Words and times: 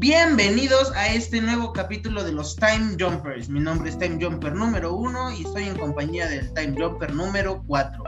Bienvenidos 0.00 0.92
a 0.92 1.12
este 1.12 1.40
nuevo 1.40 1.72
capítulo 1.72 2.22
de 2.22 2.30
los 2.30 2.54
Time 2.54 2.96
Jumpers. 3.00 3.48
Mi 3.48 3.58
nombre 3.58 3.90
es 3.90 3.98
Time 3.98 4.24
Jumper 4.24 4.54
número 4.54 4.94
uno 4.94 5.32
y 5.32 5.42
estoy 5.42 5.64
en 5.64 5.76
compañía 5.76 6.28
del 6.28 6.54
Time 6.54 6.80
Jumper 6.80 7.12
número 7.12 7.64
4. 7.66 8.04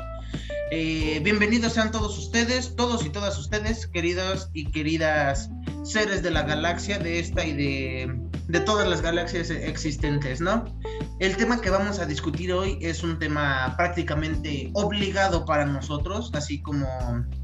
Eh, 0.71 1.19
bienvenidos 1.25 1.73
sean 1.73 1.91
todos 1.91 2.17
ustedes, 2.17 2.77
todos 2.77 3.05
y 3.05 3.11
todas 3.11 3.37
ustedes, 3.39 3.89
queridos 3.89 4.51
y 4.53 4.71
queridas 4.71 5.51
seres 5.83 6.23
de 6.23 6.31
la 6.31 6.43
galaxia, 6.43 6.99
de 6.99 7.19
esta 7.19 7.45
y 7.45 7.53
de, 7.53 8.21
de 8.49 8.61
todas 8.61 8.89
las 8.89 9.01
galaxias 9.03 9.51
existentes, 9.51 10.41
¿no? 10.41 10.65
El 11.21 11.37
tema 11.37 11.61
que 11.61 11.71
vamos 11.71 11.99
a 11.99 12.07
discutir 12.07 12.53
hoy 12.53 12.79
es 12.81 13.03
un 13.03 13.19
tema 13.19 13.75
prácticamente 13.77 14.71
obligado 14.75 15.45
para 15.45 15.67
nosotros, 15.67 16.31
así 16.35 16.61
como 16.63 16.87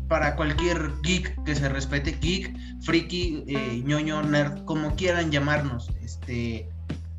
para 0.08 0.36
cualquier 0.36 0.92
geek 1.02 1.42
que 1.44 1.54
se 1.54 1.68
respete, 1.68 2.12
geek, 2.20 2.56
friki, 2.82 3.44
eh, 3.46 3.82
ñoño, 3.84 4.22
nerd, 4.22 4.64
como 4.64 4.94
quieran 4.96 5.30
llamarnos. 5.30 5.90
Este, 6.02 6.68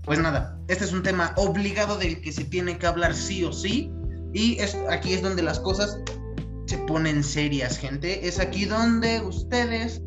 pues 0.04 0.20
nada, 0.20 0.58
este 0.68 0.86
es 0.86 0.94
un 0.94 1.04
tema 1.04 1.34
obligado 1.36 1.98
del 1.98 2.22
que 2.22 2.32
se 2.32 2.46
tiene 2.46 2.77
que 2.77 2.88
hablar 2.88 3.13
sí 3.13 3.44
o 3.44 3.54
sí. 3.54 3.91
Y 4.34 4.58
es, 4.60 4.76
aquí 4.90 5.13
es 5.13 5.22
donde 5.22 5.41
las 5.44 5.60
cosas 5.60 5.99
se 6.66 6.77
ponen 6.80 7.24
serias, 7.24 7.77
gente. 7.77 8.27
Es 8.27 8.40
aquí 8.40 8.66
donde 8.66 9.22
ustedes 9.22 10.02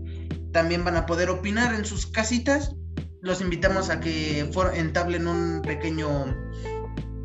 también 0.53 0.85
van 0.85 0.97
a 0.97 1.07
poder 1.07 1.31
opinar 1.31 1.75
en 1.75 1.85
sus 1.85 2.07
casitas. 2.07 2.75
Los 3.23 3.41
invitamos 3.41 3.91
a 3.91 4.01
que 4.01 4.51
entablen 4.75 5.27
un 5.27 5.63
pequeño, 5.63 6.25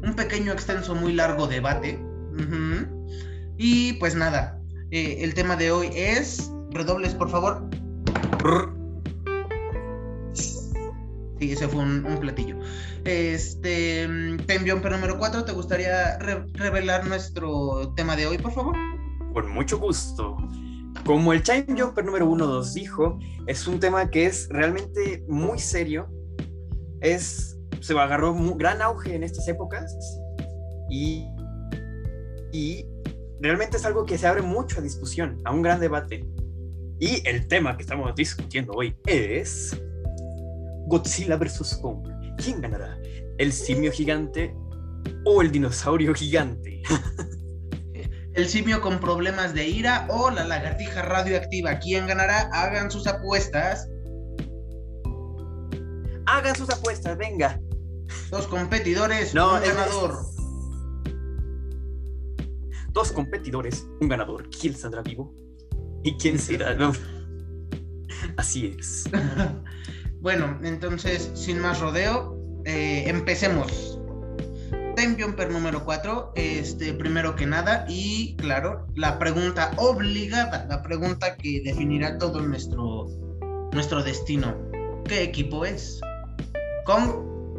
un 0.04 0.14
pequeño 0.16 0.52
extenso, 0.52 0.96
muy 0.96 1.14
largo 1.14 1.48
debate. 1.48 2.00
Y 3.58 3.94
pues 3.94 4.16
nada, 4.16 4.60
eh, 4.92 5.18
el 5.22 5.34
tema 5.34 5.56
de 5.56 5.72
hoy 5.72 5.90
es. 5.94 6.52
Redobles, 6.72 7.14
por 7.14 7.30
favor. 7.30 7.70
Sí, 11.40 11.52
ese 11.52 11.68
fue 11.68 11.82
un, 11.82 12.18
platillo. 12.20 12.58
Este. 13.06 14.06
Time 14.48 14.70
Jumper 14.70 14.92
número 14.92 15.18
4, 15.18 15.46
¿te 15.46 15.52
gustaría 15.54 16.18
revelar 16.18 17.08
nuestro 17.08 17.94
tema 17.96 18.16
de 18.16 18.28
hoy, 18.28 18.38
por 18.38 18.54
favor? 18.54 18.76
Con 19.34 19.50
mucho 19.52 19.78
gusto. 19.80 20.38
Como 21.06 21.34
el 21.34 21.44
Time 21.44 21.68
Jumper 21.68 22.04
número 22.04 22.28
1 22.28 22.48
nos 22.48 22.74
dijo, 22.74 23.20
es 23.46 23.68
un 23.68 23.80
tema 23.80 24.10
que 24.10 24.26
es 24.26 24.50
realmente 24.50 25.24
muy 25.28 25.60
serio. 25.60 26.10
Es. 27.00 27.60
Se 27.80 27.94
agarró 27.94 28.34
un 28.34 28.58
gran 28.58 28.82
auge 28.82 29.14
en 29.14 29.24
estas 29.24 29.48
épocas. 29.48 29.96
Y. 30.90 31.28
Y 32.52 32.88
realmente 33.40 33.78
es 33.78 33.86
algo 33.86 34.06
que 34.06 34.18
se 34.18 34.26
abre 34.26 34.42
mucho 34.42 34.80
a 34.80 34.82
discusión, 34.82 35.40
a 35.46 35.52
un 35.52 35.62
gran 35.62 35.80
debate. 35.80 36.28
Y 37.00 37.22
el 37.28 37.48
tema 37.48 37.78
que 37.78 37.84
estamos 37.84 38.16
discutiendo 38.16 38.74
hoy 38.74 38.96
es 39.06 39.80
Godzilla 40.88 41.38
vs. 41.38 41.78
Kong. 41.84 42.08
¿Quién 42.38 42.62
ganará? 42.62 42.98
¿El 43.38 43.54
simio 43.54 43.92
gigante 43.92 44.56
o 45.24 45.44
el 45.44 45.52
dinosaurio 45.52 46.16
gigante? 46.16 46.82
el 48.36 48.48
simio 48.48 48.82
con 48.82 49.00
problemas 49.00 49.54
de 49.54 49.68
ira 49.68 50.08
o 50.10 50.30
la 50.30 50.44
lagartija 50.44 51.02
radioactiva. 51.02 51.80
¿Quién 51.80 52.08
ganará? 52.08 52.50
Hagan 52.54 52.92
sus 52.92 53.08
apuestas. 53.08 53.88
Hagan 56.28 56.56
sus 56.56 56.70
apuestas, 56.70 57.18
venga. 57.18 57.60
Dos 58.30 58.48
competidores, 58.48 59.34
no, 59.34 59.56
un 59.56 59.62
ganador 59.62 60.36
dos 62.96 63.12
competidores, 63.12 63.86
un 64.00 64.08
ganador. 64.08 64.50
¿Quién 64.50 64.74
saldrá 64.74 65.04
vivo? 65.04 65.36
¿Y 66.04 66.16
quién 66.16 66.40
será? 66.40 66.74
No. 66.74 66.94
Así 68.38 68.74
es. 68.80 69.04
bueno, 70.22 70.58
entonces, 70.64 71.30
sin 71.36 71.60
más 71.60 71.82
rodeo, 71.82 72.40
eh, 72.64 73.04
empecemos. 73.08 73.95
Time 74.96 75.22
Jumper 75.22 75.52
número 75.52 75.84
4, 75.84 76.32
este, 76.36 76.94
primero 76.94 77.36
que 77.36 77.46
nada, 77.46 77.86
y 77.90 78.36
claro, 78.38 78.88
la 78.96 79.20
pregunta 79.20 79.72
obligada, 79.78 80.66
la 80.70 80.82
pregunta 80.82 81.36
que 81.36 81.62
definirá 81.64 82.18
todo 82.18 82.40
nuestro, 82.42 83.08
nuestro 83.74 84.02
destino. 84.02 84.56
¿Qué 85.04 85.24
equipo 85.24 85.66
es? 85.66 86.00
¿Kong 86.86 87.10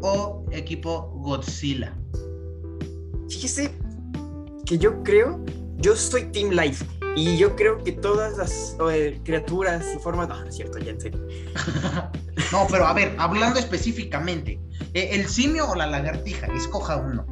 o 0.01 0.45
equipo 0.51 1.11
Godzilla? 1.21 1.95
Fíjese, 3.29 3.71
que 4.65 4.77
yo 4.77 5.03
creo, 5.03 5.43
yo 5.77 5.95
soy 5.95 6.23
Team 6.31 6.49
Life. 6.51 6.85
Y 7.15 7.35
yo 7.37 7.55
creo 7.55 7.83
que 7.83 7.93
todas 7.93 8.37
las 8.37 8.75
criaturas 9.23 9.83
y 9.95 9.99
formas. 9.99 10.27
No, 10.27 10.39
no 10.39 10.47
es 10.47 10.55
cierto, 10.55 10.77
ya 10.77 10.91
en 10.91 11.01
serio. 11.01 11.19
no, 12.51 12.67
pero 12.69 12.85
a 12.85 12.93
ver, 12.93 13.15
hablando 13.17 13.59
específicamente, 13.59 14.51
eh, 14.51 14.66
¿el 14.97 15.27
simio 15.27 15.69
o 15.69 15.75
la 15.75 15.87
lagartija? 15.87 16.47
Escoja 16.47 16.97
uno. 16.97 17.25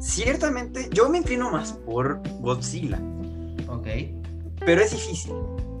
Ciertamente, 0.00 0.88
yo 0.92 1.08
me 1.08 1.18
inclino 1.18 1.50
más 1.50 1.72
por 1.72 2.20
Godzilla. 2.40 3.00
Ok. 3.66 3.86
Pero 4.64 4.80
es 4.80 4.92
difícil, 4.92 5.32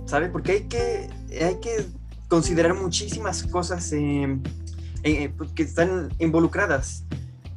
¿sabes? 0.06 0.30
Porque 0.30 0.52
hay 0.52 0.62
que, 0.62 1.08
hay 1.44 1.56
que 1.60 1.86
considerar 2.28 2.74
muchísimas 2.74 3.42
cosas 3.44 3.92
eh, 3.92 4.38
que 5.02 5.62
están 5.62 6.08
involucradas. 6.18 7.04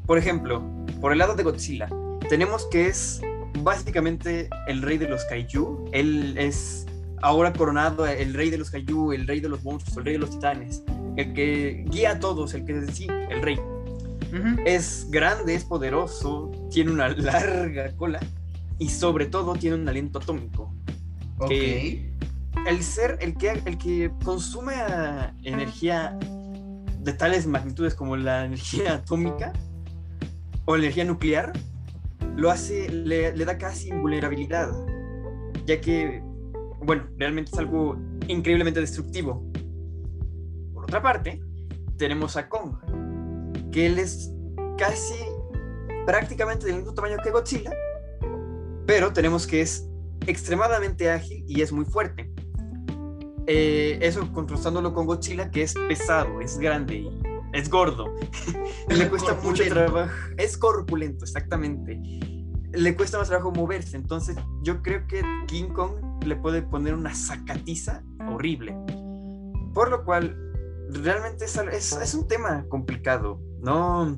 Por 0.06 0.18
ejemplo, 0.18 0.64
por 1.00 1.12
el 1.12 1.20
lado 1.20 1.36
de 1.36 1.44
Godzilla, 1.44 1.90
tenemos 2.30 2.66
que 2.68 2.88
es 2.88 3.22
básicamente 3.64 4.50
el 4.68 4.82
rey 4.82 4.98
de 4.98 5.08
los 5.08 5.24
kaiju. 5.26 5.86
Él 5.92 6.38
es 6.38 6.86
ahora 7.22 7.54
coronado 7.54 8.06
el 8.06 8.34
rey 8.34 8.50
de 8.50 8.58
los 8.58 8.70
kaiju, 8.72 9.14
el 9.14 9.28
rey 9.28 9.40
de 9.40 9.50
los 9.50 9.64
monstruos, 9.64 9.98
el 9.98 10.06
rey 10.06 10.14
de 10.14 10.20
los 10.20 10.32
titanes, 10.32 10.84
el 11.18 11.34
que 11.34 11.86
guía 11.88 12.12
a 12.12 12.20
todos, 12.20 12.54
el 12.54 12.66
que 12.66 12.88
sí, 12.92 13.08
el 13.30 13.42
rey. 13.42 13.60
Es 14.66 15.08
grande, 15.10 15.56
es 15.56 15.66
poderoso, 15.66 16.52
tiene 16.72 16.92
una 16.92 17.10
larga 17.10 17.92
cola 17.98 18.20
y 18.80 18.90
sobre 18.90 19.26
todo 19.26 19.54
tiene 19.56 19.76
un 19.76 19.88
aliento 19.88 20.20
atómico. 20.20 20.74
Ok. 21.38 21.52
el 21.52 22.84
ser, 22.84 23.18
el 23.20 23.36
que, 23.36 23.62
el 23.66 23.78
que 23.78 24.12
consume 24.24 24.74
energía 25.44 26.18
de 27.00 27.14
tales 27.14 27.48
magnitudes 27.48 27.96
como 27.96 28.16
la 28.16 28.46
energía 28.46 28.94
atómica 28.96 29.54
o 30.66 30.76
la 30.76 30.84
energía 30.84 31.06
nuclear, 31.06 31.54
lo 32.36 32.50
hace, 32.50 32.90
le, 32.90 33.34
da 33.34 33.58
casi 33.58 33.90
invulnerabilidad, 33.90 34.72
ya 35.66 35.82
que, 35.82 36.24
bueno, 36.84 37.08
realmente 37.18 37.52
es 37.52 37.60
algo 37.60 37.98
increíblemente 38.28 38.80
destructivo. 38.80 39.51
Por 40.92 40.98
otra 40.98 41.14
parte, 41.14 41.42
tenemos 41.96 42.36
a 42.36 42.50
Kong, 42.50 42.76
que 43.72 43.86
él 43.86 43.98
es 43.98 44.30
casi 44.78 45.16
prácticamente 46.06 46.66
del 46.66 46.80
mismo 46.80 46.94
tamaño 46.94 47.16
que 47.24 47.32
Godzilla, 47.32 47.72
pero 48.86 49.14
tenemos 49.14 49.48
que 49.48 49.62
es 49.62 49.88
extremadamente 50.28 51.10
ágil 51.10 51.46
y 51.48 51.62
es 51.62 51.72
muy 51.72 51.86
fuerte. 51.86 52.30
Eh, 53.48 54.00
eso 54.02 54.30
contrastándolo 54.34 54.94
con 54.94 55.06
Godzilla, 55.06 55.50
que 55.50 55.64
es 55.64 55.76
pesado, 55.88 56.42
es 56.42 56.58
grande 56.60 56.96
y 56.96 57.24
es 57.54 57.70
gordo. 57.70 58.14
Le 58.90 59.10
cuesta 59.10 59.34
mucho 59.42 59.64
trabajo. 59.70 60.12
Es 60.36 60.58
corpulento, 60.58 61.24
exactamente. 61.24 62.02
Le 62.74 62.96
cuesta 62.98 63.18
más 63.18 63.30
trabajo 63.30 63.52
moverse. 63.52 63.96
Entonces, 63.96 64.36
yo 64.62 64.82
creo 64.82 65.08
que 65.08 65.24
King 65.48 65.70
Kong 65.70 66.26
le 66.26 66.36
puede 66.36 66.62
poner 66.62 66.96
una 66.96 67.16
sacatiza 67.16 68.04
horrible. 68.28 68.76
Por 69.74 69.90
lo 69.90 70.04
cual, 70.04 70.51
realmente 70.92 71.46
es, 71.46 71.58
es, 71.58 72.14
un 72.14 72.28
tema 72.28 72.66
complicado. 72.70 73.40
No. 73.62 74.18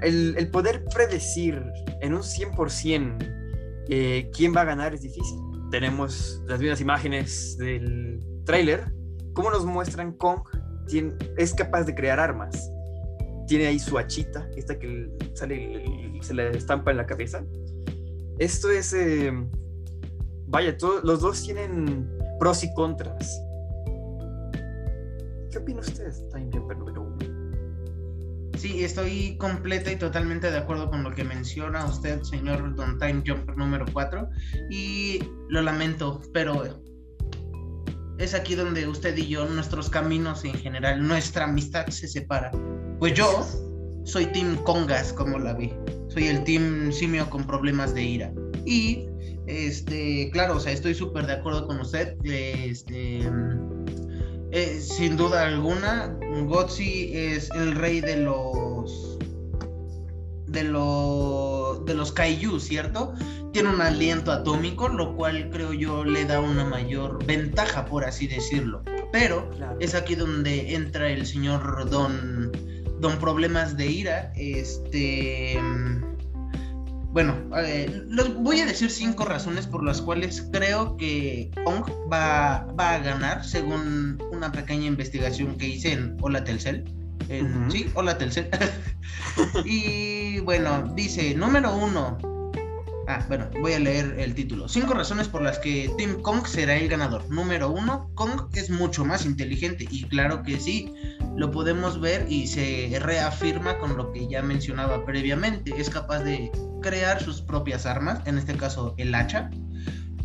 El, 0.00 0.34
el, 0.38 0.50
poder 0.50 0.84
predecir 0.94 1.62
en 2.00 2.14
un 2.14 2.22
100% 2.22 3.16
eh, 3.88 4.30
quién 4.34 4.54
va 4.54 4.62
a 4.62 4.64
ganar 4.64 4.94
es 4.94 5.02
difícil. 5.02 5.38
Tenemos 5.70 6.42
las 6.46 6.58
mismas 6.60 6.80
imágenes 6.80 7.56
del 7.58 8.20
tráiler. 8.44 8.92
¿Cómo 9.34 9.50
nos 9.50 9.64
muestran 9.64 10.12
Kong 10.14 10.40
es 11.36 11.54
capaz 11.54 11.84
de 11.84 11.94
crear 11.94 12.18
armas. 12.18 12.70
Tiene 13.46 13.66
ahí 13.66 13.78
su 13.78 13.98
hachita, 13.98 14.48
esta 14.56 14.78
que 14.78 15.10
sale, 15.34 16.18
se 16.20 16.34
le 16.34 16.50
estampa 16.50 16.90
en 16.90 16.96
la 16.96 17.06
cabeza. 17.06 17.44
Esto 18.38 18.70
es, 18.70 18.92
eh, 18.92 19.32
vaya, 20.46 20.76
los 21.02 21.20
dos 21.20 21.42
tienen 21.42 22.08
pros 22.38 22.64
y 22.64 22.72
contras. 22.74 23.40
¿Qué 25.50 25.58
opina 25.58 25.80
usted, 25.80 26.12
Time 26.32 26.48
Jumper 26.52 26.78
número 26.78 27.02
uno? 27.02 27.16
Sí, 28.56 28.84
estoy 28.84 29.36
completa 29.38 29.90
y 29.90 29.96
totalmente 29.96 30.50
de 30.50 30.58
acuerdo 30.58 30.90
con 30.90 31.02
lo 31.02 31.12
que 31.12 31.24
menciona 31.24 31.86
usted, 31.86 32.22
señor 32.22 32.74
Don 32.76 32.98
Time 32.98 33.22
Jumper 33.26 33.56
número 33.56 33.84
4. 33.92 34.28
Y 34.70 35.18
lo 35.48 35.62
lamento, 35.62 36.20
pero 36.32 36.80
es 38.18 38.34
aquí 38.34 38.54
donde 38.54 38.86
usted 38.86 39.16
y 39.16 39.26
yo, 39.26 39.46
nuestros 39.46 39.90
caminos 39.90 40.44
en 40.44 40.54
general, 40.54 41.06
nuestra 41.06 41.46
amistad 41.46 41.86
se 41.88 42.06
separa. 42.06 42.52
Pues 42.98 43.14
yo 43.14 43.44
soy 44.04 44.26
Team 44.26 44.56
Congas, 44.62 45.12
como 45.12 45.38
la 45.38 45.54
vi. 45.54 45.72
Soy 46.08 46.28
el 46.28 46.44
Team 46.44 46.92
Simio 46.92 47.28
con 47.28 47.44
problemas 47.46 47.94
de 47.94 48.02
ira. 48.02 48.32
Y, 48.66 49.06
este, 49.46 50.30
claro, 50.32 50.56
o 50.56 50.60
sea, 50.60 50.72
estoy 50.72 50.94
súper 50.94 51.26
de 51.26 51.32
acuerdo 51.32 51.66
con 51.66 51.80
usted. 51.80 52.14
Este, 52.24 53.20
Eh, 54.52 54.80
sin 54.80 55.16
duda 55.16 55.46
alguna, 55.46 56.16
Gotzi 56.46 57.10
es 57.14 57.50
el 57.54 57.72
rey 57.76 58.00
de 58.00 58.16
los 58.16 59.18
de 60.46 60.64
los 60.64 61.84
de 61.84 61.94
los 61.94 62.10
kaiju, 62.10 62.58
¿cierto? 62.58 63.14
Tiene 63.52 63.68
un 63.68 63.80
aliento 63.80 64.32
atómico, 64.32 64.88
lo 64.88 65.14
cual 65.14 65.50
creo 65.50 65.72
yo 65.72 66.04
le 66.04 66.24
da 66.24 66.40
una 66.40 66.64
mayor 66.64 67.24
ventaja, 67.24 67.84
por 67.84 68.04
así 68.04 68.26
decirlo. 68.26 68.82
Pero 69.12 69.48
es 69.78 69.94
aquí 69.94 70.16
donde 70.16 70.74
entra 70.74 71.10
el 71.10 71.26
señor 71.26 71.88
Don 71.88 72.50
Don 72.98 73.18
Problemas 73.18 73.76
de 73.76 73.86
Ira, 73.86 74.32
este 74.36 75.58
bueno, 77.12 77.36
eh, 77.56 78.04
voy 78.38 78.60
a 78.60 78.66
decir 78.66 78.90
cinco 78.90 79.24
razones 79.24 79.66
por 79.66 79.84
las 79.84 80.00
cuales 80.00 80.48
creo 80.52 80.96
que 80.96 81.50
Kong 81.64 81.84
va, 82.12 82.66
a 82.78 82.98
ganar, 82.98 83.44
según 83.44 84.22
una 84.30 84.52
pequeña 84.52 84.86
investigación 84.86 85.56
que 85.56 85.68
hice 85.68 85.92
en 85.92 86.16
Hola 86.20 86.44
Telcel. 86.44 86.84
Sí, 87.70 87.86
Hola 87.94 88.16
Telcel. 88.18 88.48
y 89.64 90.40
bueno, 90.40 90.92
dice, 90.94 91.34
número 91.34 91.74
uno. 91.76 92.18
Ah, 93.12 93.24
bueno, 93.26 93.50
voy 93.60 93.72
a 93.72 93.80
leer 93.80 94.14
el 94.20 94.36
título. 94.36 94.68
Cinco 94.68 94.94
razones 94.94 95.26
por 95.26 95.42
las 95.42 95.58
que 95.58 95.90
Team 95.98 96.22
Kong 96.22 96.46
será 96.46 96.76
el 96.76 96.88
ganador. 96.88 97.28
Número 97.28 97.68
uno, 97.68 98.08
Kong 98.14 98.42
es 98.54 98.70
mucho 98.70 99.04
más 99.04 99.26
inteligente. 99.26 99.84
Y 99.90 100.04
claro 100.04 100.44
que 100.44 100.60
sí, 100.60 100.94
lo 101.34 101.50
podemos 101.50 102.00
ver 102.00 102.26
y 102.30 102.46
se 102.46 102.96
reafirma 103.00 103.78
con 103.78 103.96
lo 103.96 104.12
que 104.12 104.28
ya 104.28 104.42
mencionaba 104.42 105.04
previamente. 105.04 105.74
Es 105.76 105.90
capaz 105.90 106.20
de 106.20 106.52
crear 106.82 107.20
sus 107.20 107.42
propias 107.42 107.84
armas, 107.84 108.20
en 108.26 108.38
este 108.38 108.56
caso 108.56 108.94
el 108.96 109.12
hacha. 109.12 109.50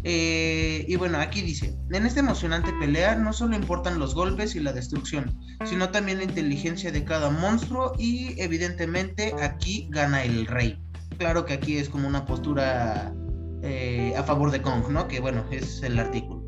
Eh, 0.04 0.86
y 0.88 0.96
bueno, 0.98 1.18
aquí 1.18 1.42
dice, 1.42 1.76
en 1.90 2.06
esta 2.06 2.20
emocionante 2.20 2.72
pelea 2.80 3.16
no 3.16 3.34
solo 3.34 3.56
importan 3.56 3.98
los 3.98 4.14
golpes 4.14 4.56
y 4.56 4.60
la 4.60 4.74
destrucción, 4.74 5.36
sino 5.66 5.90
también 5.90 6.20
la 6.20 6.26
inteligencia 6.26 6.92
de 6.92 7.04
cada 7.04 7.32
monstruo 7.32 7.94
y 7.98 8.40
evidentemente 8.40 9.34
aquí 9.42 9.88
gana 9.90 10.24
el 10.24 10.46
rey. 10.46 10.85
Claro 11.18 11.46
que 11.46 11.54
aquí 11.54 11.78
es 11.78 11.90
como 11.90 12.08
una 12.08 12.26
postura 12.26 13.14
eh, 13.62 14.14
a 14.18 14.24
favor 14.24 14.52
de 14.52 14.62
Kong, 14.62 14.90
¿no? 14.90 15.08
Que 15.08 15.20
bueno, 15.20 15.46
es 15.52 15.82
el 15.84 15.98
artículo. 15.98 16.44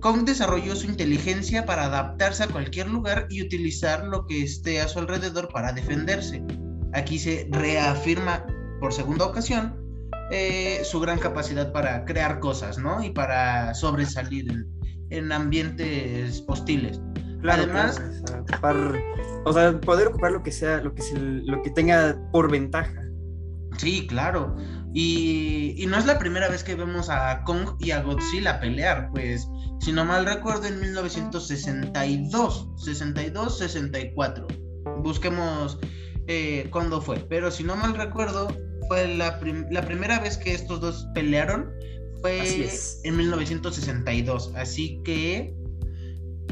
Kong 0.00 0.24
desarrolló 0.24 0.74
su 0.74 0.86
inteligencia 0.86 1.64
para 1.64 1.84
adaptarse 1.84 2.42
a 2.42 2.48
cualquier 2.48 2.88
lugar 2.88 3.26
y 3.30 3.42
utilizar 3.42 4.04
lo 4.06 4.26
que 4.26 4.42
esté 4.42 4.80
a 4.80 4.88
su 4.88 4.98
alrededor 4.98 5.48
para 5.48 5.72
defenderse. 5.72 6.42
Aquí 6.92 7.18
se 7.18 7.48
reafirma 7.50 8.44
por 8.80 8.92
segunda 8.92 9.26
ocasión 9.26 9.82
eh, 10.30 10.80
su 10.84 10.98
gran 10.98 11.18
capacidad 11.18 11.72
para 11.72 12.04
crear 12.04 12.40
cosas, 12.40 12.78
¿no? 12.78 13.02
Y 13.02 13.10
para 13.10 13.74
sobresalir 13.74 14.66
en, 15.10 15.30
ambientes 15.32 16.42
hostiles. 16.46 17.00
Además, 17.48 18.00
o 19.44 19.52
sea, 19.52 19.80
poder 19.80 20.08
ocupar 20.08 20.32
lo 20.32 20.42
que 20.42 20.52
sea, 20.52 20.80
lo 20.80 20.94
que, 20.94 21.02
lo 21.14 21.62
que 21.62 21.70
tenga 21.70 22.18
por 22.32 22.50
ventaja. 22.50 23.01
Sí, 23.82 24.06
claro. 24.06 24.54
Y, 24.94 25.74
y, 25.76 25.86
no 25.86 25.98
es 25.98 26.06
la 26.06 26.16
primera 26.20 26.48
vez 26.48 26.62
que 26.62 26.76
vemos 26.76 27.10
a 27.10 27.42
Kong 27.42 27.70
y 27.80 27.90
a 27.90 28.00
Godzilla 28.00 28.60
pelear, 28.60 29.10
pues 29.10 29.48
si 29.80 29.90
no 29.90 30.04
mal 30.04 30.24
recuerdo 30.24 30.66
en 30.66 30.78
1962, 30.78 32.68
62, 32.76 33.58
64. 33.58 34.46
Busquemos 35.02 35.80
eh, 36.28 36.68
cuándo 36.70 37.00
fue, 37.00 37.26
pero 37.28 37.50
si 37.50 37.64
no 37.64 37.74
mal 37.74 37.96
recuerdo 37.96 38.56
fue 38.86 39.08
la, 39.16 39.40
primera 39.40 40.20
vez 40.20 40.36
que 40.36 40.54
estos 40.54 40.80
dos 40.80 41.08
pelearon 41.12 41.68
fue 42.20 42.70
en 43.02 43.16
1962, 43.16 44.52
así 44.54 45.00
que 45.04 45.52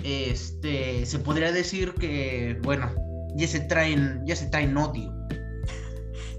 este 0.02 1.06
se 1.06 1.20
podría 1.20 1.52
decir 1.52 1.94
que 1.94 2.58
bueno 2.64 2.90
ya 3.36 3.46
se 3.46 3.60
traen 3.60 4.20
ya 4.26 4.34
se 4.34 4.46
traen 4.46 4.76
odio 4.76 5.19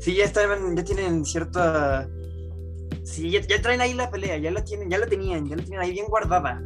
sí, 0.02 0.16
ya 0.16 0.26
estaban, 0.26 0.76
ya 0.76 0.84
tienen 0.84 1.24
cierta. 1.24 2.10
Sí, 3.04 3.32
ya, 3.32 3.62
traen 3.62 3.82
ahí 3.82 3.94
la 3.94 4.12
pelea, 4.12 4.38
ya 4.38 4.52
la 4.52 4.64
tienen, 4.64 4.90
ya 4.90 4.98
la 4.98 5.08
tenían, 5.08 5.48
ya 5.48 5.56
la 5.56 5.64
tienen 5.64 5.82
ahí 5.82 5.92
bien 5.92 6.08
guardada. 6.08 6.62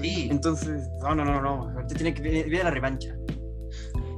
Sí. 0.00 0.28
Entonces, 0.30 0.88
no, 1.02 1.14
no, 1.14 1.24
no, 1.24 1.40
no. 1.40 1.70
Ahorita 1.70 1.94
tiene 1.94 2.14
que 2.14 2.22
viene 2.22 2.64
la 2.64 2.70
revancha. 2.70 3.14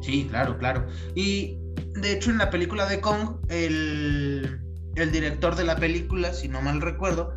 Sí, 0.00 0.26
claro, 0.30 0.56
claro. 0.56 0.86
Y 1.14 1.58
de 2.00 2.12
hecho, 2.12 2.30
en 2.30 2.38
la 2.38 2.50
película 2.50 2.86
de 2.86 3.00
Kong, 3.00 3.36
el, 3.48 4.60
el 4.96 5.12
director 5.12 5.56
de 5.56 5.64
la 5.64 5.76
película, 5.76 6.32
si 6.32 6.48
no 6.48 6.62
mal 6.62 6.80
recuerdo, 6.80 7.34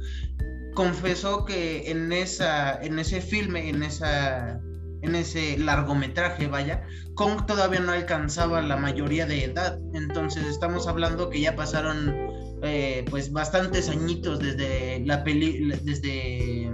confesó 0.74 1.46
que 1.46 1.92
en 1.92 2.12
esa, 2.12 2.82
en 2.82 3.00
ese 3.00 3.22
filme, 3.22 3.70
en 3.70 3.84
esa 3.84 4.62
en 5.04 5.16
ese 5.16 5.58
largometraje, 5.58 6.48
vaya, 6.48 6.84
Kong 7.16 7.46
todavía 7.46 7.80
no 7.80 7.92
alcanzaba 7.92 8.62
la 8.62 8.78
mayoría 8.78 9.26
de 9.26 9.46
edad. 9.46 9.80
Entonces 9.94 10.48
estamos 10.48 10.88
hablando 10.88 11.30
que 11.30 11.42
ya 11.42 11.56
pasaron 11.56 12.16
eh, 12.64 13.06
pues 13.10 13.32
bastantes 13.32 13.90
añitos 13.90 14.40
desde 14.40 15.02
la 15.06 15.24
peli 15.24 15.70
desde 15.84 16.72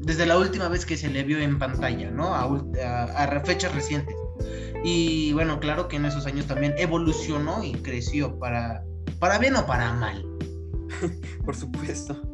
desde 0.00 0.26
la 0.26 0.38
última 0.38 0.68
vez 0.68 0.86
que 0.86 0.96
se 0.96 1.08
le 1.08 1.22
vio 1.22 1.38
en 1.38 1.58
pantalla, 1.58 2.10
¿no? 2.10 2.34
A, 2.34 3.40
fechas 3.44 3.74
recientes. 3.74 4.16
Y 4.82 5.32
bueno, 5.34 5.60
claro 5.60 5.88
que 5.88 5.96
en 5.96 6.06
esos 6.06 6.26
años 6.26 6.46
también 6.46 6.74
evolucionó 6.78 7.62
y 7.62 7.72
creció 7.72 8.38
para, 8.38 8.82
para 9.18 9.38
bien 9.38 9.56
o 9.56 9.66
para 9.66 9.92
mal. 9.92 10.24
Por 11.44 11.54
supuesto. 11.54 12.29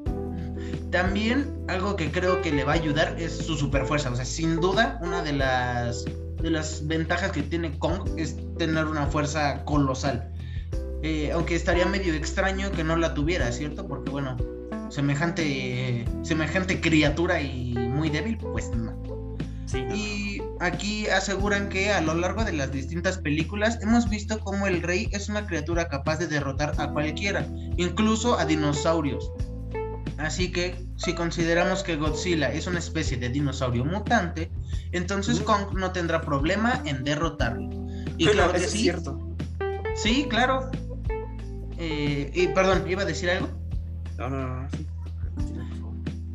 También 0.90 1.64
algo 1.68 1.96
que 1.96 2.10
creo 2.10 2.40
que 2.42 2.52
le 2.52 2.64
va 2.64 2.72
a 2.72 2.76
ayudar 2.76 3.16
es 3.18 3.36
su 3.36 3.56
super 3.56 3.86
fuerza. 3.86 4.10
O 4.10 4.16
sea, 4.16 4.24
sin 4.24 4.60
duda, 4.60 4.98
una 5.02 5.22
de 5.22 5.32
las, 5.32 6.04
de 6.40 6.50
las 6.50 6.86
ventajas 6.86 7.32
que 7.32 7.42
tiene 7.42 7.78
Kong 7.78 8.08
es 8.16 8.36
tener 8.56 8.86
una 8.86 9.06
fuerza 9.06 9.64
colosal. 9.64 10.32
Eh, 11.02 11.30
aunque 11.32 11.54
estaría 11.54 11.86
medio 11.86 12.14
extraño 12.14 12.70
que 12.72 12.82
no 12.82 12.96
la 12.96 13.14
tuviera, 13.14 13.52
¿cierto? 13.52 13.86
Porque 13.86 14.10
bueno, 14.10 14.36
semejante, 14.88 16.04
semejante 16.22 16.80
criatura 16.80 17.40
y 17.40 17.74
muy 17.74 18.10
débil, 18.10 18.38
pues 18.38 18.70
no. 18.70 18.96
Y 19.94 20.40
aquí 20.60 21.06
aseguran 21.08 21.68
que 21.68 21.92
a 21.92 22.00
lo 22.00 22.14
largo 22.14 22.44
de 22.44 22.52
las 22.52 22.72
distintas 22.72 23.18
películas 23.18 23.78
hemos 23.82 24.08
visto 24.08 24.38
cómo 24.40 24.66
el 24.66 24.82
rey 24.82 25.08
es 25.12 25.28
una 25.28 25.46
criatura 25.46 25.88
capaz 25.88 26.18
de 26.18 26.28
derrotar 26.28 26.72
a 26.78 26.92
cualquiera, 26.92 27.46
incluso 27.76 28.38
a 28.38 28.46
dinosaurios. 28.46 29.30
Así 30.18 30.50
que 30.50 30.86
si 30.96 31.14
consideramos 31.14 31.82
que 31.82 31.96
Godzilla 31.96 32.50
es 32.52 32.66
una 32.66 32.78
especie 32.78 33.16
de 33.18 33.28
dinosaurio 33.28 33.84
mutante, 33.84 34.50
entonces 34.92 35.40
Kong 35.40 35.74
no 35.74 35.92
tendrá 35.92 36.22
problema 36.22 36.82
en 36.86 37.04
derrotarlo. 37.04 37.68
Y 38.16 38.26
claro 38.26 38.52
que 38.52 38.60
sí. 38.60 38.78
cierto. 38.78 39.36
Sí, 39.94 40.26
claro. 40.28 40.70
Eh, 41.78 42.30
y 42.34 42.48
perdón, 42.48 42.84
¿iba 42.88 43.02
a 43.02 43.04
decir 43.04 43.30
algo? 43.30 43.48
No, 44.16 44.30
no, 44.30 44.62
no, 44.62 44.68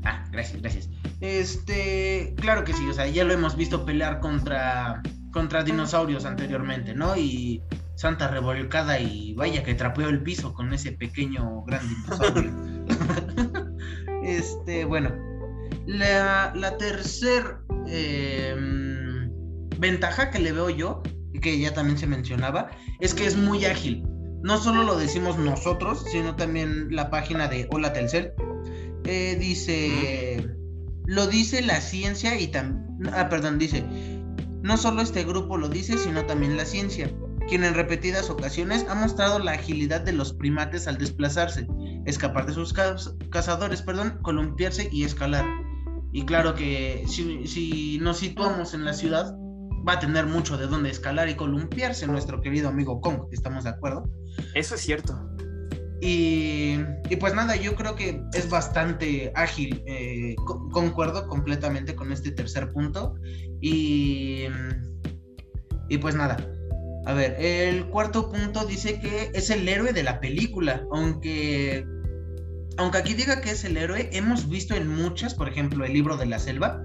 Ah, 0.03 0.25
gracias, 0.31 0.61
gracias. 0.61 0.89
Este, 1.19 2.33
claro 2.37 2.63
que 2.63 2.73
sí, 2.73 2.87
o 2.87 2.93
sea, 2.93 3.07
ya 3.07 3.23
lo 3.23 3.33
hemos 3.33 3.55
visto 3.55 3.85
pelear 3.85 4.19
contra, 4.19 5.01
contra 5.31 5.63
dinosaurios 5.63 6.25
anteriormente, 6.25 6.93
¿no? 6.95 7.15
Y 7.15 7.63
Santa 7.95 8.27
revolcada 8.27 8.99
y 8.99 9.33
vaya 9.35 9.63
que 9.63 9.75
trapeó 9.75 10.09
el 10.09 10.23
piso 10.23 10.53
con 10.53 10.73
ese 10.73 10.91
pequeño 10.91 11.63
gran 11.63 11.87
dinosaurio. 11.87 12.51
este, 14.23 14.85
bueno, 14.85 15.11
la, 15.85 16.53
la 16.55 16.77
tercer 16.77 17.57
em, 17.87 19.29
ventaja 19.77 20.29
que 20.31 20.39
le 20.39 20.51
veo 20.51 20.69
yo, 20.69 21.03
que 21.41 21.59
ya 21.59 21.73
también 21.73 21.97
se 21.97 22.07
mencionaba, 22.07 22.69
es 22.99 23.13
que 23.13 23.25
es 23.25 23.35
muy 23.35 23.65
ágil 23.65 24.03
no 24.43 24.57
solo 24.57 24.83
lo 24.83 24.97
decimos 24.97 25.37
nosotros, 25.37 26.03
sino 26.11 26.35
también 26.35 26.87
la 26.89 27.09
página 27.09 27.47
de 27.47 27.67
Hola 27.69 27.93
Telcel. 27.93 28.33
Eh, 29.05 29.37
dice, 29.39 30.55
lo 31.05 31.27
dice 31.27 31.61
la 31.61 31.79
ciencia 31.81 32.39
y 32.39 32.47
también, 32.47 33.13
ah, 33.13 33.29
perdón, 33.29 33.59
dice, 33.59 33.83
no 34.61 34.77
solo 34.77 35.01
este 35.01 35.23
grupo 35.23 35.57
lo 35.57 35.69
dice, 35.69 35.97
sino 35.97 36.25
también 36.25 36.57
la 36.57 36.65
ciencia, 36.65 37.11
quien 37.47 37.63
en 37.63 37.73
repetidas 37.73 38.29
ocasiones 38.29 38.85
ha 38.89 38.95
mostrado 38.95 39.39
la 39.39 39.53
agilidad 39.53 40.01
de 40.01 40.13
los 40.13 40.33
primates 40.33 40.87
al 40.87 40.97
desplazarse, 40.97 41.67
escapar 42.05 42.45
de 42.45 42.53
sus 42.53 42.73
cazadores, 43.29 43.81
perdón, 43.81 44.19
columpiarse 44.21 44.89
y 44.91 45.03
escalar. 45.03 45.45
Y 46.11 46.25
claro 46.25 46.55
que 46.55 47.05
si, 47.07 47.47
si 47.47 47.99
nos 47.99 48.17
situamos 48.17 48.73
en 48.73 48.85
la 48.85 48.93
ciudad, 48.93 49.35
va 49.87 49.93
a 49.93 49.99
tener 49.99 50.25
mucho 50.25 50.57
de 50.57 50.67
dónde 50.67 50.89
escalar 50.89 51.29
y 51.29 51.35
columpiarse 51.35 52.07
nuestro 52.07 52.41
querido 52.41 52.69
amigo 52.69 53.01
Kong, 53.01 53.27
¿estamos 53.31 53.63
de 53.63 53.71
acuerdo? 53.71 54.09
Eso 54.53 54.75
es 54.75 54.81
cierto. 54.81 55.19
Y, 56.03 56.79
pues 57.19 57.35
nada, 57.35 57.55
yo 57.55 57.75
creo 57.75 57.95
que 57.95 58.23
es 58.33 58.49
bastante 58.49 59.31
ágil, 59.35 59.83
eh, 59.85 60.35
concuerdo 60.71 61.27
completamente 61.27 61.95
con 61.95 62.11
este 62.11 62.31
tercer 62.31 62.71
punto. 62.73 63.13
Y, 63.61 64.45
y 65.87 65.97
pues 65.99 66.15
nada, 66.15 66.37
a 67.05 67.13
ver, 67.13 67.35
el 67.39 67.85
cuarto 67.87 68.29
punto 68.29 68.65
dice 68.65 68.99
que 68.99 69.31
es 69.33 69.49
el 69.49 69.67
héroe 69.67 69.93
de 69.93 70.03
la 70.03 70.19
película, 70.19 70.83
aunque 70.91 71.85
aunque 72.77 72.97
aquí 72.97 73.13
diga 73.13 73.41
que 73.41 73.51
es 73.51 73.63
el 73.65 73.77
héroe, 73.77 74.09
hemos 74.13 74.49
visto 74.49 74.75
en 74.75 74.87
muchas, 74.87 75.33
por 75.35 75.49
ejemplo, 75.49 75.83
el 75.85 75.93
libro 75.93 76.15
de 76.17 76.25
la 76.25 76.39
selva, 76.39 76.81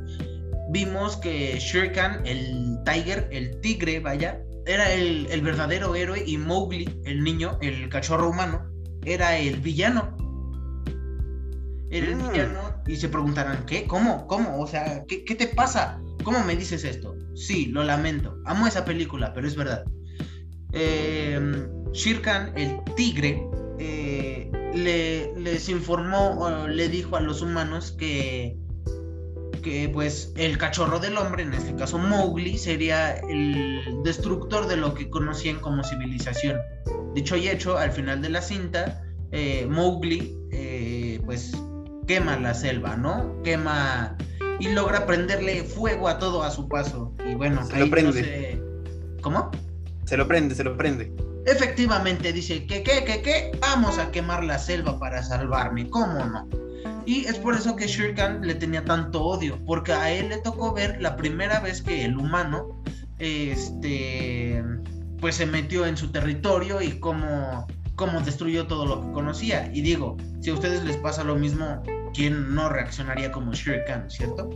vimos 0.71 1.17
que 1.17 1.57
Shuriken, 1.59 2.27
el 2.27 2.79
Tiger, 2.85 3.29
el 3.31 3.61
tigre, 3.61 4.01
vaya, 4.01 4.43
era 4.67 4.93
el, 4.93 5.27
el 5.31 5.41
verdadero 5.43 5.95
héroe 5.95 6.23
y 6.27 6.39
Mowgli, 6.39 7.01
el 7.05 7.23
niño, 7.23 7.57
el 7.63 7.89
cachorro 7.89 8.29
humano, 8.31 8.67
era 9.05 9.39
el 9.39 9.61
villano. 9.61 10.17
Era 11.89 12.09
el 12.09 12.17
Mm. 12.17 12.33
villano 12.33 12.83
y 12.89 12.97
se 12.97 13.09
preguntarán, 13.09 13.65
¿qué? 13.65 13.87
¿Cómo? 13.87 14.27
¿Cómo? 14.27 14.61
O 14.61 14.67
sea, 14.67 15.05
¿qué, 15.07 15.25
qué 15.25 15.37
te 15.37 15.47
pasa? 15.47 16.01
¿Cómo 16.25 16.43
me 16.43 16.57
dices 16.57 16.83
esto? 16.85 17.15
Sí, 17.35 17.67
lo 17.67 17.85
lamento. 17.85 18.37
Amo 18.45 18.67
esa 18.67 18.85
película, 18.85 19.33
pero 19.33 19.47
es 19.47 19.55
verdad. 19.55 19.85
Eh, 20.79 21.41
Shirkan, 21.93 22.53
el 22.57 22.79
tigre, 22.95 23.43
eh, 23.79 24.51
le, 24.75 25.33
les 25.41 25.69
informó, 25.71 26.39
o 26.39 26.69
le 26.69 26.89
dijo 26.91 27.17
a 27.17 27.21
los 27.21 27.41
humanos 27.41 27.93
que, 27.93 28.59
que 29.63 29.89
pues 29.89 30.33
el 30.37 30.59
cachorro 30.59 30.99
del 30.99 31.17
hombre, 31.17 31.45
en 31.45 31.55
este 31.55 31.75
caso 31.75 31.97
Mowgli, 31.99 32.59
sería 32.59 33.13
el 33.17 33.81
destructor 34.05 34.67
de 34.69 34.77
lo 34.77 34.93
que 34.95 35.09
conocían 35.09 35.59
como 35.61 35.83
civilización. 35.83 36.59
Dicho 37.15 37.37
y 37.37 37.49
hecho, 37.49 37.79
al 37.79 37.93
final 37.93 38.21
de 38.21 38.29
la 38.29 38.43
cinta, 38.43 39.03
eh, 39.33 39.67
Mowgli 39.71 40.37
eh, 40.53 41.21
pues 41.25 41.53
quema 42.07 42.39
la 42.39 42.53
selva, 42.53 42.97
¿no? 42.97 43.41
Quema 43.43 44.17
y 44.61 44.69
logra 44.69 45.07
prenderle 45.07 45.65
fuego 45.65 46.09
a 46.09 46.19
todo 46.19 46.43
a 46.43 46.51
su 46.51 46.69
paso. 46.69 47.15
Y 47.27 47.35
bueno, 47.35 47.65
Se 47.65 47.75
ahí 47.77 47.81
lo 47.81 47.87
no 47.87 47.91
prende. 47.91 48.23
sé- 48.23 48.63
¿Cómo? 49.23 49.51
Se 50.07 50.17
lo 50.17 50.27
prende, 50.27 50.55
se 50.55 50.65
lo 50.65 50.77
prende. 50.77 51.13
Efectivamente, 51.47 52.33
dice 52.33 52.67
que, 52.67 52.83
que, 52.83 53.05
que, 53.05 53.23
que, 53.23 53.53
vamos 53.61 53.99
a 53.99 54.11
quemar 54.11 54.43
la 54.43 54.59
selva 54.59 54.99
para 54.99 55.23
salvarme, 55.23 55.89
¿cómo 55.91 56.25
no? 56.25 56.49
Y 57.05 57.25
es 57.27 57.39
por 57.39 57.55
eso 57.55 57.77
que 57.77 57.87
Shirkan 57.87 58.45
le 58.45 58.55
tenía 58.55 58.85
tanto 58.85 59.23
odio, 59.23 59.59
porque 59.65 59.93
a 59.93 60.11
él 60.11 60.29
le 60.29 60.39
tocó 60.39 60.73
ver 60.73 61.01
la 61.01 61.17
primera 61.17 61.61
vez 61.61 61.83
que 61.83 62.05
el 62.05 62.17
humano, 62.17 62.83
este, 63.19 64.63
pues 65.21 65.37
se 65.37 65.47
metió 65.47 65.87
en 65.87 65.97
su 65.97 66.11
territorio 66.11 66.83
y 66.83 66.99
cómo, 66.99 67.67
cómo 67.95 68.21
destruyó 68.21 68.67
todo 68.67 68.87
lo 68.87 69.03
que 69.03 69.13
conocía. 69.13 69.71
Y 69.73 69.83
digo, 69.83 70.17
si 70.41 70.51
a 70.51 70.55
ustedes 70.55 70.85
les 70.85 70.97
pasa 70.97 71.23
lo 71.23 71.37
mismo, 71.37 71.83
¿quién 72.13 72.55
no 72.55 72.69
reaccionaría 72.69 73.31
como 73.31 73.53
Shirkan, 73.53 74.11
cierto? 74.11 74.51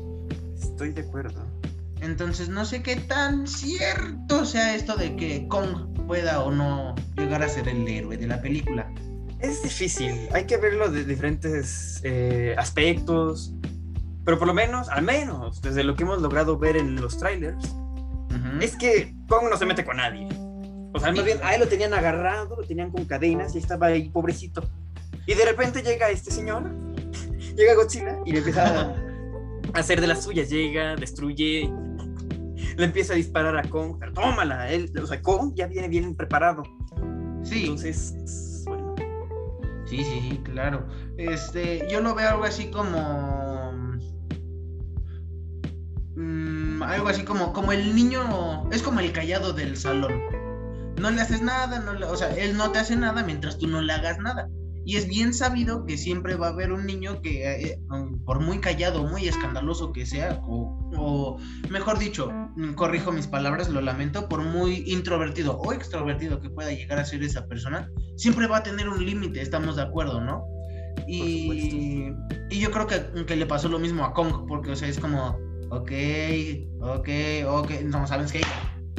Estoy 0.61 0.93
de 0.93 1.03
acuerdo. 1.03 1.45
Entonces 2.01 2.49
no 2.49 2.65
sé 2.65 2.83
qué 2.83 2.97
tan 2.97 3.47
cierto 3.47 4.45
sea 4.45 4.75
esto 4.75 4.97
de 4.97 5.17
que 5.17 5.47
Kong 5.49 6.07
pueda 6.07 6.43
o 6.43 6.51
no 6.51 6.95
llegar 7.17 7.43
a 7.43 7.49
ser 7.49 7.69
el 7.69 7.87
héroe 7.87 8.17
de 8.17 8.27
la 8.27 8.41
película. 8.41 8.91
Es 9.39 9.63
difícil, 9.63 10.29
hay 10.33 10.45
que 10.45 10.57
verlo 10.57 10.91
de 10.91 11.05
diferentes 11.05 12.01
eh, 12.03 12.55
aspectos, 12.59 13.55
pero 14.25 14.39
por 14.39 14.47
lo 14.47 14.55
menos, 14.55 14.89
al 14.91 15.03
menos, 15.03 15.63
desde 15.63 15.83
lo 15.83 15.97
que 15.97 16.03
hemos 16.03 16.21
logrado 16.21 16.59
ver 16.59 16.77
en 16.77 16.97
los 17.01 17.19
trailers, 17.19 17.65
Ujú. 17.65 18.61
es 18.61 18.77
que 18.77 19.15
Kong 19.29 19.45
no 19.51 19.57
se 19.57 19.65
mete 19.67 19.85
con 19.85 19.97
nadie. 19.97 20.29
O 20.93 20.99
sea, 20.99 21.13
más 21.13 21.25
bien, 21.25 21.39
a 21.43 21.55
él 21.55 21.61
lo 21.61 21.69
tenían 21.69 21.95
agarrado, 21.95 22.57
lo 22.57 22.67
tenían 22.67 22.91
con 22.91 23.05
cadenas 23.05 23.55
y 23.55 23.59
estaba 23.59 23.87
ahí, 23.87 24.09
pobrecito. 24.09 24.69
Y 25.27 25.35
de 25.35 25.45
repente 25.45 25.83
llega 25.83 26.11
este 26.11 26.31
señor, 26.31 26.65
llega 27.57 27.75
Godzilla 27.75 28.19
y 28.27 28.33
le 28.33 28.39
empieza 28.39 28.91
a 28.93 28.95
hacer 29.79 30.01
de 30.01 30.07
las 30.09 30.25
suyas. 30.25 30.51
Llega, 30.51 30.97
destruye, 30.97 31.71
le 32.81 32.87
empieza 32.87 33.13
a 33.13 33.17
disparar 33.17 33.57
a 33.57 33.63
Kong, 33.69 33.97
pero 34.01 34.13
tómala. 34.13 34.71
Él, 34.71 34.91
o 35.01 35.07
sea, 35.07 35.21
Kong 35.23 35.53
ya 35.55 35.67
viene 35.67 35.89
bien 35.89 36.15
preparado. 36.15 36.63
Sí, 37.43 37.63
Entonces, 37.65 38.65
bueno, 38.67 38.95
sí, 39.87 40.03
sí, 40.05 40.21
sí, 40.31 40.41
claro. 40.45 40.87
Este, 41.17 41.87
yo 41.91 42.01
lo 42.01 42.15
veo 42.15 42.29
algo 42.31 42.45
así 42.45 42.71
como. 42.71 43.73
mm, 46.17 46.83
algo 46.83 47.09
así 47.09 47.23
como, 47.25 47.53
como 47.53 47.73
el 47.73 47.95
niño. 47.95 48.69
Es 48.71 48.83
como 48.83 49.01
el 49.01 49.13
callado 49.13 49.53
del 49.53 49.77
salón. 49.77 50.13
No 51.01 51.11
le 51.11 51.21
haces 51.23 51.41
nada, 51.43 51.79
no 51.81 51.95
le- 51.95 52.05
o 52.07 52.17
sea, 52.17 52.31
él 52.37 52.57
no 52.57 52.71
te 52.73 52.79
hace 52.79 52.95
nada 52.97 53.23
mientras 53.23 53.59
tú 53.59 53.67
no 53.67 53.81
le 53.81 53.93
hagas 53.93 54.19
nada. 54.19 54.49
Y 54.85 54.97
es 54.97 55.07
bien 55.07 55.35
sabido 55.35 55.85
que 55.85 55.97
siempre 55.97 56.37
va 56.37 56.49
a 56.49 56.51
haber 56.51 56.73
un 56.73 56.87
niño 56.87 57.21
que, 57.21 57.47
eh, 57.47 57.79
mm, 57.89 58.25
por 58.25 58.41
muy 58.41 58.59
callado, 58.59 59.07
muy 59.07 59.29
escandaloso 59.29 59.93
que 59.93 60.07
sea, 60.07 60.41
o, 60.47 60.91
o, 60.97 61.39
mejor 61.71 61.99
dicho, 61.99 62.31
mm, 62.57 62.75
corrijo 62.75 63.13
mis 63.13 63.27
palabras, 63.27 63.69
lo 63.69 63.81
lamento, 63.81 64.29
por 64.29 64.43
muy 64.43 64.85
introvertido 64.87 65.59
o 65.59 65.73
extrovertido 65.73 66.41
que 66.41 66.51
pueda 66.51 66.73
llegar 66.73 66.99
a 66.99 67.05
ser 67.05 67.23
esa 67.23 67.47
persona, 67.47 67.91
siempre 68.17 68.47
va 68.47 68.59
a 68.59 68.63
tener 68.63 68.89
un 68.89 69.05
límite, 69.05 69.43
estamos 69.43 69.77
de 69.77 69.83
acuerdo, 69.83 70.21
¿no? 70.21 70.45
Y, 71.07 72.13
y 72.51 72.61
yo 72.61 72.71
creo 72.71 72.87
que, 72.87 73.25
que 73.27 73.37
le 73.37 73.47
pasó 73.47 73.69
lo 73.69 73.79
mismo 73.79 74.05
a 74.05 74.13
Kong, 74.13 74.47
porque, 74.49 74.73
o 74.73 74.77
sea, 74.77 74.89
es 74.89 74.99
como, 74.99 75.39
ok, 75.71 75.93
ok, 76.81 77.09
ok, 77.47 77.71
no, 77.85 78.07
¿sabes 78.07 78.33
qué? 78.33 78.41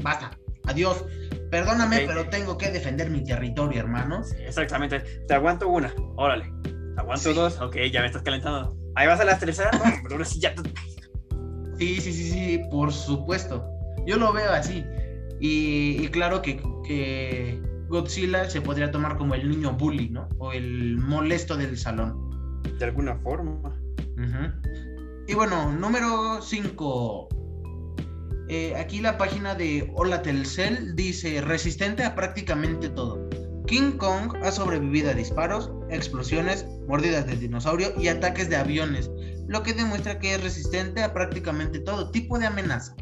Basta, 0.01 0.31
adiós, 0.65 1.05
perdóname, 1.51 2.03
pero 2.07 2.27
tengo 2.29 2.57
que 2.57 2.71
defender 2.71 3.09
mi 3.11 3.23
territorio, 3.23 3.79
hermano. 3.81 4.23
sí, 4.23 4.35
exactamente. 4.39 5.01
Te 5.27 5.33
aguanto 5.35 5.67
una, 5.69 5.93
órale. 6.15 6.51
Te 6.63 6.99
aguanto 7.01 7.29
Sí. 7.29 7.35
dos, 7.35 7.59
ok, 7.61 7.75
ya 7.91 8.01
me 8.01 8.07
estás 8.07 8.23
calentando. 8.23 8.75
Ahí 8.95 9.05
vas 9.07 9.19
a 9.19 9.25
la 9.25 9.37
tercera, 9.37 9.69
pero 10.03 10.15
ahora 10.15 10.25
sí 10.25 10.39
ya. 10.39 10.53
Sí, 11.77 11.99
sí, 12.01 12.11
sí, 12.13 12.29
sí, 12.29 12.61
por 12.71 12.91
supuesto. 12.91 13.65
Yo 14.07 14.17
lo 14.17 14.33
veo 14.33 14.51
así. 14.51 14.83
Y, 15.39 16.03
y 16.03 16.07
claro 16.09 16.41
que, 16.41 16.61
que 16.85 17.61
Godzilla 17.87 18.49
se 18.49 18.61
podría 18.61 18.91
tomar 18.91 19.17
como 19.17 19.33
el 19.35 19.49
niño 19.49 19.73
bully, 19.73 20.09
¿no? 20.09 20.29
O 20.37 20.53
el 20.53 20.97
molesto 20.97 21.57
del 21.57 21.77
salón. 21.77 22.61
De 22.77 22.85
alguna 22.85 23.15
forma. 23.17 23.75
Y 25.27 25.33
bueno, 25.33 25.71
número 25.71 26.41
5. 26.41 27.29
Aquí 28.77 28.99
la 28.99 29.17
página 29.17 29.55
de 29.55 29.89
Hola 29.95 30.21
Telcel 30.21 30.95
dice 30.95 31.41
resistente 31.41 32.03
a 32.03 32.15
prácticamente 32.15 32.89
todo. 32.89 33.29
King 33.65 33.93
Kong 33.97 34.35
ha 34.43 34.51
sobrevivido 34.51 35.11
a 35.11 35.13
disparos, 35.13 35.71
explosiones, 35.89 36.65
mordidas 36.87 37.25
de 37.27 37.37
dinosaurio 37.37 37.93
y 37.97 38.09
ataques 38.09 38.49
de 38.49 38.57
aviones, 38.57 39.09
lo 39.47 39.63
que 39.63 39.73
demuestra 39.73 40.19
que 40.19 40.35
es 40.35 40.43
resistente 40.43 41.03
a 41.03 41.13
prácticamente 41.13 41.79
todo 41.79 42.11
tipo 42.11 42.37
de 42.37 42.47
amenaza. 42.47 42.95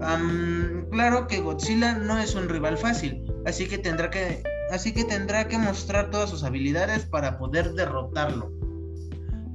Am, 0.00 0.86
claro 0.90 1.28
que 1.28 1.40
Godzilla 1.40 1.94
no 1.94 2.18
es 2.18 2.34
un 2.34 2.48
rival 2.48 2.76
fácil, 2.76 3.22
así 3.46 3.68
que 3.68 3.78
tendrá 3.78 4.10
que 4.10 4.42
así 4.72 4.92
que 4.92 5.04
tendrá 5.04 5.46
que 5.46 5.58
mostrar 5.58 6.10
todas 6.10 6.30
sus 6.30 6.42
habilidades 6.42 7.04
para 7.04 7.38
poder 7.38 7.74
derrotarlo. 7.74 8.50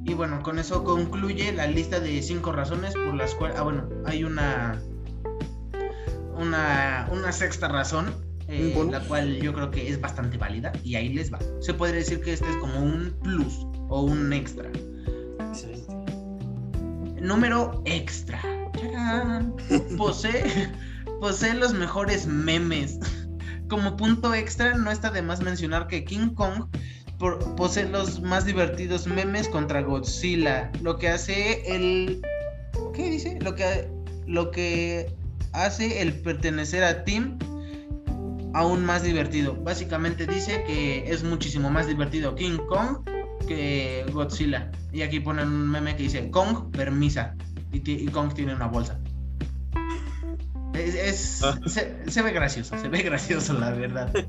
Y 0.06 0.14
bueno, 0.14 0.42
con 0.42 0.58
eso 0.58 0.86
concluye 0.86 1.52
la 1.52 1.68
lista 1.68 2.00
de 2.00 2.22
cinco 2.22 2.54
razones 2.54 2.94
por 2.94 3.14
las 3.16 3.36
cuales. 3.36 3.58
Ah, 3.60 3.64
bueno, 3.64 3.90
hay 4.06 4.24
una. 4.24 4.82
Una, 6.38 7.08
una 7.12 7.32
sexta 7.32 7.68
razón, 7.68 8.14
eh, 8.48 8.74
la 8.92 9.00
cual 9.02 9.38
yo 9.42 9.54
creo 9.54 9.72
que 9.72 9.90
es 9.90 10.00
bastante 10.00 10.38
válida, 10.38 10.72
y 10.84 10.96
ahí 10.96 11.10
les 11.10 11.34
va. 11.34 11.40
Se 11.60 11.74
podría 11.74 11.98
decir 12.00 12.22
que 12.22 12.34
este 12.34 12.50
es 12.50 12.56
como 12.58 12.80
un 12.80 13.16
plus 13.24 13.66
o 13.90 14.02
un 14.04 14.32
extra. 14.34 14.70
Excelente. 15.50 15.94
Número 17.22 17.82
extra. 17.86 18.40
¡Tarán! 18.74 19.56
Posee, 19.98 20.70
posee 21.20 21.56
los 21.56 21.74
mejores 21.74 22.28
memes. 22.28 23.00
Como 23.70 23.98
punto 23.98 24.34
extra, 24.34 24.76
no 24.76 24.92
está 24.92 25.10
de 25.10 25.22
más 25.22 25.42
mencionar 25.42 25.88
que 25.88 26.06
King 26.06 26.30
Kong 26.36 26.66
por- 27.18 27.56
posee 27.56 27.90
los 27.90 28.22
más 28.22 28.46
divertidos 28.46 29.08
memes 29.08 29.50
contra 29.50 29.82
Godzilla. 29.82 30.72
Lo 30.82 30.98
que 30.98 31.10
hace 31.10 31.64
el. 31.76 32.22
¿Qué 32.94 33.10
dice? 33.10 33.40
Lo 33.42 33.56
que, 33.56 33.90
lo 34.26 34.52
que 34.52 35.12
hace 35.54 36.02
el 36.02 36.14
pertenecer 36.22 36.84
a 36.84 37.04
Team 37.04 37.38
aún 38.54 38.86
más 38.86 39.04
divertido. 39.04 39.56
Básicamente 39.56 40.26
dice 40.26 40.64
que 40.66 41.12
es 41.12 41.24
muchísimo 41.24 41.70
más 41.70 41.88
divertido 41.88 42.36
King 42.36 42.58
Kong 42.68 43.00
que 43.48 44.06
Godzilla. 44.12 44.72
Y 44.92 45.02
aquí 45.04 45.20
ponen 45.20 45.48
un 45.48 45.70
meme 45.70 45.96
que 45.96 46.04
dice 46.04 46.30
Kong 46.32 46.72
permisa. 46.72 47.36
Y, 47.72 48.06
Kong 48.08 48.34
tiene 48.34 48.56
una 48.56 48.68
bolsa. 48.68 49.00
Es, 50.74 50.96
es- 50.96 51.44
Ah. 51.44 51.60
se, 51.66 52.10
se 52.10 52.22
ve 52.22 52.32
gracioso, 52.32 52.78
se 52.80 52.88
ve 52.88 53.02
gracioso 53.04 53.54
la 53.54 53.72
verdad. 53.72 54.12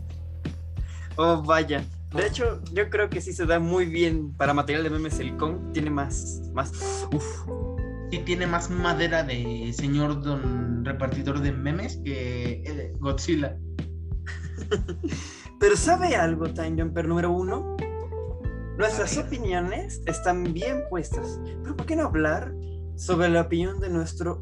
Oh, 1.21 1.43
vaya. 1.43 1.85
De 2.15 2.29
hecho, 2.29 2.63
yo 2.73 2.89
creo 2.91 3.11
que 3.11 3.21
sí 3.21 3.33
se 3.33 3.45
da 3.45 3.59
muy 3.59 3.87
bien 3.87 4.33
para 4.35 4.55
material 4.55 4.85
de 4.85 4.91
memes. 4.91 5.19
El 5.19 5.37
Kong 5.37 5.73
tiene 5.73 5.91
más. 5.91 6.43
más 6.55 6.71
uf, 7.13 7.25
Y 8.11 8.19
tiene 8.21 8.47
más 8.47 8.71
madera 8.71 9.23
de 9.23 9.73
señor 9.73 10.23
don 10.23 10.85
repartidor 10.85 11.41
de 11.41 11.53
memes 11.53 12.01
que 12.05 12.63
eh, 12.65 12.93
Godzilla. 12.99 13.57
Pero 15.61 15.77
¿sabe 15.77 16.17
algo, 16.17 16.53
Time 16.53 16.81
Jumper 16.83 17.07
número 17.09 17.33
uno? 17.33 17.77
Nuestras 18.79 19.19
opiniones 19.19 20.01
están 20.07 20.45
bien 20.55 20.85
puestas. 20.89 21.41
Pero 21.63 21.77
¿por 21.77 21.87
qué 21.87 21.97
no 21.97 22.05
hablar 22.05 22.55
sobre 22.97 23.29
la 23.29 23.43
opinión 23.43 23.81
de 23.81 23.91
nuestro 23.91 24.41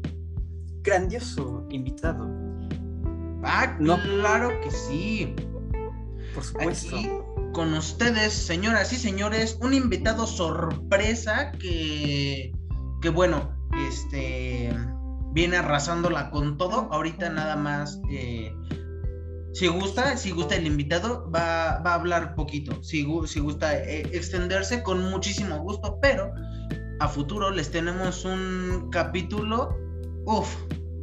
grandioso 0.81 1.65
invitado? 1.69 2.27
Ah, 3.43 3.75
No. 3.79 3.99
claro 4.01 4.49
que 4.63 4.71
sí. 4.71 5.35
Por 6.33 6.43
supuesto. 6.43 6.95
Aquí 6.95 7.09
con 7.53 7.73
ustedes, 7.73 8.33
señoras 8.33 8.93
y 8.93 8.97
señores, 8.97 9.57
un 9.61 9.73
invitado 9.73 10.27
sorpresa 10.27 11.51
que, 11.53 12.51
que 13.01 13.09
bueno, 13.09 13.56
este, 13.87 14.73
viene 15.33 15.57
arrasándola 15.57 16.29
con 16.29 16.57
todo. 16.57 16.89
Ahorita 16.91 17.29
nada 17.29 17.55
más, 17.55 18.01
eh, 18.09 18.53
si 19.53 19.67
gusta, 19.67 20.17
si 20.17 20.31
gusta 20.31 20.55
el 20.55 20.67
invitado, 20.67 21.29
va, 21.29 21.77
a 21.77 21.93
hablar 21.93 22.35
poquito. 22.35 22.83
Si, 22.83 23.07
si 23.25 23.39
gusta 23.39 23.75
eh, 23.75 24.09
extenderse, 24.13 24.83
con 24.83 25.03
muchísimo 25.09 25.59
gusto, 25.59 25.99
pero 26.01 26.31
a 26.99 27.07
futuro 27.07 27.51
les 27.51 27.71
tenemos 27.71 28.25
un 28.25 28.89
capítulo, 28.91 29.75
uff, 30.25 30.55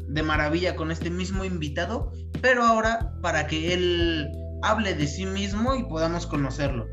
de 0.08 0.22
maravilla 0.22 0.76
con 0.76 0.90
este 0.90 1.10
mismo 1.10 1.44
invitado, 1.44 2.12
pero 2.42 2.64
ahora 2.64 3.14
para 3.22 3.46
que 3.46 3.74
él 3.74 4.28
hable 4.62 4.94
de 4.94 5.06
sí 5.06 5.26
mismo 5.26 5.74
y 5.74 5.84
podamos 5.84 6.26
conocerlo. 6.26 6.86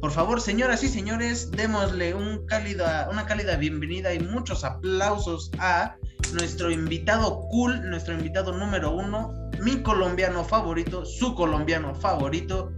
Por 0.00 0.10
favor, 0.10 0.40
señoras 0.40 0.82
y 0.82 0.88
señores, 0.88 1.50
démosle 1.50 2.14
un 2.14 2.46
cálida, 2.46 3.08
una 3.10 3.24
cálida 3.24 3.56
bienvenida 3.56 4.12
y 4.12 4.20
muchos 4.20 4.62
aplausos 4.62 5.50
a 5.58 5.96
nuestro 6.34 6.70
invitado 6.70 7.40
cool, 7.50 7.88
nuestro 7.88 8.12
invitado 8.12 8.52
número 8.52 8.94
uno, 8.94 9.32
mi 9.62 9.82
colombiano 9.82 10.44
favorito, 10.44 11.04
su 11.06 11.34
colombiano 11.34 11.94
favorito, 11.94 12.72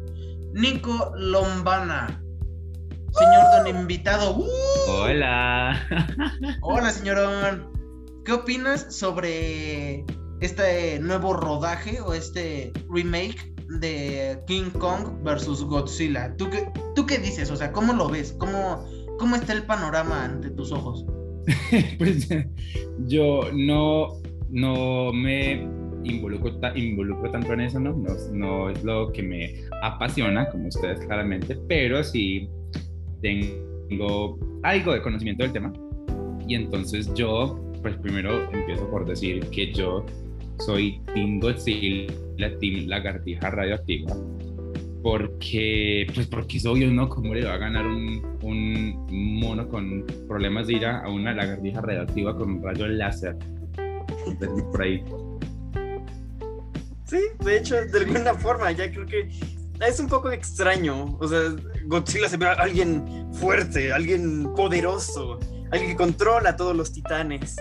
Nico 0.52 1.12
Lombana. 1.16 2.22
Señor 3.12 3.64
don 3.64 3.76
invitado. 3.80 4.36
¡uh! 4.36 4.46
Hola. 4.88 5.80
Hola, 6.60 6.90
señorón. 6.90 7.72
¿Qué 8.24 8.32
opinas 8.32 8.94
sobre 8.94 10.04
este 10.40 11.00
nuevo 11.00 11.34
rodaje 11.34 12.00
o 12.00 12.14
este 12.14 12.72
remake 12.88 13.57
de 13.68 14.38
King 14.46 14.70
Kong 14.78 15.22
versus 15.22 15.64
Godzilla? 15.64 16.34
¿Tú 16.36 16.48
qué, 16.50 16.70
¿Tú 16.94 17.06
qué 17.06 17.18
dices? 17.18 17.50
O 17.50 17.56
sea, 17.56 17.72
¿cómo 17.72 17.92
lo 17.92 18.08
ves? 18.08 18.34
¿Cómo, 18.38 18.84
cómo 19.18 19.36
está 19.36 19.52
el 19.52 19.64
panorama 19.64 20.24
ante 20.24 20.50
tus 20.50 20.72
ojos? 20.72 21.04
pues 21.98 22.28
yo 23.06 23.50
no, 23.54 24.20
no 24.50 25.12
me 25.12 25.66
involucro, 26.04 26.52
involucro 26.74 27.30
tanto 27.30 27.52
en 27.52 27.60
eso, 27.60 27.80
¿no? 27.80 27.92
¿no? 27.92 28.14
No 28.32 28.70
es 28.70 28.82
lo 28.84 29.12
que 29.12 29.22
me 29.22 29.54
apasiona, 29.82 30.48
como 30.50 30.68
ustedes 30.68 31.00
claramente, 31.00 31.56
pero 31.68 32.02
sí 32.02 32.48
tengo 33.22 34.38
algo 34.62 34.92
de 34.92 35.02
conocimiento 35.02 35.44
del 35.44 35.52
tema. 35.52 35.72
Y 36.46 36.54
entonces 36.54 37.12
yo, 37.14 37.60
pues 37.82 37.96
primero 37.98 38.50
empiezo 38.52 38.88
por 38.90 39.06
decir 39.06 39.40
que 39.50 39.72
yo 39.72 40.04
soy 40.58 41.00
Team 41.14 41.40
la 42.36 42.58
Team 42.58 42.88
Lagartija 42.88 43.50
Radioactiva. 43.50 44.14
Porque, 45.02 46.06
pues 46.12 46.26
porque 46.26 46.56
es 46.56 46.66
obvio, 46.66 46.90
¿no? 46.90 47.08
¿Cómo 47.08 47.34
le 47.34 47.44
va 47.44 47.54
a 47.54 47.58
ganar 47.58 47.86
un, 47.86 48.20
un 48.42 49.40
mono 49.40 49.68
con 49.68 50.04
problemas 50.26 50.66
de 50.66 50.74
ira 50.74 50.98
a 51.04 51.08
una 51.08 51.32
lagartija 51.32 51.80
radioactiva 51.80 52.36
con 52.36 52.50
un 52.50 52.62
rayo 52.62 52.86
láser? 52.88 53.36
Sí, 57.04 57.20
de 57.42 57.56
hecho, 57.56 57.76
de 57.76 57.98
alguna 58.00 58.34
forma, 58.34 58.70
ya 58.72 58.90
creo 58.90 59.06
que 59.06 59.30
es 59.86 60.00
un 60.00 60.08
poco 60.08 60.30
extraño. 60.30 61.16
O 61.20 61.28
sea, 61.28 61.40
Godzilla 61.86 62.28
se 62.28 62.36
ve 62.36 62.46
a 62.46 62.52
alguien 62.52 63.32
fuerte, 63.32 63.92
alguien 63.92 64.52
poderoso, 64.54 65.38
alguien 65.70 65.92
que 65.92 65.96
controla 65.96 66.50
a 66.50 66.56
todos 66.56 66.76
los 66.76 66.92
titanes. 66.92 67.56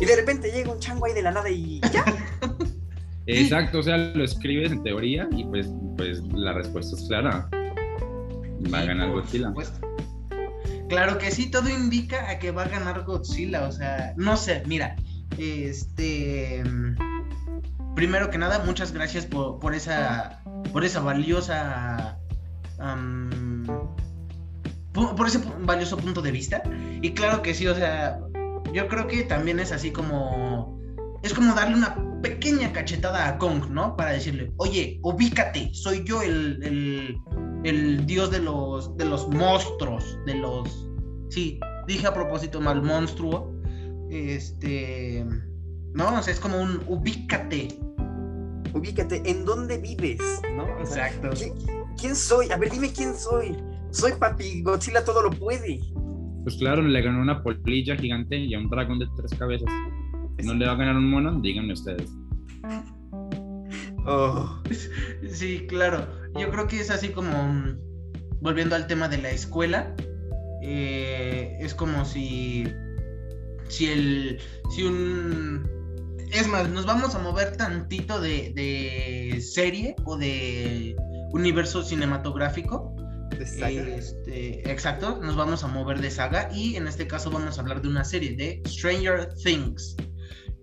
Y 0.00 0.04
de 0.04 0.16
repente 0.16 0.50
llega 0.50 0.72
un 0.72 0.78
chango 0.78 1.06
ahí 1.06 1.14
de 1.14 1.22
la 1.22 1.32
nada 1.32 1.50
y 1.50 1.80
ya. 1.92 2.04
Exacto, 3.26 3.80
o 3.80 3.82
sea, 3.82 3.98
lo 3.98 4.24
escribes 4.24 4.72
en 4.72 4.82
teoría 4.82 5.28
y 5.32 5.44
pues, 5.44 5.68
pues 5.96 6.22
la 6.32 6.54
respuesta 6.54 6.96
es 6.96 7.06
clara. 7.08 7.48
Va 8.72 8.80
a 8.80 8.84
ganar 8.84 9.10
Godzilla. 9.10 9.52
Claro 10.88 11.18
que 11.18 11.30
sí, 11.30 11.50
todo 11.50 11.68
indica 11.68 12.30
a 12.30 12.38
que 12.38 12.50
va 12.50 12.62
a 12.62 12.68
ganar 12.68 13.04
Godzilla. 13.04 13.68
O 13.68 13.72
sea, 13.72 14.14
no 14.16 14.36
sé, 14.36 14.62
mira, 14.66 14.96
este. 15.36 16.64
Primero 17.94 18.30
que 18.30 18.38
nada, 18.38 18.60
muchas 18.64 18.92
gracias 18.92 19.26
por, 19.26 19.58
por 19.58 19.74
esa. 19.74 20.42
por 20.72 20.84
esa 20.84 21.00
valiosa. 21.00 22.18
por 24.94 25.26
ese 25.26 25.40
valioso 25.60 25.98
punto 25.98 26.22
de 26.22 26.32
vista. 26.32 26.62
Y 27.02 27.12
claro 27.12 27.42
que 27.42 27.52
sí, 27.52 27.66
o 27.66 27.74
sea, 27.74 28.18
yo 28.72 28.88
creo 28.88 29.06
que 29.06 29.22
también 29.24 29.60
es 29.60 29.72
así 29.72 29.90
como. 29.90 30.78
Es 31.22 31.34
como 31.34 31.54
darle 31.54 31.76
una 31.76 31.96
pequeña 32.22 32.72
cachetada 32.72 33.28
a 33.28 33.38
Kong, 33.38 33.70
¿no? 33.70 33.96
Para 33.96 34.12
decirle, 34.12 34.52
oye, 34.56 35.00
ubícate, 35.02 35.70
soy 35.72 36.04
yo 36.04 36.22
el, 36.22 37.18
el, 37.64 38.06
dios 38.06 38.30
de 38.30 38.40
los, 38.40 38.96
de 38.96 39.04
los 39.04 39.28
monstruos, 39.28 40.18
de 40.26 40.34
los... 40.34 40.88
Sí, 41.30 41.58
dije 41.86 42.06
a 42.06 42.14
propósito 42.14 42.60
mal 42.60 42.82
monstruo. 42.82 43.52
Este... 44.10 45.26
¿No? 45.94 46.18
O 46.18 46.22
sea, 46.22 46.32
es 46.32 46.40
como 46.40 46.60
un 46.60 46.82
ubícate. 46.86 47.68
Ubícate, 48.74 49.22
¿en 49.24 49.44
dónde 49.44 49.78
vives? 49.78 50.20
¿No? 50.54 50.68
Exacto. 50.78 51.30
¿quién, 51.98 52.14
soy? 52.14 52.50
A 52.52 52.56
ver, 52.56 52.70
dime 52.70 52.92
quién 52.92 53.16
soy. 53.16 53.56
Soy 53.90 54.12
papi, 54.12 54.62
Godzilla 54.62 55.04
todo 55.04 55.22
lo 55.22 55.30
puede. 55.30 55.80
Pues 56.48 56.56
claro, 56.56 56.80
le 56.80 57.02
ganó 57.02 57.20
una 57.20 57.42
polilla 57.42 57.94
gigante 57.94 58.38
y 58.38 58.54
a 58.54 58.58
un 58.58 58.70
dragón 58.70 58.98
de 58.98 59.06
tres 59.18 59.38
cabezas. 59.38 59.70
¿No 60.42 60.54
le 60.54 60.64
va 60.64 60.72
a 60.72 60.76
ganar 60.76 60.96
un 60.96 61.10
mono? 61.10 61.38
Díganme 61.42 61.74
ustedes. 61.74 62.10
Oh. 64.06 64.62
Sí, 65.28 65.66
claro. 65.68 66.08
Yo 66.40 66.50
creo 66.50 66.66
que 66.66 66.80
es 66.80 66.90
así 66.90 67.10
como, 67.10 67.52
mm, 67.52 67.78
volviendo 68.40 68.76
al 68.76 68.86
tema 68.86 69.10
de 69.10 69.18
la 69.18 69.28
escuela, 69.28 69.94
eh, 70.62 71.58
es 71.60 71.74
como 71.74 72.06
si, 72.06 72.64
si 73.68 73.90
el, 73.90 74.38
si 74.70 74.84
un, 74.84 75.68
es 76.32 76.48
más, 76.48 76.70
nos 76.70 76.86
vamos 76.86 77.14
a 77.14 77.18
mover 77.18 77.58
tantito 77.58 78.22
de, 78.22 78.54
de 78.54 79.42
serie 79.42 79.96
o 80.06 80.16
de 80.16 80.96
universo 81.32 81.82
cinematográfico. 81.82 82.96
Este, 83.30 84.70
exacto, 84.70 85.18
nos 85.22 85.36
vamos 85.36 85.62
a 85.64 85.68
mover 85.68 86.00
de 86.00 86.10
saga 86.10 86.48
y 86.52 86.76
en 86.76 86.86
este 86.86 87.06
caso 87.06 87.30
vamos 87.30 87.58
a 87.58 87.60
hablar 87.60 87.82
de 87.82 87.88
una 87.88 88.04
serie 88.04 88.36
de 88.36 88.62
Stranger 88.66 89.28
Things. 89.34 89.96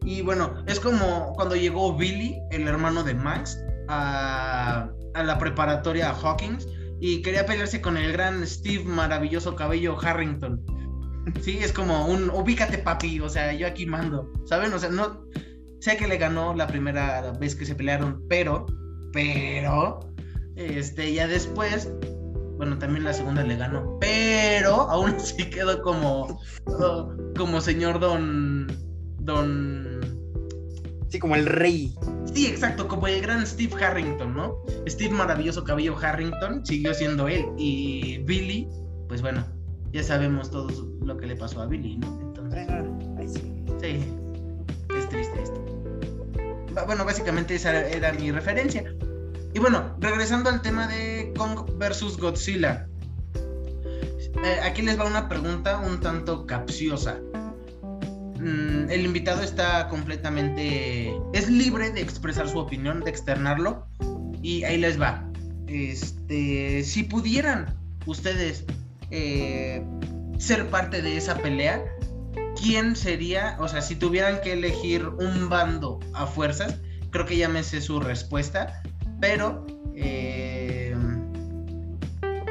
Y 0.04 0.21
bueno, 0.21 0.63
es 0.67 0.80
como 0.80 1.34
cuando 1.34 1.56
llegó 1.56 1.95
Billy, 1.95 2.38
el 2.51 2.67
hermano 2.67 3.04
de 3.04 3.13
Max, 3.13 3.60
a, 3.88 4.89
la 5.15 5.38
preparatoria 5.38 6.12
Hawkins 6.12 6.67
y 6.99 7.21
quería 7.21 7.45
pelearse 7.45 7.82
con 7.82 7.97
el 7.97 8.12
gran 8.12 8.45
Steve 8.45 8.84
maravilloso 8.84 9.56
cabello 9.56 9.97
Harrington. 9.99 10.63
Sí, 11.41 11.58
es 11.60 11.71
como 11.71 12.08
un 12.08 12.30
ubícate 12.30 12.78
papi, 12.78 13.19
o 13.19 13.30
sea, 13.30 13.54
yo 13.54 13.65
aquí 13.65 13.86
mando, 13.86 14.32
¿saben? 14.45 14.73
O 14.73 14.80
sea, 14.80 14.89
no 14.89 15.25
sé 15.80 15.97
que 15.97 16.08
le 16.08 16.17
ganó 16.17 16.54
la 16.54 16.67
primera 16.67 17.32
vez 17.39 17.56
que 17.56 17.65
se 17.65 17.73
pelearon, 17.73 18.23
pero 18.28 18.65
pero 19.12 19.99
este 20.56 21.13
ya 21.13 21.28
después 21.28 21.89
bueno, 22.58 22.78
también 22.78 23.04
la 23.04 23.13
segunda 23.13 23.44
le 23.44 23.56
ganó, 23.58 23.98
pero 24.00 24.82
aún 24.89 25.12
así 25.15 25.50
quedó 25.50 25.82
como 25.82 26.39
como 27.36 27.62
señor 27.62 28.00
Don 28.00 28.68
Don 29.20 29.86
Sí, 31.10 31.20
como 31.20 31.36
el 31.36 31.46
rey. 31.46 31.96
Sí, 32.34 32.48
exacto, 32.48 32.88
como 32.88 33.08
el 33.08 33.22
gran 33.22 33.46
Steve 33.46 33.74
Harrington, 33.82 34.34
¿no? 34.34 34.58
Steve 34.88 35.13
Maravilloso 35.13 35.63
Cabello 35.63 35.96
Harrington 35.98 36.65
siguió 36.65 36.94
siendo 36.94 37.28
él. 37.28 37.46
Y 37.58 38.18
Billy, 38.26 38.68
pues 39.08 39.22
bueno, 39.22 39.46
ya 39.94 40.04
sabemos 40.04 40.50
todo 40.52 40.68
lo 41.02 41.15
que 41.15 41.28
le 41.28 41.36
pasó 41.36 41.62
a 41.62 41.68
Billy, 41.68 41.98
¿no? 41.98 42.20
Entonces. 42.22 42.68
sí. 43.82 44.04
es 44.98 45.10
triste 45.10 45.44
esto. 45.44 45.65
Bueno, 46.86 47.06
básicamente 47.06 47.56
esa 47.56 47.88
era 47.88 48.12
mi 48.12 48.32
referencia. 48.32 48.84
Y 49.56 49.60
bueno, 49.60 49.96
regresando 50.00 50.50
al 50.50 50.62
tema 50.62 50.86
de 50.86 51.32
Kong 51.38 51.78
versus 51.78 52.18
Godzilla. 52.18 52.89
Eh, 54.44 54.60
aquí 54.62 54.82
les 54.82 55.00
va 55.00 55.06
una 55.06 55.30
pregunta 55.30 55.78
un 55.78 56.02
tanto 56.02 56.46
capciosa. 56.46 57.22
Mm, 58.38 58.89
el 58.89 59.06
invitado 59.06 59.41
está 59.44 59.88
completamente, 59.88 61.18
es 61.32 61.50
libre 61.50 61.89
de 61.91 62.02
expresar 62.02 62.50
su 62.50 62.60
opinión, 62.60 63.00
de 63.00 63.12
externarlo. 63.12 63.88
Y 64.41 64.65
ahí 64.65 64.78
les 64.78 65.00
va. 65.00 65.26
Este, 65.68 66.84
si 66.84 67.04
pudieran 67.04 67.74
ustedes 68.06 68.65
eh, 69.10 69.82
ser 70.38 70.70
parte 70.70 71.02
de 71.02 71.15
esa 71.15 71.38
pelea, 71.38 71.82
¿quién 72.62 72.98
sería? 72.98 73.56
O 73.62 73.70
sea, 73.70 73.82
si 73.82 73.96
tuvieran 73.96 74.41
que 74.41 74.52
elegir 74.52 75.08
un 75.08 75.48
bando 75.48 76.02
a 76.13 76.28
fuerzas, 76.28 76.76
creo 77.10 77.26
que 77.26 77.38
ya 77.38 77.48
me 77.48 77.63
sé 77.63 77.80
su 77.80 78.02
respuesta, 78.02 78.82
pero... 79.26 79.66
Eh, 79.96 80.96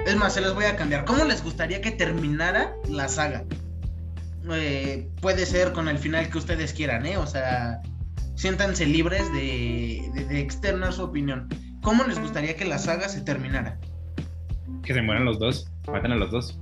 es 0.07 0.17
más, 0.17 0.35
se 0.35 0.41
los 0.41 0.55
voy 0.55 0.65
a 0.65 0.77
cambiar. 0.77 1.05
¿Cómo 1.05 1.25
les 1.25 1.43
gustaría 1.43 1.81
que 1.81 1.93
terminara 1.93 2.75
la 2.89 3.09
saga? 3.09 3.45
Eh, 4.51 5.09
puede 5.23 5.47
ser 5.47 5.73
con 5.73 5.89
el 5.89 5.99
final 5.99 6.29
que 6.29 6.39
ustedes 6.39 6.73
quieran, 6.75 7.07
¿eh? 7.07 7.17
O 7.17 7.27
sea, 7.27 7.81
siéntanse 8.35 8.87
libres 8.87 9.33
de, 9.33 10.11
de, 10.29 10.41
externar 10.41 10.93
su 10.93 11.05
opinión. 11.05 11.49
¿Cómo 11.83 12.05
les 12.05 12.19
gustaría 12.19 12.57
que 12.57 12.65
la 12.65 12.79
saga 12.79 13.09
se 13.09 13.23
terminara? 13.23 13.79
Que 14.83 14.93
se 14.93 15.01
mueran 15.01 15.25
los 15.25 15.39
dos, 15.39 15.71
maten 15.91 16.13
a 16.13 16.17
los 16.17 16.31
dos. 16.31 16.61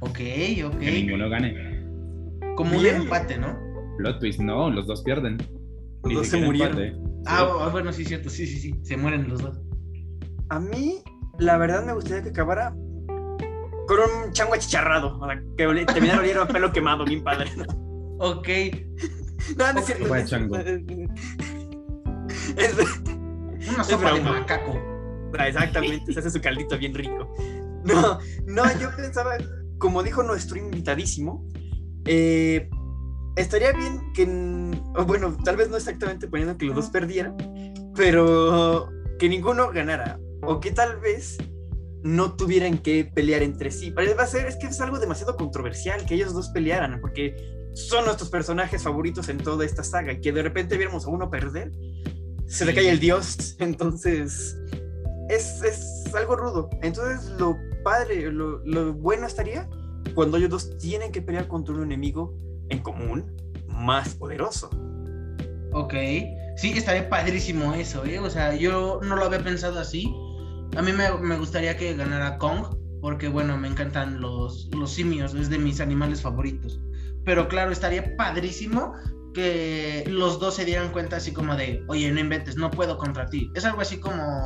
Ok, 0.00 0.20
ok. 0.64 0.78
Que 0.78 0.90
ninguno 0.90 1.28
gane. 1.28 1.82
Como 2.56 2.78
un 2.78 2.86
empate, 2.86 3.36
¿no? 3.36 3.58
Plot 3.98 4.20
twist, 4.20 4.40
no, 4.40 4.70
los 4.70 4.86
dos 4.86 5.02
pierden. 5.02 5.36
Los 5.36 6.06
Ni 6.06 6.14
dos 6.14 6.28
se 6.28 6.38
murieron. 6.38 6.78
empate. 6.78 7.01
Ah, 7.26 7.48
ah, 7.60 7.68
bueno, 7.70 7.92
sí, 7.92 8.04
cierto, 8.04 8.28
sí, 8.30 8.46
sí, 8.46 8.58
sí. 8.58 8.74
Se 8.82 8.96
mueren 8.96 9.28
los 9.28 9.40
dos. 9.42 9.60
A 10.48 10.58
mí, 10.60 11.02
la 11.38 11.56
verdad, 11.56 11.84
me 11.84 11.92
gustaría 11.92 12.22
que 12.22 12.30
acabara 12.30 12.70
con 13.86 13.98
un 14.26 14.32
chango 14.32 14.54
achicharrado. 14.54 15.18
O 15.18 15.26
sea, 15.26 15.40
que 15.56 15.84
terminara 15.86 16.20
oliendo 16.20 16.42
a 16.42 16.48
pelo 16.48 16.72
quemado, 16.72 17.04
bien 17.04 17.22
padre. 17.22 17.50
¿no? 17.56 17.64
Ok. 18.18 18.48
No, 19.56 19.72
no 19.72 19.80
es 19.80 19.86
cierto. 19.86 20.14
Es- 20.14 20.30
chango. 20.30 20.56
es- 20.56 20.68
es- 22.56 23.02
Una 23.74 23.84
sopa 23.84 24.12
de 24.12 24.20
macaco. 24.20 24.78
Ah, 25.38 25.48
Exactamente, 25.48 26.12
se 26.12 26.18
hace 26.20 26.30
su 26.30 26.40
caldito 26.40 26.78
bien 26.78 26.94
rico. 26.94 27.34
No, 27.84 28.18
no, 28.46 28.78
yo 28.80 28.94
pensaba, 28.96 29.32
como 29.78 30.02
dijo 30.04 30.22
nuestro 30.22 30.58
invitadísimo, 30.58 31.44
eh, 32.04 32.68
estaría 33.36 33.72
bien 33.72 34.12
que, 34.12 34.24
o 34.96 35.04
bueno, 35.04 35.36
tal 35.44 35.56
vez 35.56 35.68
no 35.70 35.76
exactamente 35.76 36.28
poniendo 36.28 36.56
que 36.56 36.66
los 36.66 36.76
dos 36.76 36.90
perdieran, 36.90 37.36
pero 37.94 38.88
que 39.18 39.28
ninguno 39.28 39.70
ganara, 39.72 40.18
o 40.42 40.60
que 40.60 40.70
tal 40.70 41.00
vez 41.00 41.38
no 42.02 42.34
tuvieran 42.34 42.78
que 42.78 43.04
pelear 43.04 43.42
entre 43.42 43.70
sí. 43.70 43.92
Pero 43.92 44.16
va 44.16 44.24
a 44.24 44.26
ser, 44.26 44.46
es 44.46 44.56
que 44.56 44.66
es 44.66 44.80
algo 44.80 44.98
demasiado 44.98 45.36
controversial 45.36 46.04
que 46.04 46.14
ellos 46.14 46.34
dos 46.34 46.48
pelearan, 46.50 47.00
porque 47.00 47.36
son 47.74 48.04
nuestros 48.04 48.28
personajes 48.28 48.82
favoritos 48.82 49.28
en 49.28 49.38
toda 49.38 49.64
esta 49.64 49.84
saga, 49.84 50.12
y 50.12 50.20
que 50.20 50.32
de 50.32 50.42
repente 50.42 50.76
viéramos 50.76 51.06
a 51.06 51.10
uno 51.10 51.30
perder, 51.30 51.70
se 52.46 52.64
le 52.64 52.74
cae 52.74 52.90
el 52.90 53.00
dios, 53.00 53.56
entonces 53.60 54.56
es, 55.28 55.62
es 55.62 56.14
algo 56.14 56.36
rudo. 56.36 56.68
Entonces, 56.82 57.30
lo 57.38 57.56
padre, 57.82 58.30
lo, 58.30 58.58
lo 58.64 58.92
bueno 58.92 59.26
estaría 59.26 59.68
cuando 60.14 60.36
ellos 60.36 60.50
dos 60.50 60.78
tienen 60.78 61.12
que 61.12 61.22
pelear 61.22 61.48
contra 61.48 61.74
un 61.74 61.82
enemigo 61.84 62.36
en 62.72 62.80
común 62.80 63.30
más 63.68 64.14
poderoso. 64.14 64.70
Ok. 65.72 65.94
Sí, 66.56 66.72
estaría 66.76 67.08
padrísimo 67.08 67.74
eso, 67.74 68.04
¿eh? 68.04 68.18
O 68.18 68.28
sea, 68.28 68.54
yo 68.54 69.00
no 69.02 69.16
lo 69.16 69.24
había 69.24 69.42
pensado 69.42 69.78
así. 69.78 70.12
A 70.76 70.82
mí 70.82 70.92
me, 70.92 71.10
me 71.18 71.38
gustaría 71.38 71.76
que 71.76 71.94
ganara 71.94 72.38
Kong, 72.38 72.76
porque 73.00 73.28
bueno, 73.28 73.56
me 73.56 73.68
encantan 73.68 74.20
los, 74.20 74.68
los 74.76 74.92
simios, 74.92 75.34
es 75.34 75.48
de 75.48 75.58
mis 75.58 75.80
animales 75.80 76.22
favoritos. 76.22 76.80
Pero 77.24 77.48
claro, 77.48 77.72
estaría 77.72 78.16
padrísimo 78.16 78.94
que 79.32 80.04
los 80.06 80.38
dos 80.38 80.54
se 80.54 80.64
dieran 80.64 80.92
cuenta 80.92 81.16
así 81.16 81.32
como 81.32 81.56
de, 81.56 81.82
oye, 81.88 82.10
no 82.12 82.20
inventes, 82.20 82.56
no 82.56 82.70
puedo 82.70 82.98
contra 82.98 83.26
ti. 83.26 83.50
Es 83.54 83.64
algo 83.64 83.80
así 83.80 83.98
como 83.98 84.42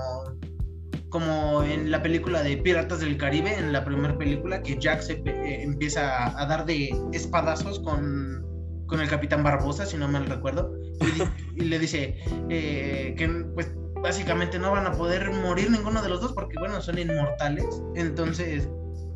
como 1.16 1.62
en 1.62 1.90
la 1.90 2.02
película 2.02 2.42
de 2.42 2.58
Piratas 2.58 3.00
del 3.00 3.16
Caribe, 3.16 3.58
en 3.58 3.72
la 3.72 3.82
primera 3.86 4.18
película, 4.18 4.62
que 4.62 4.76
Jack 4.78 5.00
se 5.00 5.12
eh, 5.24 5.62
empieza 5.62 6.26
a, 6.26 6.42
a 6.42 6.44
dar 6.44 6.66
de 6.66 6.94
espadazos 7.14 7.80
con, 7.80 8.44
con 8.84 9.00
el 9.00 9.08
Capitán 9.08 9.42
Barbosa, 9.42 9.86
si 9.86 9.96
no 9.96 10.08
mal 10.08 10.26
recuerdo, 10.26 10.74
y, 11.00 11.62
y 11.62 11.64
le 11.64 11.78
dice 11.78 12.18
eh, 12.50 13.14
que 13.16 13.28
pues 13.54 13.72
básicamente 14.02 14.58
no 14.58 14.72
van 14.72 14.86
a 14.86 14.92
poder 14.92 15.30
morir 15.30 15.70
ninguno 15.70 16.02
de 16.02 16.10
los 16.10 16.20
dos 16.20 16.34
porque 16.34 16.58
bueno, 16.58 16.82
son 16.82 16.98
inmortales. 16.98 17.64
Entonces, 17.94 18.68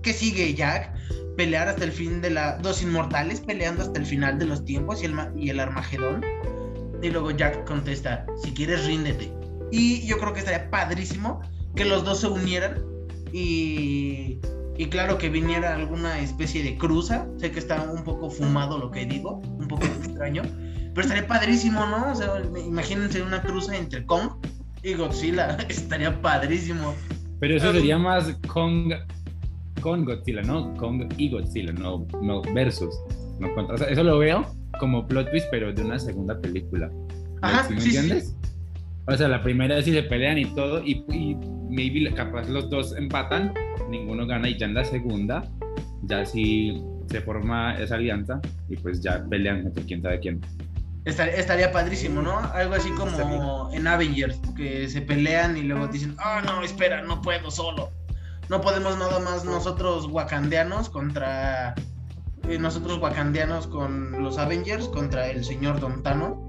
¿qué 0.03 0.15
sigue 0.15 0.55
Jack? 0.55 0.95
Pelear 1.37 1.69
hasta 1.69 1.85
el 1.85 1.93
fin 1.93 2.23
de 2.23 2.31
la... 2.31 2.57
Dos 2.63 2.81
inmortales 2.83 3.41
peleando 3.41 3.83
hasta 3.83 4.01
el 4.01 4.07
final 4.07 4.39
de 4.39 4.47
los 4.47 4.65
tiempos 4.65 5.03
y 5.03 5.05
el, 5.05 5.15
y 5.37 5.51
el 5.51 5.61
Armagedón. 5.61 6.25
Y 7.03 7.11
luego 7.11 7.31
Jack 7.31 7.67
contesta, 7.67 8.25
si 8.43 8.55
quieres 8.55 8.87
ríndete. 8.87 9.31
Y 9.71 10.07
yo 10.07 10.17
creo 10.17 10.33
que 10.33 10.39
estaría 10.39 10.71
padrísimo 10.71 11.43
que 11.75 11.85
los 11.85 12.05
dos 12.05 12.21
se 12.21 12.29
unieran 12.29 12.83
y, 13.33 14.39
y 14.77 14.87
claro 14.87 15.19
que 15.19 15.29
viniera 15.29 15.75
alguna 15.75 16.21
especie 16.21 16.63
de 16.63 16.77
cruza. 16.77 17.27
Sé 17.39 17.51
que 17.51 17.59
está 17.59 17.83
un 17.91 18.03
poco 18.05 18.31
fumado 18.31 18.79
lo 18.79 18.91
que 18.91 19.07
digo, 19.07 19.41
un 19.59 19.69
poco 19.69 19.85
extraño, 19.85 20.43
pero 20.95 21.03
estaría 21.03 21.27
padrísimo, 21.27 21.87
¿no? 21.87 22.13
O 22.13 22.15
sea, 22.15 22.43
imagínense 22.67 23.23
una 23.23 23.41
cruza 23.43 23.77
entre 23.77 24.05
Kong 24.07 24.31
y 24.83 24.95
Godzilla, 24.95 25.57
estaría 25.69 26.21
padrísimo. 26.21 26.95
Pero 27.41 27.57
eso 27.57 27.73
sería 27.73 27.99
más 27.99 28.37
Kong 28.49 28.93
con 29.81 30.05
Godzilla, 30.05 30.43
¿no? 30.43 30.75
Kong 30.75 31.13
y 31.17 31.31
Godzilla, 31.31 31.73
no, 31.73 32.07
no 32.23 32.43
versus. 32.55 32.95
No 33.39 33.55
contra. 33.55 33.75
O 33.75 33.79
sea, 33.79 33.89
eso 33.89 34.03
lo 34.03 34.19
veo 34.19 34.47
como 34.79 35.07
plot 35.07 35.31
twist, 35.31 35.47
pero 35.51 35.73
de 35.73 35.83
una 35.83 35.99
segunda 35.99 36.39
película. 36.41 36.91
Ajá, 37.43 37.65
¿Sí 37.65 37.75
me 37.75 37.81
sí, 37.81 37.91
sí, 37.91 37.97
entiendes? 37.97 38.37
O 39.07 39.17
sea, 39.17 39.29
la 39.29 39.43
primera 39.43 39.81
sí 39.83 39.93
se 39.93 40.03
pelean 40.03 40.39
y 40.39 40.45
todo, 40.55 40.83
y, 40.85 41.05
y 41.11 41.37
maybe 41.71 42.13
capaz 42.13 42.49
los 42.49 42.69
dos 42.69 42.95
empatan, 42.97 43.55
ninguno 43.89 44.27
gana, 44.27 44.49
y 44.49 44.59
ya 44.59 44.67
en 44.67 44.75
la 44.75 44.85
segunda, 44.85 45.49
ya 46.03 46.27
sí 46.27 46.83
se 47.09 47.21
forma 47.21 47.77
esa 47.79 47.95
alianza, 47.95 48.41
y 48.69 48.77
pues 48.77 49.01
ya 49.01 49.25
pelean 49.31 49.67
entre 49.67 49.85
quién 49.85 50.03
sabe 50.03 50.21
quién. 50.21 50.41
Estaría, 51.05 51.35
estaría 51.35 51.73
padrísimo, 51.73 52.21
¿no? 52.21 52.39
Algo 52.53 52.75
así 52.75 52.91
como 52.91 53.71
en 53.73 53.87
Avengers, 53.87 54.39
que 54.57 54.89
se 54.89 55.01
pelean 55.01 55.57
y 55.57 55.63
luego 55.63 55.89
dicen, 55.89 56.15
ah, 56.19 56.43
no, 56.45 56.63
espera, 56.63 57.03
no 57.03 57.23
puedo 57.23 57.51
solo. 57.51 57.91
No 58.51 58.61
podemos 58.61 58.99
nada 58.99 59.21
más 59.21 59.45
nosotros 59.45 60.07
wakandianos 60.07 60.91
contra... 60.91 61.75
eh, 62.49 62.59
nosotros 62.59 62.99
wakandianos 62.99 63.67
con 63.67 64.23
los 64.23 64.39
Avengers 64.39 64.89
contra 64.89 65.31
el 65.31 65.45
señor 65.45 65.81
Don 65.81 66.03
Tano. 66.03 66.47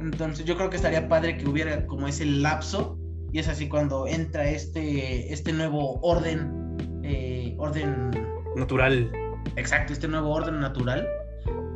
Entonces 0.00 0.46
yo 0.46 0.56
creo 0.56 0.70
que 0.70 0.76
estaría 0.76 1.08
padre 1.08 1.36
que 1.36 1.46
hubiera 1.48 1.86
como 1.86 2.08
ese 2.08 2.24
lapso 2.24 2.98
y 3.32 3.38
es 3.38 3.48
así 3.48 3.68
cuando 3.68 4.06
entra 4.06 4.48
este, 4.48 5.32
este 5.32 5.52
nuevo 5.52 5.98
orden, 6.00 7.00
eh, 7.02 7.54
orden 7.58 8.10
Natural. 8.56 9.10
Exacto, 9.56 9.92
este 9.92 10.08
nuevo 10.08 10.30
orden 10.30 10.60
natural 10.60 11.08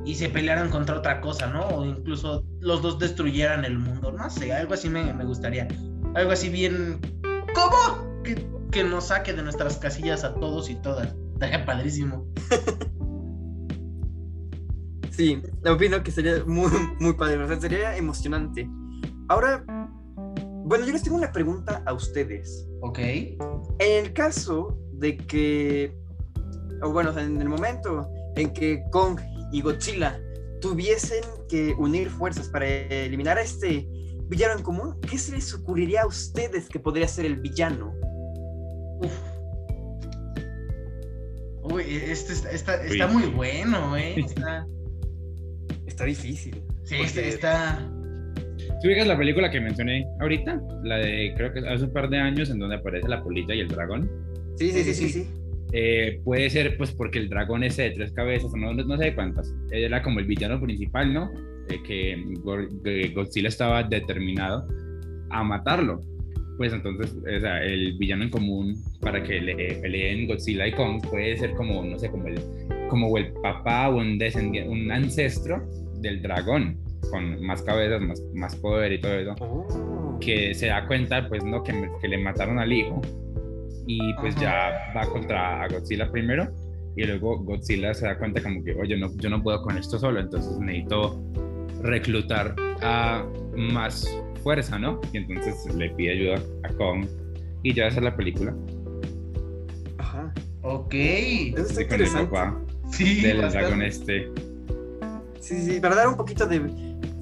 y 0.05 0.15
se 0.15 0.29
pelearan 0.29 0.71
contra 0.71 0.97
otra 0.97 1.21
cosa, 1.21 1.49
¿no? 1.49 1.67
O 1.69 1.85
incluso 1.85 2.45
los 2.61 2.83
dos 2.83 2.99
destruyeran 2.99 3.65
el 3.65 3.79
mundo, 3.79 4.13
no 4.13 4.31
sé, 4.31 4.53
algo 4.53 4.75
así 4.75 4.89
me, 4.89 5.13
me 5.13 5.25
gustaría. 5.25 5.67
Algo 6.15 6.31
así 6.31 6.49
bien... 6.49 7.01
¿Cómo? 7.55 8.23
Que, 8.23 8.47
que 8.71 8.85
nos 8.85 9.09
saque 9.09 9.33
de 9.33 9.43
nuestras 9.43 9.79
casillas 9.79 10.23
a 10.23 10.35
todos 10.35 10.71
y 10.71 10.77
todas. 10.77 11.15
Estaría 11.35 11.65
padrísimo. 11.65 12.27
Sí, 15.11 15.43
opino 15.67 16.03
que 16.03 16.11
sería 16.11 16.45
muy, 16.45 16.71
muy 17.01 17.15
padre, 17.15 17.39
o 17.39 17.49
sea, 17.49 17.59
sería 17.59 17.97
emocionante. 17.97 18.69
Ahora, 19.29 19.65
bueno, 20.67 20.85
yo 20.87 20.93
les 20.93 21.03
tengo 21.03 21.17
una 21.17 21.33
pregunta 21.33 21.83
a 21.87 21.93
ustedes. 21.93 22.67
Ok. 22.83 22.99
En 22.99 24.05
el 24.05 24.13
caso 24.13 24.79
de 24.93 25.17
que, 25.17 25.97
o 26.83 26.91
bueno, 26.93 27.17
en 27.19 27.41
el 27.41 27.49
momento 27.49 28.09
en 28.37 28.53
que 28.53 28.83
Kong 28.91 29.19
y 29.53 29.61
Godzilla 29.63 30.21
tuviesen 30.61 31.23
que 31.49 31.73
unir 31.79 32.11
fuerzas 32.11 32.49
para 32.49 32.67
eliminar 32.67 33.39
a 33.39 33.43
este 33.43 33.89
villano 34.29 34.55
en 34.59 34.63
común, 34.65 35.01
¿qué 35.09 35.19
se 35.19 35.33
les 35.33 35.55
ocurriría 35.55 36.03
a 36.03 36.07
ustedes 36.07 36.69
que 36.69 36.81
podría 36.81 37.07
ser 37.07 37.27
el 37.27 37.37
villano? 37.37 37.95
Uf. 39.01 39.13
Uy, 41.63 41.83
este 41.89 42.33
está, 42.33 42.51
está, 42.51 42.85
está 42.85 43.07
Uy. 43.07 43.13
muy 43.15 43.27
bueno, 43.27 43.97
¿eh? 43.97 44.15
Está, 44.27 44.67
Está 45.87 46.05
difícil. 46.05 46.63
sí, 46.85 46.97
porque- 46.99 47.29
está, 47.29 47.91
Si 48.81 48.89
ubicas 48.89 49.07
la 49.07 49.17
película 49.17 49.51
que 49.51 49.61
mencioné 49.61 50.07
ahorita, 50.21 50.61
la 50.85 50.97
de 50.99 51.33
creo 51.37 51.53
que 51.53 51.61
hace 51.61 51.85
un 51.85 51.93
par 51.93 52.09
de 52.11 52.19
años, 52.19 52.51
en 52.51 52.59
donde 52.59 52.77
aparece 52.77 53.09
la 53.09 53.23
polilla 53.23 53.55
y 53.55 53.61
el 53.61 53.69
dragón, 53.69 54.11
Sí, 54.59 54.71
sí, 54.71 54.83
sí, 54.85 54.95
Sí, 54.95 55.09
sí, 55.11 55.27
eh, 55.73 56.21
puede 56.25 56.49
ser 56.51 56.77
pues 56.79 56.93
porque 56.93 57.19
el 57.19 57.29
dragón 57.29 57.63
ese 57.65 57.83
de 57.83 57.91
tres 57.91 58.13
cabezas, 58.13 58.53
no, 58.55 58.73
no 58.73 58.97
sé 58.97 59.05
de 59.05 59.15
cuántas, 59.15 59.55
era 59.71 60.03
como 60.03 60.21
el 60.21 60.27
villano 60.27 60.61
principal, 60.61 61.13
¿no? 61.13 61.31
Eh, 61.69 61.83
que 61.87 62.17
Go- 62.43 62.69
que 62.85 63.09
Godzilla 63.09 63.49
estaba 63.49 63.83
determinado 63.83 64.67
a 65.31 65.43
matarlo. 65.43 66.01
Pues 66.57 66.73
entonces, 66.73 67.15
o 67.15 67.41
sea, 67.41 67.63
el 67.63 67.99
villano 67.99 68.25
en 68.25 68.31
común 68.31 68.75
para 69.03 69.23
que 69.23 69.41
le 69.41 69.55
peleen 69.83 70.27
Godzilla 70.27 70.67
y 70.69 70.73
Kong 70.73 71.03
puede 71.11 71.37
ser 71.37 71.51
como, 71.53 71.85
no 71.85 71.99
sé, 71.99 72.09
como 72.11 72.29
el, 72.29 72.37
como 72.89 73.19
el 73.19 73.33
papá 73.43 73.91
o 73.91 73.99
un 73.99 74.17
descendiente, 74.17 74.71
un 74.71 74.91
ancestro 74.91 75.69
del 76.01 76.23
dragón, 76.23 76.79
con 77.11 77.43
más 77.45 77.63
cabezas, 77.63 78.01
más, 78.01 78.23
más 78.35 78.57
poder 78.57 78.93
y 78.93 79.01
todo 79.01 79.13
eso 79.15 79.35
Oh. 79.41 80.19
que 80.21 80.55
se 80.55 80.67
da 80.67 80.87
cuenta, 80.87 81.29
pues, 81.29 81.45
¿no? 81.45 81.63
Que, 81.63 81.73
le 82.09 82.19
mataron 82.19 82.59
al 82.59 82.73
hijo 82.73 83.01
y 83.87 84.15
pues 84.15 84.35
ya 84.37 84.93
va 84.97 85.07
contra 85.07 85.63
a 85.63 85.69
Godzilla 85.69 86.11
primero 86.11 86.49
y 86.97 87.05
luego 87.05 87.39
Godzilla 87.39 87.93
se 87.95 88.07
da 88.07 88.19
cuenta 88.19 88.43
como 88.43 88.63
que, 88.65 88.75
oye, 88.75 88.97
no, 88.97 89.09
yo 89.17 89.29
no 89.31 89.43
puedo 89.43 89.63
con 89.63 89.77
esto 89.79 89.99
solo, 89.99 90.19
entonces 90.21 90.59
necesito 90.59 91.21
reclutar 91.83 92.55
a 92.83 93.25
más 93.57 94.09
fuerza, 94.43 94.79
¿no? 94.79 95.01
Y 95.13 95.19
entonces 95.19 95.75
le 95.75 95.91
pide 95.91 96.13
ayuda 96.13 96.43
a 96.65 96.69
Kong 96.75 97.07
y 97.63 97.75
ya 97.75 97.87
esa 97.89 97.99
es 97.99 98.05
la 98.05 98.17
película. 98.17 98.55
Ajá. 99.99 100.33
Ok. 100.63 100.95
Eso 100.95 101.63
está 101.63 101.75
con 101.75 101.79
el 101.79 101.83
interesante. 102.07 102.31
papá 102.31 102.61
Sí, 102.91 103.21
del 103.21 103.39
bastante. 103.43 103.59
dragón 103.67 103.83
este. 103.83 104.29
Sí, 105.41 105.61
sí, 105.61 105.81
para 105.81 105.95
dar 105.97 106.09
un 106.09 106.17
poquito 106.17 106.47
de, 106.47 106.61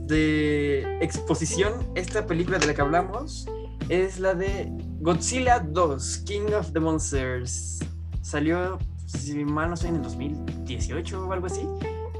de 0.06 0.98
exposición, 1.00 1.72
esta 1.94 2.26
película 2.26 2.58
de 2.58 2.66
la 2.66 2.74
que 2.74 2.82
hablamos 2.82 3.46
es 3.88 4.18
la 4.18 4.34
de 4.34 4.70
Godzilla 5.00 5.58
2, 5.58 6.22
King 6.26 6.52
of 6.58 6.72
the 6.72 6.80
Monsters. 6.80 7.80
Salió, 8.22 8.78
si 9.06 9.44
mal 9.44 9.68
no 9.68 9.74
estoy, 9.74 9.90
en 9.90 9.96
el 9.96 10.02
2018 10.02 11.26
o 11.26 11.32
algo 11.32 11.46
así. 11.46 11.66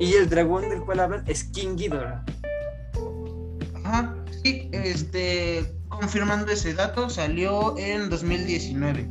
Y 0.00 0.14
el 0.14 0.28
dragón 0.28 0.68
del 0.68 0.80
cual 0.82 1.00
hablan 1.00 1.24
es 1.26 1.44
King 1.44 1.76
Ghidorah. 1.76 2.24
Ajá, 3.84 4.14
sí, 4.42 4.68
este, 4.72 5.72
confirmando 5.88 6.50
ese 6.52 6.74
dato, 6.74 7.08
salió 7.08 7.76
en 7.78 8.10
2019. 8.10 9.08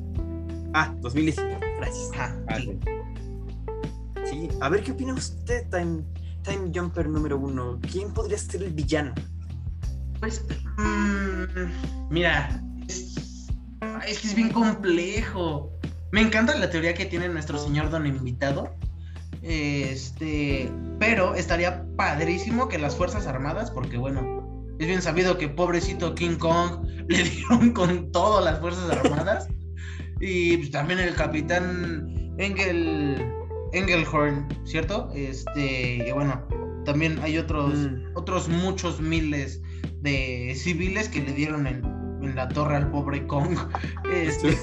Ah, 0.73 0.93
2019, 0.99 1.59
gracias. 1.77 2.11
Ajá, 2.13 2.35
sí. 2.57 2.79
Sí, 4.25 4.49
a 4.61 4.69
ver 4.69 4.83
qué 4.83 4.91
opina 4.91 5.13
usted, 5.13 5.67
Time, 5.69 6.03
Time 6.43 6.71
Jumper 6.73 7.07
número 7.07 7.37
uno. 7.37 7.79
¿Quién 7.91 8.13
podría 8.13 8.37
ser 8.37 8.63
el 8.63 8.73
villano? 8.73 9.13
Pues, 10.19 10.45
mm, 10.77 12.11
mira, 12.11 12.61
es, 12.87 14.19
que 14.19 14.27
es 14.27 14.35
bien 14.35 14.49
complejo. 14.49 15.71
Me 16.11 16.21
encanta 16.21 16.55
la 16.57 16.69
teoría 16.69 16.93
que 16.93 17.05
tiene 17.05 17.27
nuestro 17.29 17.57
señor 17.57 17.89
don 17.89 18.05
invitado. 18.05 18.75
Este, 19.41 20.71
pero 20.99 21.35
estaría 21.35 21.85
padrísimo 21.97 22.69
que 22.69 22.77
las 22.77 22.95
Fuerzas 22.95 23.27
Armadas, 23.27 23.71
porque 23.71 23.97
bueno, 23.97 24.65
es 24.79 24.87
bien 24.87 25.01
sabido 25.01 25.37
que 25.37 25.49
pobrecito 25.49 26.15
King 26.15 26.37
Kong 26.37 26.85
le 27.07 27.23
dieron 27.23 27.71
con 27.71 28.11
todo 28.11 28.41
las 28.41 28.59
Fuerzas 28.59 28.89
Armadas. 28.89 29.47
y 30.21 30.57
pues, 30.57 30.71
también 30.71 30.99
el 30.99 31.15
capitán 31.15 32.33
Engel, 32.37 33.31
Engelhorn, 33.73 34.47
¿cierto? 34.65 35.09
Este, 35.15 36.07
y 36.07 36.11
bueno, 36.11 36.47
también 36.85 37.19
hay 37.21 37.37
otros, 37.37 37.73
Mm. 37.73 38.15
otros 38.15 38.47
muchos 38.49 38.99
miles 39.01 39.61
de 40.01 40.53
civiles 40.55 41.09
que 41.09 41.21
le 41.21 41.33
dieron 41.33 41.65
en, 41.67 41.83
en 42.21 42.35
la 42.35 42.47
torre 42.49 42.75
al 42.77 42.89
pobre 42.91 43.25
Kong. 43.27 43.57
Este, 44.13 44.57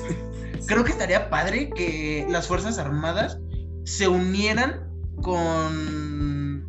creo 0.66 0.84
que 0.84 0.92
estaría 0.92 1.28
padre 1.30 1.70
que 1.70 2.26
las 2.28 2.46
Fuerzas 2.46 2.78
Armadas 2.78 3.38
se 3.84 4.06
unieran 4.08 4.88
con... 5.22 6.66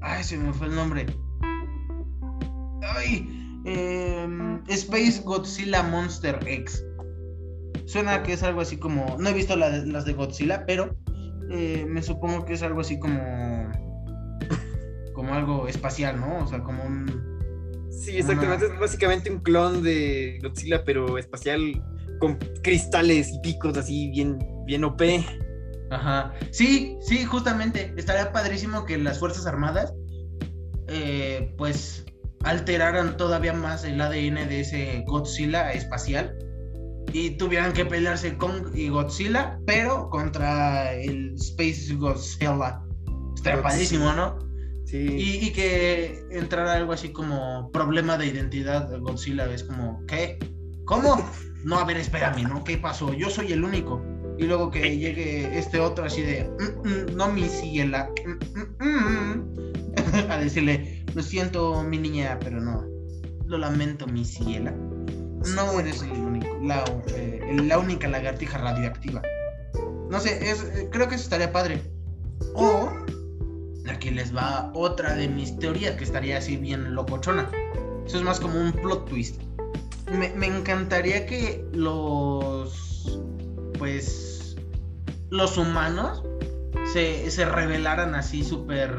Ay, 0.00 0.22
se 0.24 0.36
me 0.36 0.52
fue 0.52 0.66
el 0.66 0.74
nombre. 0.74 1.06
Ay, 2.82 3.60
em, 3.64 4.62
Space 4.68 5.22
Godzilla 5.24 5.82
Monster 5.82 6.38
X. 6.46 6.84
Suena 7.86 8.22
que 8.22 8.32
es 8.34 8.42
algo 8.42 8.60
así 8.60 8.76
como... 8.76 9.16
No 9.18 9.28
he 9.28 9.32
visto 9.32 9.56
la- 9.56 9.70
las 9.70 10.04
de 10.04 10.12
Godzilla, 10.12 10.64
pero 10.66 10.94
eh, 11.50 11.86
me 11.88 12.02
supongo 12.02 12.44
que 12.44 12.54
es 12.54 12.62
algo 12.62 12.80
así 12.80 12.98
como... 12.98 13.70
Como 15.12 15.34
algo 15.34 15.68
espacial, 15.68 16.18
¿no? 16.20 16.38
O 16.38 16.46
sea, 16.46 16.62
como 16.62 16.82
un... 16.84 17.88
Sí, 17.90 18.18
exactamente. 18.18 18.66
Es 18.66 18.78
básicamente 18.78 19.30
un 19.30 19.38
clon 19.38 19.82
de 19.82 20.40
Godzilla, 20.42 20.84
pero 20.84 21.18
espacial 21.18 21.82
con 22.18 22.36
cristales 22.62 23.32
y 23.32 23.40
picos 23.40 23.76
así 23.78 24.10
bien, 24.10 24.38
bien 24.66 24.82
OP. 24.84 25.02
Ajá. 25.90 26.34
Sí, 26.50 26.98
sí, 27.00 27.24
justamente. 27.24 27.94
Estaría 27.96 28.32
padrísimo 28.32 28.84
que 28.84 28.98
las 28.98 29.20
Fuerzas 29.20 29.46
Armadas, 29.46 29.94
eh, 30.88 31.54
pues, 31.56 32.04
alteraran 32.42 33.16
todavía 33.16 33.52
más 33.52 33.84
el 33.84 34.00
ADN 34.00 34.48
de 34.48 34.60
ese 34.60 35.04
Godzilla 35.06 35.72
espacial 35.72 36.36
y 37.12 37.30
tuvieran 37.30 37.72
que 37.72 37.84
pelearse 37.84 38.36
Kong 38.36 38.74
y 38.74 38.88
Godzilla, 38.88 39.58
pero 39.66 40.08
contra 40.10 40.92
el 40.94 41.34
Space 41.34 41.94
Godzilla. 41.94 42.80
Estaría 43.34 43.62
padrísimo, 43.62 44.12
¿no? 44.12 44.38
Sí. 44.86 44.98
Y, 44.98 45.46
y 45.46 45.52
que 45.52 46.22
entrara 46.30 46.74
algo 46.74 46.92
así 46.92 47.10
como 47.10 47.70
problema 47.72 48.16
de 48.16 48.26
identidad 48.26 48.88
de 48.88 48.98
Godzilla. 48.98 49.50
Es 49.52 49.64
como, 49.64 50.04
¿qué? 50.06 50.38
¿Cómo? 50.84 51.16
No, 51.64 51.78
a 51.78 51.84
ver, 51.84 51.96
espérame, 51.96 52.42
¿no? 52.42 52.62
¿Qué 52.64 52.76
pasó? 52.78 53.12
Yo 53.14 53.30
soy 53.30 53.52
el 53.52 53.64
único. 53.64 54.02
Y 54.38 54.44
luego 54.44 54.70
que 54.70 54.98
llegue 54.98 55.56
este 55.58 55.78
otro 55.80 56.04
así 56.04 56.20
de, 56.22 56.50
"Mm, 56.58 56.88
mm, 56.88 57.16
no 57.16 57.28
mi 57.32 57.48
ciela. 57.48 58.10
mm, 58.26 58.84
mm, 58.84 59.36
mm", 59.36 60.30
a 60.30 60.38
decirle, 60.38 61.04
lo 61.14 61.22
siento, 61.22 61.82
mi 61.84 61.98
niña, 61.98 62.38
pero 62.40 62.60
no. 62.60 62.84
Lo 63.46 63.58
lamento, 63.58 64.06
mi 64.06 64.24
ciela. 64.24 64.74
No 65.54 65.78
eres 65.78 66.02
el 66.02 66.12
único, 66.12 66.56
la, 66.62 66.84
eh, 67.08 67.56
la 67.62 67.78
única 67.78 68.08
lagartija 68.08 68.58
radioactiva. 68.58 69.22
No 70.10 70.20
sé, 70.20 70.50
es, 70.50 70.62
eh, 70.62 70.88
creo 70.90 71.08
que 71.08 71.16
eso 71.16 71.24
estaría 71.24 71.52
padre. 71.52 71.82
O 72.54 72.90
aquí 73.88 74.10
les 74.10 74.34
va 74.34 74.70
otra 74.74 75.14
de 75.14 75.28
mis 75.28 75.58
teorías 75.58 75.96
que 75.96 76.04
estaría 76.04 76.38
así 76.38 76.56
bien 76.56 76.94
locochona. 76.94 77.50
Eso 78.06 78.18
es 78.18 78.22
más 78.22 78.40
como 78.40 78.60
un 78.60 78.72
plot 78.72 79.08
twist. 79.08 79.40
Me, 80.10 80.30
me 80.30 80.46
encantaría 80.46 81.26
que 81.26 81.64
los. 81.72 83.18
Pues. 83.78 84.56
Los 85.30 85.58
humanos 85.58 86.22
se, 86.92 87.30
se 87.30 87.44
rebelaran 87.44 88.14
así 88.14 88.44
súper. 88.44 88.94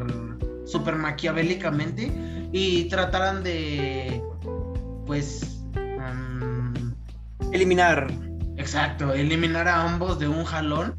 súper 0.65 0.95
maquiavélicamente 0.95 2.11
y 2.51 2.85
trataran 2.89 3.43
de. 3.43 4.21
Pues. 5.05 5.54
Eliminar. 7.55 8.11
Exacto, 8.57 9.13
eliminar 9.13 9.67
a 9.69 9.81
ambos 9.83 10.19
de 10.19 10.27
un 10.27 10.43
jalón 10.43 10.97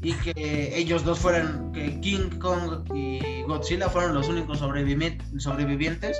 y 0.00 0.14
que 0.14 0.72
ellos 0.74 1.04
dos 1.04 1.18
fueran, 1.18 1.72
que 1.72 2.00
King 2.00 2.30
Kong 2.38 2.90
y 2.94 3.42
Godzilla 3.42 3.88
fueran 3.90 4.14
los 4.14 4.28
únicos 4.28 4.62
sobrevivi- 4.62 5.20
sobrevivientes 5.38 6.18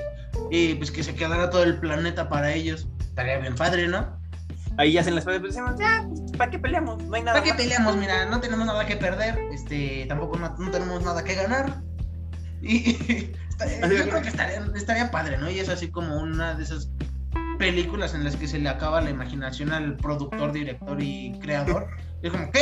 y 0.50 0.74
pues 0.74 0.90
que 0.90 1.02
se 1.02 1.14
quedara 1.14 1.48
todo 1.48 1.62
el 1.62 1.78
planeta 1.78 2.28
para 2.28 2.52
ellos. 2.52 2.88
Estaría 3.00 3.38
bien 3.38 3.54
padre, 3.54 3.88
¿no? 3.88 4.20
Ahí 4.76 4.98
hacen 4.98 5.14
las 5.14 5.24
peleas, 5.24 5.40
pues 5.40 5.54
decimos, 5.54 5.78
ya, 5.78 6.06
¿para 6.36 6.50
qué 6.50 6.58
peleamos? 6.58 7.02
No 7.02 7.14
hay 7.16 7.22
nada. 7.22 7.38
¿Para 7.38 7.44
qué 7.44 7.52
más". 7.52 7.60
peleamos? 7.62 7.96
Mira, 7.96 8.26
no 8.26 8.40
tenemos 8.40 8.66
nada 8.66 8.86
que 8.86 8.96
perder, 8.96 9.38
este, 9.52 10.04
tampoco 10.08 10.38
no, 10.38 10.54
no 10.58 10.70
tenemos 10.70 11.02
nada 11.02 11.24
que 11.24 11.34
ganar. 11.34 11.82
Y 12.62 12.92
yo 13.58 14.08
creo 14.08 14.20
que 14.22 14.28
estaría, 14.28 14.62
estaría 14.74 15.10
padre, 15.10 15.38
¿no? 15.38 15.50
Y 15.50 15.58
es 15.58 15.70
así 15.70 15.88
como 15.90 16.18
una 16.18 16.54
de 16.54 16.64
esas 16.64 16.90
películas 17.60 18.14
en 18.14 18.24
las 18.24 18.36
que 18.36 18.48
se 18.48 18.58
le 18.58 18.68
acaba 18.70 19.00
la 19.02 19.10
imaginación 19.10 19.70
al 19.72 19.96
productor, 19.98 20.50
director 20.50 21.00
y 21.00 21.38
creador. 21.40 21.86
Y 22.22 22.26
es 22.26 22.32
como, 22.32 22.50
¿qué? 22.50 22.60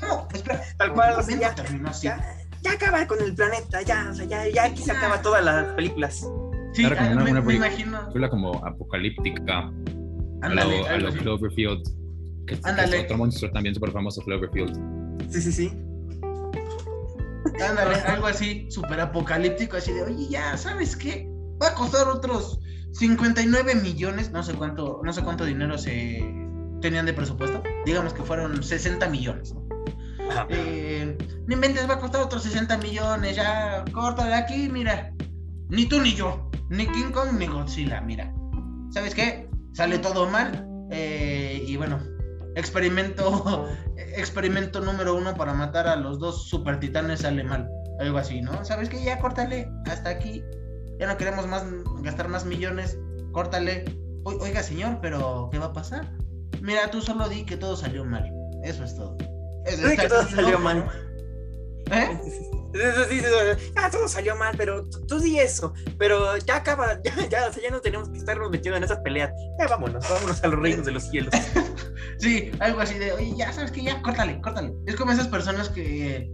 ¿Cómo? 0.00 0.28
Espera, 0.32 0.62
Tal 0.78 0.92
cual, 0.94 1.10
¿cómo 1.16 1.20
o 1.20 1.26
sea, 1.26 1.38
ya, 1.38 1.54
terminó 1.54 1.88
así? 1.90 2.06
ya, 2.06 2.24
ya 2.62 2.72
acaba 2.72 3.04
con 3.06 3.20
el 3.22 3.34
planeta, 3.34 3.82
ya, 3.82 4.08
o 4.10 4.14
sea, 4.14 4.24
ya, 4.24 4.48
ya 4.48 4.64
aquí 4.66 4.82
se 4.82 4.92
acaba 4.92 5.20
todas 5.20 5.44
las 5.44 5.66
películas. 5.74 6.26
Sí, 6.72 6.82
Claro, 6.82 6.96
como 6.96 7.10
ah, 7.10 7.12
una- 7.14 7.24
me, 7.24 7.30
una 7.32 7.40
me 7.42 7.54
imagino. 7.54 7.98
Película 8.02 8.30
como 8.30 8.64
apocalíptica, 8.64 9.58
a 9.58 9.70
Ándale, 10.42 10.80
lo, 10.80 10.86
a 10.86 10.96
lo. 10.98 11.12
Cloverfield, 11.12 11.82
que, 12.46 12.54
que 12.54 12.60
Ándale. 12.68 12.98
es 12.98 13.04
otro 13.04 13.16
monstruo 13.18 13.50
también 13.50 13.74
súper 13.74 13.90
famoso, 13.90 14.22
Cloverfield. 14.22 14.74
Sí, 15.30 15.42
sí, 15.42 15.52
sí. 15.52 15.72
Ándale, 17.68 17.94
algo 18.06 18.26
así, 18.26 18.66
súper 18.70 19.00
apocalíptico, 19.00 19.76
así 19.76 19.92
de, 19.92 20.02
oye, 20.02 20.28
ya, 20.28 20.56
¿sabes 20.56 20.94
qué? 20.96 21.28
Va 21.62 21.68
a 21.68 21.74
costar 21.74 22.08
otros 22.08 22.60
59 22.92 23.74
millones, 23.76 24.30
no 24.30 24.42
sé 24.42 24.54
cuánto, 24.54 25.00
no 25.02 25.12
sé 25.12 25.22
cuánto 25.22 25.44
dinero 25.44 25.78
se 25.78 26.22
tenían 26.80 27.06
de 27.06 27.12
presupuesto. 27.12 27.62
Digamos 27.84 28.12
que 28.12 28.22
fueron 28.22 28.62
60 28.62 29.08
millones. 29.08 29.54
¿no? 29.54 29.66
Eh, 30.48 31.16
no 31.46 31.54
inventes, 31.54 31.88
va 31.88 31.94
a 31.94 32.00
costar 32.00 32.22
otros 32.22 32.42
60 32.42 32.78
millones, 32.78 33.36
ya, 33.36 33.84
córtale 33.92 34.34
aquí, 34.34 34.68
mira. 34.68 35.12
Ni 35.68 35.86
tú 35.86 36.00
ni 36.00 36.14
yo, 36.14 36.50
ni 36.68 36.86
King 36.86 37.10
Kong 37.12 37.38
ni 37.38 37.46
Godzilla, 37.46 38.00
mira. 38.00 38.32
¿Sabes 38.90 39.14
qué? 39.14 39.48
Sale 39.72 39.98
todo 39.98 40.28
mal. 40.28 40.64
eh, 40.90 41.64
y 41.66 41.76
bueno, 41.76 42.00
experimento, 42.54 43.68
experimento 43.96 44.80
número 44.80 45.14
uno 45.16 45.34
para 45.34 45.52
matar 45.52 45.88
a 45.88 45.96
los 45.96 46.18
dos 46.18 46.48
super 46.48 46.80
titanes 46.80 47.20
sale 47.20 47.44
mal. 47.44 47.68
Algo 48.00 48.18
así, 48.18 48.40
¿no? 48.42 48.64
¿Sabes 48.64 48.88
qué? 48.88 49.02
Ya 49.02 49.18
córtale, 49.18 49.68
hasta 49.86 50.10
aquí. 50.10 50.42
Ya 50.98 51.06
no 51.06 51.16
queremos 51.16 51.46
más 51.46 51.64
gastar 52.02 52.28
más 52.28 52.44
millones. 52.44 52.98
Córtale. 53.32 53.84
O- 54.24 54.36
oiga, 54.42 54.62
señor, 54.62 54.98
pero 55.00 55.48
¿qué 55.52 55.58
va 55.58 55.66
a 55.66 55.72
pasar? 55.72 56.10
Mira, 56.62 56.90
tú 56.90 57.00
solo 57.00 57.28
di 57.28 57.44
que 57.44 57.56
todo 57.56 57.76
salió 57.76 58.04
mal. 58.04 58.30
Eso 58.64 58.82
es 58.84 58.96
todo. 58.96 59.16
Eso 59.66 59.86
está 59.88 60.02
que 60.02 60.08
todo 60.08 60.26
salió 60.28 60.58
mal. 60.58 60.88
¿Eh? 61.90 62.18
Ya 63.74 63.90
todo 63.90 64.08
salió 64.08 64.34
mal, 64.36 64.54
pero 64.56 64.84
tú, 64.88 65.06
tú 65.06 65.20
di 65.20 65.38
eso. 65.38 65.72
Pero 65.98 66.36
ya 66.38 66.56
acaba, 66.56 67.00
ya, 67.04 67.14
ya, 67.28 67.46
o 67.48 67.52
sea, 67.52 67.62
ya 67.62 67.70
no 67.70 67.80
tenemos 67.80 68.08
que 68.08 68.18
estarnos 68.18 68.50
metiendo 68.50 68.76
en 68.76 68.84
esas 68.84 68.98
peleas. 69.00 69.30
Ya 69.58 69.68
vámonos, 69.68 70.08
vámonos 70.08 70.42
a 70.42 70.48
los 70.48 70.60
reinos 70.60 70.86
de 70.86 70.92
los 70.92 71.04
cielos. 71.04 71.32
Sí, 72.18 72.50
algo 72.60 72.80
así 72.80 72.94
de, 72.98 73.12
oye, 73.12 73.34
ya 73.36 73.52
sabes 73.52 73.70
que 73.70 73.82
ya, 73.82 74.00
córtale, 74.00 74.40
córtale. 74.40 74.72
Es 74.86 74.96
como 74.96 75.12
esas 75.12 75.28
personas 75.28 75.68
que, 75.68 76.30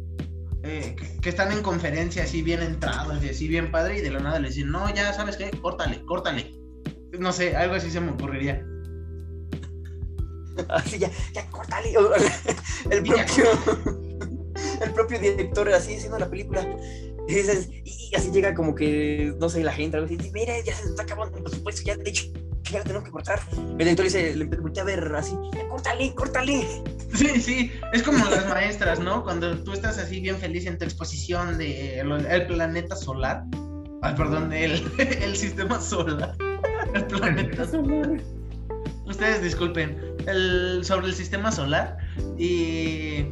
eh, 0.65 0.95
que, 0.97 1.21
que 1.21 1.29
están 1.29 1.51
en 1.53 1.63
conferencia 1.63 2.23
así 2.25 2.43
bien 2.43 2.63
entrados 2.63 3.23
y 3.25 3.29
así 3.31 3.49
bien 3.49 3.71
padre 3.71 3.99
y 3.99 4.01
de 4.01 4.11
la 4.11 4.21
nada 4.21 4.39
le 4.39 4.49
dicen, 4.49 4.71
no, 4.71 4.93
ya 4.95 5.13
sabes 5.13 5.37
qué, 5.37 5.51
córtale, 5.51 6.05
córtale. 6.05 6.55
No 7.19 7.33
sé, 7.33 7.57
algo 7.57 7.75
así 7.75 7.91
se 7.91 8.01
me 8.01 8.13
ocurriría. 8.13 8.65
Así 10.69 10.99
ya, 10.99 11.11
ya 11.33 11.49
córtale. 11.51 11.93
El 12.91 13.03
Ya. 13.05 13.25
propio, 13.25 13.45
el 14.85 14.91
propio 14.93 15.19
director 15.19 15.69
así 15.73 15.95
haciendo 15.97 16.19
la 16.19 16.29
película. 16.29 16.67
Y, 17.29 17.35
dices- 17.35 17.69
y- 17.85 18.15
así 18.15 18.31
llega 18.33 18.55
como 18.55 18.75
que, 18.75 19.35
no 19.41 19.49
sé, 19.49 19.63
la 19.65 19.73
gente, 19.73 19.97
algo 19.97 20.07
así, 20.07 20.17
dice, 20.17 20.31
mira, 20.35 20.53
ya 20.65 20.75
se 20.75 20.87
está 20.89 21.05
acabando 21.05 21.39
el 21.39 21.45
presupuesto, 21.45 21.83
ya 21.85 21.97
de 21.97 22.11
hecho, 22.11 22.25
chingada 22.63 22.85
tenemos 22.85 23.05
que 23.05 23.11
cortar. 23.13 23.41
El 23.57 23.79
director 23.79 24.05
dice, 24.05 24.35
le 24.37 24.45
voltea 24.45 24.83
a 24.83 24.87
ver 24.87 25.15
así, 25.15 25.35
córtale, 25.71 26.15
córtale. 26.15 26.67
Sí, 27.15 27.41
sí, 27.41 27.73
es 27.93 28.03
como 28.03 28.25
las 28.29 28.49
maestras, 28.49 28.99
¿no? 28.99 29.23
Cuando 29.23 29.57
tú 29.59 29.73
estás 29.73 29.99
así 29.99 30.21
bien 30.21 30.37
feliz 30.39 30.67
en 30.67 30.79
tu 30.79 30.85
exposición 30.85 31.59
de 31.59 32.01
el, 32.01 32.47
planeta 32.47 32.97
solar. 32.97 33.45
Ay, 34.03 34.15
perdón, 34.17 34.53
el, 34.53 34.83
el 34.99 35.37
sistema 35.37 35.81
solar. 35.81 36.35
El 36.95 37.07
planeta 37.07 37.67
solar. 37.67 38.21
Ustedes 39.07 39.43
disculpen. 39.43 39.99
El, 40.27 40.81
sobre 40.85 41.09
el 41.09 41.15
sistema 41.15 41.53
solar. 41.53 41.99
Y, 42.39 43.27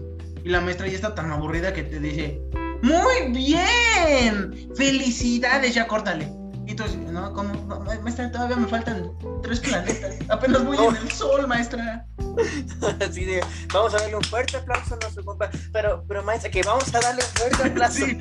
y 0.45 0.49
la 0.49 0.61
maestra 0.61 0.87
ya 0.87 0.95
está 0.95 1.15
tan 1.15 1.31
aburrida 1.31 1.73
que 1.73 1.85
te 1.85 1.99
dice: 1.99 2.41
¡Muy 2.83 3.33
bien! 3.33 4.69
¡Felicidades! 4.77 5.75
Ya 5.75 5.87
córtale. 5.87 6.40
No, 6.75 7.33
¿cómo? 7.33 7.53
No, 7.67 7.81
maestra, 7.81 8.31
todavía 8.31 8.57
me 8.57 8.69
faltan 8.69 9.11
tres 9.43 9.61
planetas. 9.61 10.17
Apenas 10.29 10.65
voy 10.65 10.77
en 10.77 10.97
el 10.97 11.11
sol, 11.11 11.47
maestra. 11.47 12.07
Así 13.01 13.25
de, 13.25 13.45
vamos 13.73 13.95
a 13.95 13.99
darle 13.99 14.17
un 14.17 14.23
fuerte 14.23 14.57
aplauso 14.57 14.95
a 14.95 14.99
nuestro 14.99 15.25
compa. 15.25 15.51
Pero, 15.73 16.05
pero 16.07 16.23
maestra, 16.23 16.51
que 16.51 16.63
vamos 16.63 16.95
a 16.95 17.01
darle 17.01 17.23
un 17.23 17.31
fuerte 17.31 17.69
aplauso. 17.69 18.07
Sí, 18.07 18.19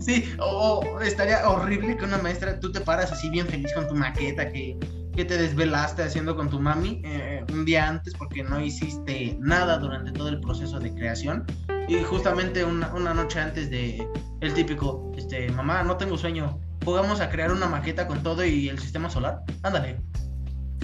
sí. 0.00 0.34
O 0.38 0.80
o 0.80 1.00
estaría 1.00 1.48
horrible 1.48 1.96
que 1.96 2.04
una 2.04 2.18
maestra, 2.18 2.60
tú 2.60 2.70
te 2.70 2.80
paras 2.80 3.10
así 3.12 3.28
bien 3.30 3.46
feliz 3.46 3.72
con 3.74 3.88
tu 3.88 3.94
maqueta 3.94 4.50
que, 4.52 4.78
que 5.14 5.24
te 5.24 5.36
desvelaste 5.36 6.02
haciendo 6.02 6.36
con 6.36 6.48
tu 6.48 6.60
mami 6.60 7.02
eh, 7.04 7.44
un 7.52 7.64
día 7.64 7.88
antes 7.88 8.14
porque 8.14 8.42
no 8.42 8.60
hiciste 8.60 9.36
nada 9.40 9.78
durante 9.78 10.12
todo 10.12 10.28
el 10.28 10.40
proceso 10.40 10.78
de 10.78 10.94
creación. 10.94 11.44
Y 11.88 12.02
justamente 12.02 12.64
una, 12.64 12.94
una 12.94 13.14
noche 13.14 13.40
antes 13.40 13.70
de 13.70 14.06
el 14.40 14.54
típico, 14.54 15.10
este, 15.16 15.50
mamá, 15.50 15.82
no 15.82 15.96
tengo 15.96 16.16
sueño, 16.16 16.60
jugamos 16.88 17.20
a 17.20 17.28
crear 17.28 17.52
una 17.52 17.66
maqueta 17.66 18.06
con 18.06 18.22
todo 18.22 18.42
y 18.44 18.70
el 18.70 18.78
sistema 18.78 19.10
solar. 19.10 19.42
Ándale. 19.62 20.00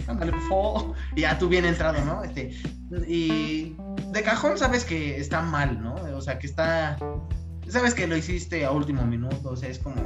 Ándale, 0.07 0.35
ya 1.17 1.39
tú 1.39 1.49
bien 1.49 1.65
entrado, 1.65 2.05
¿no? 2.05 2.23
Este, 2.23 2.51
y 3.09 3.75
de 4.13 4.23
cajón 4.23 4.59
sabes 4.59 4.85
que 4.85 5.19
está 5.19 5.41
mal, 5.41 5.83
¿no? 5.83 5.95
O 6.15 6.21
sea, 6.21 6.39
que 6.39 6.47
está. 6.47 6.99
Sabes 7.69 7.95
que 7.95 8.07
lo 8.07 8.15
hiciste 8.15 8.67
a 8.67 8.71
último 8.71 9.07
minuto, 9.07 9.51
o 9.51 9.57
sea, 9.57 9.71
es 9.71 9.79
como. 9.79 9.97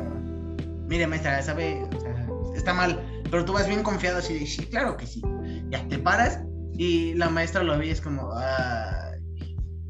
Mire, 0.87 1.09
maestra, 1.09 1.43
sabe, 1.43 1.85
está 2.55 2.73
mal. 2.73 3.03
Pero 3.29 3.45
tú 3.45 3.55
vas 3.55 3.67
bien 3.67 3.83
confiado 3.83 4.19
así 4.19 4.39
de, 4.39 4.47
sí, 4.47 4.65
claro 4.67 4.97
que 4.97 5.07
sí. 5.07 5.21
Ya 5.69 5.87
te 5.89 5.99
paras 5.99 6.41
y 6.75 7.15
la 7.15 7.29
maestra 7.29 7.65
lo 7.65 7.77
ve 7.77 7.89
y 7.89 7.91
es 7.91 8.01
como, 8.01 8.31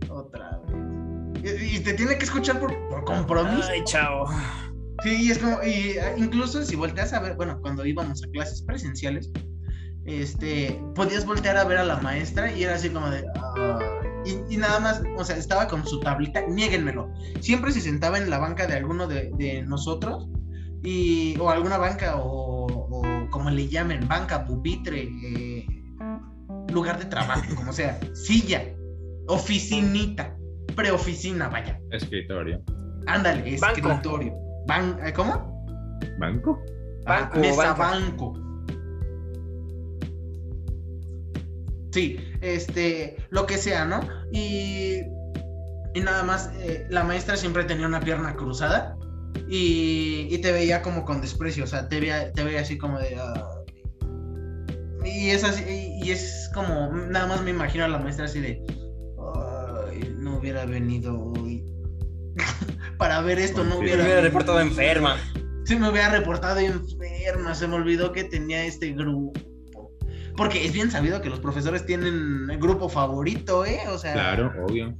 otra 0.08 0.58
vez. 0.64 1.62
Y, 1.62 1.76
y 1.76 1.80
te 1.80 1.92
tiene 1.92 2.16
que 2.16 2.24
escuchar 2.24 2.58
por, 2.58 2.74
por 2.88 3.04
compromiso. 3.04 3.68
Ay, 3.70 3.82
chao. 3.84 4.26
Sí, 5.02 5.26
y 5.26 5.30
es 5.30 5.38
como, 5.38 5.62
y 5.62 5.96
eh, 5.98 6.14
incluso 6.16 6.64
si 6.64 6.74
volteas 6.76 7.12
a 7.12 7.20
ver, 7.20 7.36
bueno, 7.36 7.60
cuando 7.60 7.86
íbamos 7.86 8.22
a 8.24 8.28
clases 8.30 8.62
presenciales, 8.62 9.30
este, 10.04 10.80
podías 10.94 11.24
voltear 11.26 11.56
a 11.56 11.64
ver 11.64 11.78
a 11.78 11.84
la 11.84 11.96
maestra 11.98 12.50
y 12.52 12.64
era 12.64 12.74
así 12.74 12.88
como 12.88 13.08
de, 13.10 13.24
"Ah", 13.36 13.78
y, 14.24 14.54
y 14.54 14.56
nada 14.56 14.80
más, 14.80 15.02
o 15.16 15.24
sea, 15.24 15.36
estaba 15.36 15.68
con 15.68 15.86
su 15.86 16.00
tablita, 16.00 16.42
niéguenmelo, 16.48 17.12
siempre 17.40 17.70
se 17.72 17.80
sentaba 17.80 18.18
en 18.18 18.28
la 18.30 18.38
banca 18.38 18.66
de 18.66 18.74
alguno 18.74 19.06
de, 19.06 19.30
de 19.38 19.62
nosotros, 19.62 20.28
y, 20.82 21.36
o 21.38 21.50
alguna 21.50 21.78
banca, 21.78 22.16
o, 22.16 22.66
o 22.66 23.30
como 23.30 23.50
le 23.50 23.68
llamen, 23.68 24.06
banca, 24.08 24.44
pupitre, 24.46 25.02
eh, 25.24 25.66
lugar 26.72 26.98
de 26.98 27.04
trabajo, 27.04 27.42
como 27.54 27.72
sea, 27.72 27.98
silla, 28.14 28.64
oficinita, 29.28 30.36
preoficina, 30.74 31.48
vaya, 31.48 31.78
Escritorio. 31.90 32.62
ándale, 33.06 33.56
Banco. 33.60 33.90
escritorio, 33.90 34.34
Ban- 34.68 34.98
eh, 35.02 35.12
¿cómo? 35.14 35.66
¿Banco? 36.18 36.62
Ah, 37.06 37.22
Banco, 37.22 37.38
mesa 37.40 37.72
banco. 37.74 38.34
Sí, 41.90 42.18
este, 42.42 43.16
lo 43.30 43.46
que 43.46 43.56
sea, 43.56 43.86
¿no? 43.86 44.00
Y, 44.30 45.00
y 45.94 46.00
nada 46.00 46.22
más, 46.22 46.50
eh, 46.60 46.86
la 46.90 47.02
maestra 47.02 47.36
siempre 47.36 47.64
tenía 47.64 47.86
una 47.86 48.00
pierna 48.00 48.36
cruzada 48.36 48.96
y, 49.48 50.28
y 50.30 50.38
te 50.42 50.52
veía 50.52 50.82
como 50.82 51.04
con 51.06 51.22
desprecio, 51.22 51.64
o 51.64 51.66
sea, 51.66 51.88
te 51.88 51.98
veía, 51.98 52.30
te 52.32 52.44
veía 52.44 52.60
así 52.60 52.76
como 52.76 52.98
de... 52.98 53.16
"Ah". 53.18 53.54
y 55.04 55.30
es 55.30 55.44
así, 55.44 55.64
y, 55.66 56.04
y 56.06 56.10
es 56.10 56.50
como, 56.54 56.92
nada 56.92 57.26
más 57.26 57.42
me 57.42 57.50
imagino 57.52 57.84
a 57.84 57.88
la 57.88 57.98
maestra 57.98 58.26
así 58.26 58.40
de... 58.40 58.62
Ay, 59.34 60.14
no 60.18 60.36
hubiera 60.38 60.66
venido 60.66 61.18
hoy. 61.18 61.64
Para 62.98 63.20
ver 63.20 63.38
esto, 63.38 63.64
no 63.64 63.76
Confirmo. 63.76 63.80
Me 63.80 63.86
hubiera 63.86 64.04
hubiera 64.04 64.20
reportado 64.20 64.60
enferma. 64.60 65.16
Se 65.64 65.76
me 65.76 65.88
hubiera 65.90 66.08
reportado 66.10 66.58
enferma, 66.60 67.54
se 67.54 67.68
me 67.68 67.74
olvidó 67.76 68.12
que 68.12 68.24
tenía 68.24 68.64
este 68.64 68.92
grupo. 68.92 69.32
Porque 70.36 70.64
es 70.64 70.72
bien 70.72 70.90
sabido 70.90 71.20
que 71.20 71.28
los 71.28 71.40
profesores 71.40 71.84
tienen 71.84 72.48
el 72.50 72.58
grupo 72.58 72.88
favorito, 72.88 73.64
¿eh? 73.64 73.80
O 73.88 73.98
sea, 73.98 74.12
Claro, 74.12 74.52
obvio. 74.64 74.94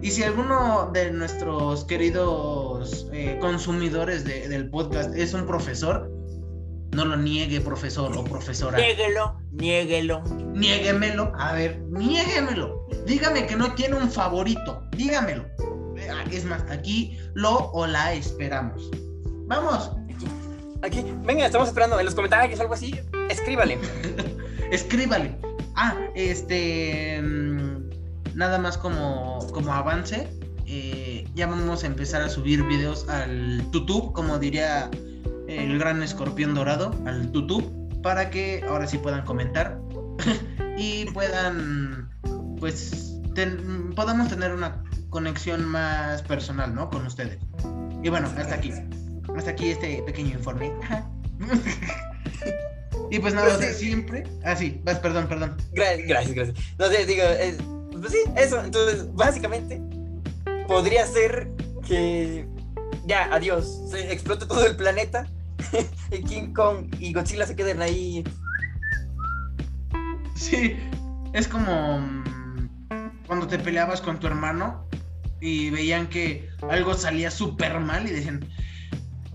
y 0.00 0.10
si 0.10 0.22
alguno 0.22 0.90
de 0.92 1.10
nuestros 1.12 1.84
queridos 1.84 3.08
eh, 3.12 3.38
consumidores 3.40 4.24
de- 4.24 4.48
del 4.48 4.70
podcast 4.70 5.14
es 5.16 5.34
un 5.34 5.46
profesor, 5.46 6.10
no 6.92 7.04
lo 7.04 7.16
niegue, 7.16 7.60
profesor 7.60 8.16
o 8.16 8.22
profesora. 8.24 8.78
Niéguelo, 8.78 9.40
niéguelo. 9.50 10.22
Niéguemelo, 10.54 11.32
a 11.38 11.52
ver, 11.54 11.80
niéguemelo. 11.90 12.86
Dígame 13.06 13.46
que 13.46 13.56
no 13.56 13.74
tiene 13.74 13.96
un 13.96 14.10
favorito, 14.10 14.82
dígamelo. 14.96 15.44
Eh, 16.08 16.36
Es 16.36 16.44
más, 16.44 16.62
aquí 16.70 17.18
lo 17.34 17.70
o 17.72 17.86
la 17.86 18.12
esperamos. 18.14 18.90
Vamos. 19.46 19.90
Aquí, 20.82 21.04
venga, 21.24 21.46
estamos 21.46 21.68
esperando 21.68 21.98
en 21.98 22.04
los 22.04 22.14
comentarios 22.14 22.58
algo 22.60 22.74
así. 22.74 22.94
Escríbale. 23.28 23.78
escríbale. 24.70 25.38
Ah, 25.76 25.94
este. 26.14 27.20
mm, 27.22 27.90
Nada 28.34 28.58
más 28.58 28.78
como, 28.78 29.38
como 29.52 29.72
avance. 29.74 30.28
eh, 30.66 31.28
ya 31.34 31.46
vamos 31.46 31.84
a 31.84 31.86
empezar 31.86 32.22
a 32.22 32.28
subir 32.30 32.62
videos 32.64 33.06
al 33.08 33.62
YouTube, 33.72 34.12
como 34.14 34.38
diría 34.38 34.90
el 35.48 35.78
gran 35.78 36.02
escorpión 36.02 36.54
dorado, 36.54 36.94
al 37.04 37.30
YouTube, 37.30 37.70
para 38.02 38.30
que 38.30 38.64
ahora 38.66 38.86
sí 38.86 38.96
puedan 38.96 39.22
comentar 39.26 39.78
y 40.78 41.04
puedan, 41.12 42.08
pues, 42.58 43.18
ten- 43.34 43.90
podamos 43.94 44.28
tener 44.28 44.52
una 44.52 44.82
conexión 45.12 45.64
más 45.64 46.22
personal, 46.22 46.74
¿no? 46.74 46.90
Con 46.90 47.06
ustedes. 47.06 47.38
Y 48.02 48.08
bueno, 48.08 48.28
hasta 48.36 48.54
aquí. 48.56 48.72
Hasta 49.36 49.50
aquí 49.52 49.70
este 49.70 50.02
pequeño 50.02 50.30
informe. 50.36 50.72
Y 53.10 53.18
pues 53.18 53.34
nada, 53.34 53.56
Pues 53.58 53.76
sí. 53.76 53.86
siempre. 53.88 54.24
Ah, 54.42 54.56
sí, 54.56 54.80
vas, 54.84 54.98
perdón, 55.00 55.26
perdón. 55.28 55.54
Gra- 55.74 56.02
gracias, 56.08 56.34
gracias. 56.34 56.58
No 56.78 56.86
sé, 56.86 57.04
digo, 57.04 57.22
es- 57.24 57.58
pues 57.92 58.10
sí, 58.10 58.18
eso. 58.36 58.64
Entonces, 58.64 59.12
básicamente, 59.14 59.82
podría 60.66 61.06
ser 61.06 61.50
que 61.86 62.48
ya, 63.06 63.28
adiós. 63.30 63.82
Se 63.90 64.10
explote 64.12 64.46
todo 64.46 64.64
el 64.66 64.76
planeta. 64.76 65.26
King 66.26 66.54
Kong 66.54 66.86
y 67.00 67.12
Godzilla 67.12 67.46
se 67.46 67.54
queden 67.54 67.82
ahí. 67.82 68.24
Sí, 70.34 70.74
es 71.34 71.46
como 71.48 71.98
mm, 71.98 72.68
cuando 73.26 73.46
te 73.46 73.58
peleabas 73.58 74.00
con 74.00 74.18
tu 74.20 74.26
hermano 74.26 74.86
y 75.42 75.70
veían 75.70 76.06
que 76.08 76.48
algo 76.70 76.94
salía 76.94 77.30
súper 77.30 77.80
mal 77.80 78.06
y 78.06 78.10
decían, 78.12 78.48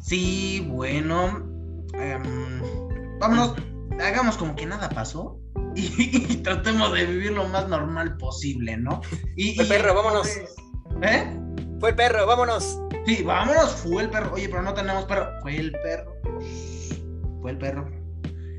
sí, 0.02 0.66
bueno, 0.70 1.46
em, 1.94 2.62
vámonos, 3.20 3.56
hagamos 4.02 4.38
como 4.38 4.56
que 4.56 4.66
nada 4.66 4.88
pasó 4.90 5.38
y, 5.76 5.82
y 6.34 6.38
tratemos 6.38 6.94
de 6.94 7.06
vivir 7.06 7.32
lo 7.34 7.46
más 7.50 7.68
normal 7.68 8.16
posible, 8.18 8.78
¿no? 8.78 9.02
Y, 9.36 9.56
Fue 9.56 9.66
y- 9.66 9.68
perro, 9.68 9.94
vámonos. 9.94 10.28
¿Eh? 11.04 11.40
Fue 11.82 11.90
el 11.90 11.96
perro, 11.96 12.26
vámonos. 12.26 12.80
Sí, 13.06 13.22
vámonos, 13.24 13.72
fue 13.76 14.04
el 14.04 14.10
perro. 14.10 14.34
Oye, 14.34 14.48
pero 14.50 14.62
no 14.64 14.74
tenemos 14.74 15.06
perro. 15.06 15.28
Fue 15.42 15.58
el 15.58 15.72
perro. 15.74 16.14
Fue 17.42 17.52
el 17.52 17.58
perro. 17.58 17.90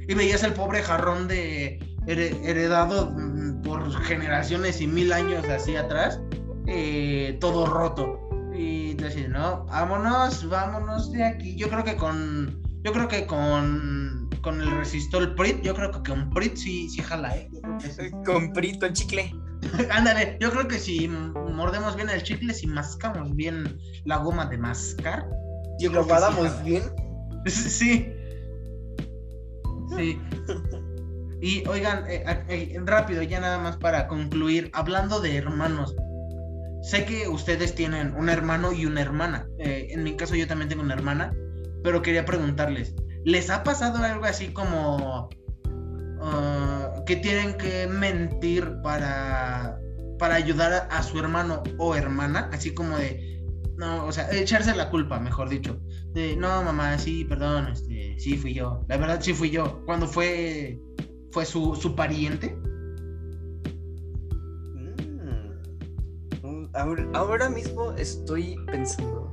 Y 0.07 0.15
veías 0.15 0.43
el 0.43 0.53
pobre 0.53 0.83
jarrón 0.83 1.27
de 1.29 1.79
here- 2.07 2.39
heredado 2.45 3.11
mm, 3.11 3.63
por 3.63 3.91
generaciones 4.05 4.81
y 4.81 4.87
mil 4.87 5.13
años 5.13 5.45
así 5.49 5.77
atrás, 5.77 6.21
eh, 6.69 7.37
todo 7.41 7.67
roto. 7.67 8.29
Y 8.55 8.95
decías, 8.95 9.29
no, 9.31 9.65
vámonos, 9.67 10.49
vámonos 10.49 11.11
de 11.13 11.25
aquí. 11.25 11.57
Yo 11.57 11.69
creo 11.69 11.83
que 11.83 11.97
con, 11.97 12.63
yo 12.83 12.93
creo 12.93 13.09
que 13.09 13.27
con, 13.27 14.29
con 14.43 14.61
el 14.61 14.71
resistor 14.77 15.35
Prit, 15.35 15.63
yo 15.63 15.75
creo 15.75 15.91
que 15.91 16.11
con 16.11 16.31
Prit 16.31 16.57
sí, 16.57 16.89
sí 16.91 17.01
jala, 17.01 17.37
¿eh? 17.37 17.51
Sí. 17.81 18.11
Con 18.27 18.53
prito 18.53 18.87
en 18.87 18.93
chicle. 18.93 19.35
Ándale, 19.91 20.37
yo 20.41 20.51
creo 20.51 20.69
que 20.69 20.79
si 20.79 21.09
mordemos 21.09 21.97
bien 21.97 22.11
el 22.11 22.23
chicle, 22.23 22.53
si 22.53 22.67
mascamos 22.67 23.35
bien 23.35 23.79
la 24.05 24.19
goma 24.19 24.47
de 24.47 24.59
mascar, 24.59 25.27
yo 25.79 25.91
creo 25.91 26.03
Lo 26.03 26.09
que 26.09 26.49
sí 26.49 26.65
bien. 26.65 26.83
Sí. 27.47 28.13
Sí. 29.97 30.21
Y 31.41 31.67
oigan, 31.67 32.05
eh, 32.09 32.25
eh, 32.49 32.81
rápido, 32.85 33.23
ya 33.23 33.41
nada 33.41 33.59
más 33.59 33.77
para 33.77 34.07
concluir, 34.09 34.71
hablando 34.75 35.21
de 35.21 35.37
hermanos. 35.37 35.95
Sé 36.89 37.05
que 37.05 37.29
ustedes 37.29 37.75
tienen 37.75 38.15
un 38.15 38.31
hermano 38.31 38.73
y 38.73 38.87
una 38.87 39.03
hermana. 39.03 39.47
Eh, 39.59 39.89
en 39.91 40.03
mi 40.03 40.17
caso 40.17 40.35
yo 40.35 40.47
también 40.47 40.71
tengo 40.71 40.83
una 40.83 40.95
hermana, 40.95 41.35
pero 41.85 42.01
quería 42.01 42.25
preguntarles, 42.25 42.95
¿les 43.27 43.51
ha 43.51 43.63
pasado 43.63 44.03
algo 44.03 44.25
así 44.25 44.55
como 44.55 45.29
ah, 46.23 47.03
que 47.05 47.17
tienen 47.17 47.59
que 47.59 47.87
mentir 47.89 48.81
para, 48.83 49.79
para 50.19 50.37
ayudar 50.37 50.89
a, 50.91 51.03
su 51.03 51.19
hermano 51.19 51.63
o 51.77 51.95
hermana, 51.95 52.49
así 52.55 52.73
como 52.73 52.97
de, 52.97 53.45
no, 53.77 54.07
o 54.07 54.11
sea, 54.11 54.33
echarse 54.33 54.75
la 54.75 54.89
culpa, 54.89 55.21
mejor 55.21 55.51
dicho. 55.51 55.79
De, 56.15 56.37
no, 56.37 56.63
mamá, 56.63 56.97
sí, 56.97 57.23
perdón, 57.27 57.69
este, 57.69 58.19
sí 58.19 58.39
fui 58.39 58.55
yo. 58.55 58.87
La 58.89 58.97
verdad, 58.97 59.21
sí 59.21 59.35
fui 59.35 59.51
yo. 59.51 59.85
Cuando 59.85 60.07
fue, 60.07 60.81
fue 61.33 61.45
su, 61.45 61.77
su 61.77 61.95
pariente. 61.95 62.57
Ahora, 66.75 67.49
mismo 67.49 67.93
estoy 67.93 68.57
pensando. 68.67 69.29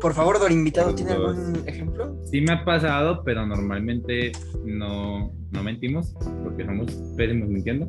Por 0.00 0.12
favor, 0.12 0.38
Don 0.38 0.52
invitado, 0.52 0.94
¿tiene 0.94 1.12
algún 1.12 1.62
ejemplo? 1.66 2.16
Sí 2.24 2.40
me 2.42 2.52
ha 2.52 2.64
pasado, 2.64 3.22
pero 3.24 3.46
normalmente 3.46 4.32
no, 4.64 5.32
no 5.50 5.62
mentimos 5.62 6.14
porque 6.42 6.66
somos 6.66 6.92
pésimos 7.16 7.48
mintiendo. 7.48 7.88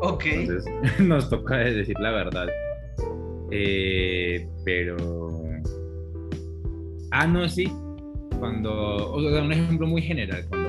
Ok. 0.00 0.24
Entonces 0.26 0.72
nos 1.00 1.30
toca 1.30 1.56
decir 1.56 1.96
la 2.00 2.10
verdad. 2.10 2.48
Eh, 3.50 4.46
pero. 4.64 4.96
Ah, 7.10 7.26
no, 7.26 7.48
sí. 7.48 7.72
Cuando. 8.38 9.12
O 9.12 9.20
sea, 9.20 9.42
un 9.42 9.52
ejemplo 9.52 9.86
muy 9.86 10.02
general. 10.02 10.46
Cuando 10.48 10.67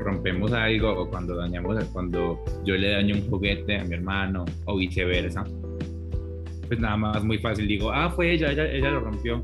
rompemos 0.00 0.52
algo 0.52 0.90
o 0.90 1.08
cuando 1.08 1.36
dañamos. 1.36 1.82
Cuando 1.92 2.42
yo 2.64 2.76
le 2.76 2.92
daño 2.92 3.14
un 3.14 3.30
juguete 3.30 3.78
a 3.78 3.84
mi 3.84 3.94
hermano 3.94 4.44
o 4.64 4.76
viceversa. 4.76 5.44
Pues 6.66 6.80
nada 6.80 6.96
más 6.96 7.24
muy 7.24 7.38
fácil. 7.38 7.68
Digo, 7.68 7.90
ah, 7.92 8.10
fue 8.10 8.32
ella, 8.32 8.50
ella, 8.50 8.70
ella 8.70 8.90
lo 8.90 9.00
rompió. 9.00 9.42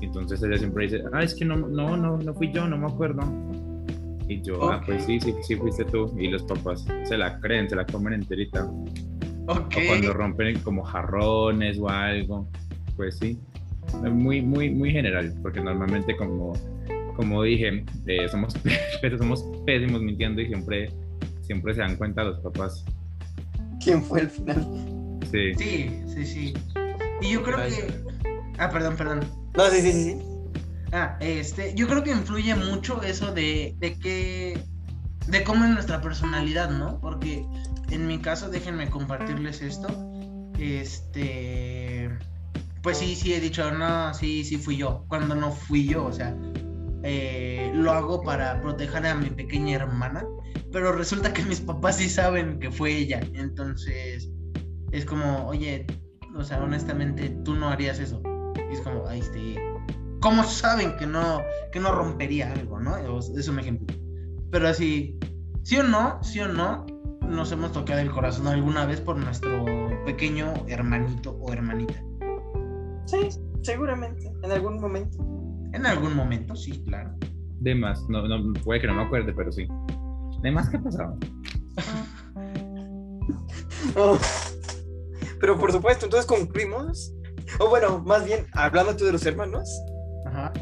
Entonces 0.00 0.42
ella 0.42 0.58
siempre 0.58 0.84
dice, 0.84 1.02
ah, 1.12 1.22
es 1.22 1.34
que 1.34 1.44
no, 1.44 1.56
no, 1.56 1.96
no, 1.96 2.18
no 2.18 2.34
fui 2.34 2.52
yo, 2.52 2.66
no 2.66 2.78
me 2.78 2.86
acuerdo. 2.86 3.22
Y 4.28 4.42
yo, 4.42 4.70
ah, 4.70 4.82
pues 4.84 5.04
sí, 5.04 5.18
sí, 5.20 5.34
sí 5.42 5.56
fuiste 5.56 5.84
tú. 5.84 6.14
Y 6.18 6.28
los 6.28 6.42
papás 6.42 6.86
se 7.04 7.16
la 7.16 7.40
creen, 7.40 7.68
se 7.68 7.76
la 7.76 7.86
comen 7.86 8.14
enterita. 8.14 8.70
O 9.46 9.54
cuando 9.86 10.12
rompen 10.12 10.58
como 10.60 10.82
jarrones 10.82 11.78
o 11.78 11.88
algo, 11.88 12.46
pues 12.96 13.16
sí. 13.18 13.38
Muy, 14.02 14.42
muy, 14.42 14.68
muy 14.70 14.90
general, 14.90 15.34
porque 15.42 15.60
normalmente 15.60 16.14
como, 16.14 16.52
como 17.18 17.42
dije, 17.42 17.84
eh, 18.06 18.28
somos, 18.28 18.54
somos 19.18 19.44
pésimos 19.66 20.00
mintiendo 20.00 20.40
y 20.40 20.46
siempre, 20.46 20.92
siempre 21.42 21.74
se 21.74 21.80
dan 21.80 21.96
cuenta 21.96 22.22
los 22.22 22.38
papás. 22.38 22.84
¿Quién 23.82 24.04
fue 24.04 24.20
el 24.20 24.30
final? 24.30 24.64
Sí. 25.28 25.52
Sí, 25.56 26.02
sí, 26.06 26.24
sí. 26.24 26.54
Y 27.20 27.32
yo 27.32 27.42
creo 27.42 27.56
que... 27.56 27.92
Ah, 28.58 28.70
perdón, 28.70 28.96
perdón. 28.96 29.20
No, 29.56 29.66
sí, 29.68 29.80
sí, 29.80 29.92
sí. 29.92 30.18
Ah, 30.92 31.16
este, 31.18 31.74
yo 31.74 31.88
creo 31.88 32.04
que 32.04 32.12
influye 32.12 32.54
mucho 32.54 33.02
eso 33.02 33.34
de, 33.34 33.74
de 33.80 33.98
que, 33.98 34.62
de 35.26 35.42
cómo 35.42 35.64
es 35.64 35.72
nuestra 35.72 36.00
personalidad, 36.00 36.70
¿no? 36.70 37.00
Porque 37.00 37.44
en 37.90 38.06
mi 38.06 38.18
caso, 38.18 38.48
déjenme 38.48 38.90
compartirles 38.90 39.60
esto. 39.60 39.88
Este, 40.56 42.10
pues 42.80 42.98
sí, 42.98 43.16
sí 43.16 43.34
he 43.34 43.40
dicho, 43.40 43.72
no, 43.72 44.14
sí, 44.14 44.44
sí 44.44 44.56
fui 44.56 44.76
yo, 44.76 45.04
cuando 45.08 45.34
no 45.34 45.50
fui 45.50 45.84
yo, 45.84 46.06
o 46.06 46.12
sea, 46.12 46.36
eh, 47.10 47.72
lo 47.74 47.90
hago 47.92 48.22
para 48.22 48.60
proteger 48.60 49.06
a 49.06 49.14
mi 49.14 49.30
pequeña 49.30 49.76
hermana, 49.76 50.26
pero 50.70 50.92
resulta 50.92 51.32
que 51.32 51.42
mis 51.44 51.58
papás 51.58 51.96
sí 51.96 52.06
saben 52.06 52.60
que 52.60 52.70
fue 52.70 52.94
ella, 52.94 53.20
entonces 53.32 54.30
es 54.92 55.06
como, 55.06 55.46
oye, 55.46 55.86
o 56.36 56.44
sea, 56.44 56.62
honestamente, 56.62 57.30
tú 57.46 57.54
no 57.54 57.70
harías 57.70 57.98
eso. 57.98 58.20
Y 58.70 58.74
es 58.74 58.82
como, 58.82 59.06
ahí 59.08 59.20
este, 59.20 59.56
¿cómo 60.20 60.44
saben 60.44 60.98
que 60.98 61.06
no, 61.06 61.40
que 61.72 61.80
no 61.80 61.92
rompería 61.92 62.52
algo, 62.52 62.78
no? 62.78 62.98
Es 63.18 63.48
un 63.48 63.58
ejemplo. 63.58 63.96
Pero 64.50 64.68
así, 64.68 65.18
sí 65.62 65.78
o 65.78 65.84
no, 65.84 66.22
sí 66.22 66.40
o 66.40 66.48
no, 66.48 66.84
nos 67.26 67.52
hemos 67.52 67.72
tocado 67.72 68.00
el 68.00 68.10
corazón 68.10 68.48
alguna 68.48 68.84
vez 68.84 69.00
por 69.00 69.16
nuestro 69.16 69.64
pequeño 70.04 70.52
hermanito 70.66 71.38
o 71.40 71.52
hermanita. 71.54 71.94
Sí, 73.06 73.28
seguramente, 73.62 74.30
en 74.42 74.52
algún 74.52 74.78
momento. 74.78 75.16
En 75.72 75.86
algún 75.86 76.14
momento, 76.14 76.56
sí, 76.56 76.82
claro. 76.84 77.14
De 77.60 77.74
más, 77.74 78.08
no, 78.08 78.26
no, 78.26 78.52
puede 78.62 78.80
que 78.80 78.86
no 78.86 78.94
me 78.94 79.02
acuerde, 79.02 79.32
pero 79.32 79.50
sí. 79.52 79.66
De 80.42 80.50
más, 80.50 80.68
¿qué 80.68 80.78
pasaba? 80.78 81.16
Oh. 83.94 84.18
Pero 85.40 85.56
por 85.56 85.70
supuesto, 85.70 86.06
entonces 86.06 86.26
concluimos. 86.26 87.12
O 87.60 87.68
bueno, 87.68 88.00
más 88.00 88.24
bien, 88.24 88.46
hablando 88.52 88.96
tú 88.96 89.04
de 89.04 89.12
los 89.12 89.24
hermanos, 89.24 89.70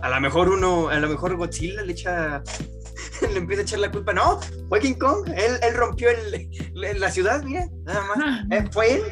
a 0.02 0.10
lo 0.10 0.20
mejor 0.20 0.50
uno, 0.50 0.88
a 0.88 0.98
lo 0.98 1.08
mejor 1.08 1.34
Godzilla 1.36 1.82
le 1.82 1.92
echa 1.92 2.42
le 3.32 3.38
empieza 3.38 3.62
a 3.62 3.64
echar 3.64 3.78
la 3.80 3.90
culpa. 3.90 4.12
No, 4.12 4.40
fue 4.68 4.80
King 4.80 4.94
Kong. 4.94 5.28
Él, 5.28 5.58
él 5.62 5.74
rompió 5.74 6.08
el, 6.10 7.00
la 7.00 7.10
ciudad, 7.10 7.42
mira, 7.42 7.66
nada 7.84 8.04
más. 8.04 8.18
Ah. 8.20 8.44
Eh, 8.50 8.64
¿Fue 8.70 8.94
él? 8.94 9.02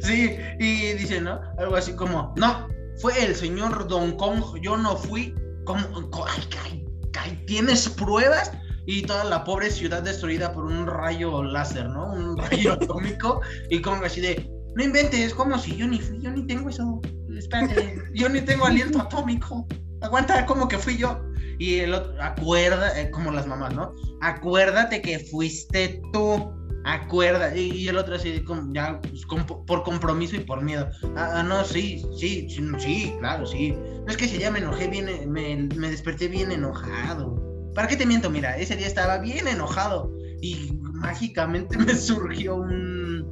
Sí, 0.00 0.36
y 0.58 0.92
dice, 0.94 1.20
¿no? 1.20 1.40
Algo 1.58 1.76
así 1.76 1.94
como, 1.94 2.34
no, 2.36 2.68
fue 3.00 3.24
el 3.24 3.34
señor 3.34 3.88
Don 3.88 4.16
Kong. 4.16 4.42
Yo 4.62 4.76
no 4.76 4.96
fui. 4.96 5.34
Como, 5.64 5.80
ay, 6.26 6.42
ay, 6.64 6.84
ay, 7.18 7.44
¿tienes 7.46 7.88
pruebas? 7.88 8.52
Y 8.86 9.02
toda 9.02 9.24
la 9.24 9.44
pobre 9.44 9.70
ciudad 9.70 10.02
destruida 10.02 10.52
por 10.52 10.64
un 10.64 10.86
rayo 10.86 11.42
láser, 11.42 11.88
¿no? 11.88 12.12
Un 12.12 12.36
rayo 12.50 12.72
atómico. 12.72 13.40
Y 13.68 13.80
Kong 13.80 14.02
así 14.04 14.20
de, 14.20 14.50
no 14.74 14.84
inventes, 14.84 15.34
como 15.34 15.58
si 15.58 15.76
yo 15.76 15.86
ni 15.86 15.98
fui, 15.98 16.20
yo 16.20 16.30
ni 16.30 16.46
tengo 16.46 16.68
eso. 16.68 17.00
Espérate, 17.36 18.02
yo 18.14 18.28
ni 18.28 18.40
tengo 18.40 18.66
aliento 18.66 19.00
atómico. 19.00 19.66
Aguanta, 20.00 20.46
como 20.46 20.68
que 20.68 20.78
fui 20.78 20.96
yo. 20.96 21.20
Y 21.58 21.80
el 21.80 21.92
otro, 21.94 22.14
acuerda, 22.22 22.98
eh, 22.98 23.10
como 23.10 23.30
las 23.30 23.46
mamás, 23.46 23.74
¿no? 23.74 23.94
Acuérdate 24.22 25.02
que 25.02 25.18
fuiste 25.18 26.00
tú. 26.12 26.59
Acuerda. 26.84 27.54
Y, 27.56 27.88
el 27.88 27.96
otro 27.96 28.14
así, 28.14 28.44
ya, 28.72 29.00
pues, 29.00 29.24
por 29.66 29.82
compromiso 29.82 30.36
y 30.36 30.40
por 30.40 30.62
miedo. 30.62 30.88
Ah, 31.16 31.32
ah, 31.34 31.42
no, 31.42 31.64
sí, 31.64 32.02
sí, 32.16 32.48
sí, 32.48 32.62
sí, 32.78 33.14
claro, 33.18 33.46
sí. 33.46 33.72
No 33.72 34.06
es 34.08 34.16
que 34.16 34.28
si 34.28 34.38
ya 34.38 34.50
me 34.50 34.60
enojé 34.60 34.88
bien, 34.88 35.30
me, 35.30 35.56
me 35.56 35.90
desperté 35.90 36.28
bien 36.28 36.50
enojado. 36.52 37.50
¿Para 37.74 37.88
qué 37.88 37.96
te 37.96 38.06
miento? 38.06 38.30
Mira, 38.30 38.56
ese 38.56 38.76
día 38.76 38.86
estaba 38.86 39.18
bien 39.18 39.46
enojado. 39.46 40.12
Y 40.40 40.72
mágicamente 40.82 41.76
me 41.78 41.94
surgió 41.94 42.56
un, 42.56 43.26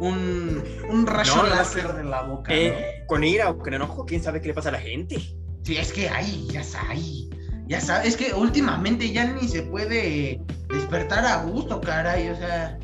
un, 0.00 0.62
un 0.90 1.06
rayo 1.06 1.42
láser 1.44 1.92
de 1.94 2.04
la 2.04 2.22
boca. 2.22 2.54
Eh, 2.54 3.04
con 3.06 3.24
ira 3.24 3.50
o 3.50 3.58
con 3.58 3.74
enojo, 3.74 4.04
quién 4.04 4.22
sabe 4.22 4.40
qué 4.40 4.48
le 4.48 4.54
pasa 4.54 4.68
a 4.68 4.72
la 4.72 4.80
gente. 4.80 5.18
Sí, 5.62 5.76
es 5.76 5.92
que 5.92 6.08
ahí, 6.08 6.46
ya 6.50 6.62
sabes. 6.62 7.28
Ya 7.72 7.80
sabes, 7.80 8.08
es 8.08 8.16
que 8.18 8.34
últimamente 8.34 9.10
ya 9.10 9.24
ni 9.24 9.48
se 9.48 9.62
puede 9.62 10.38
despertar 10.68 11.24
a 11.24 11.42
gusto, 11.44 11.80
caray. 11.80 12.28
O 12.28 12.36
sea, 12.36 12.78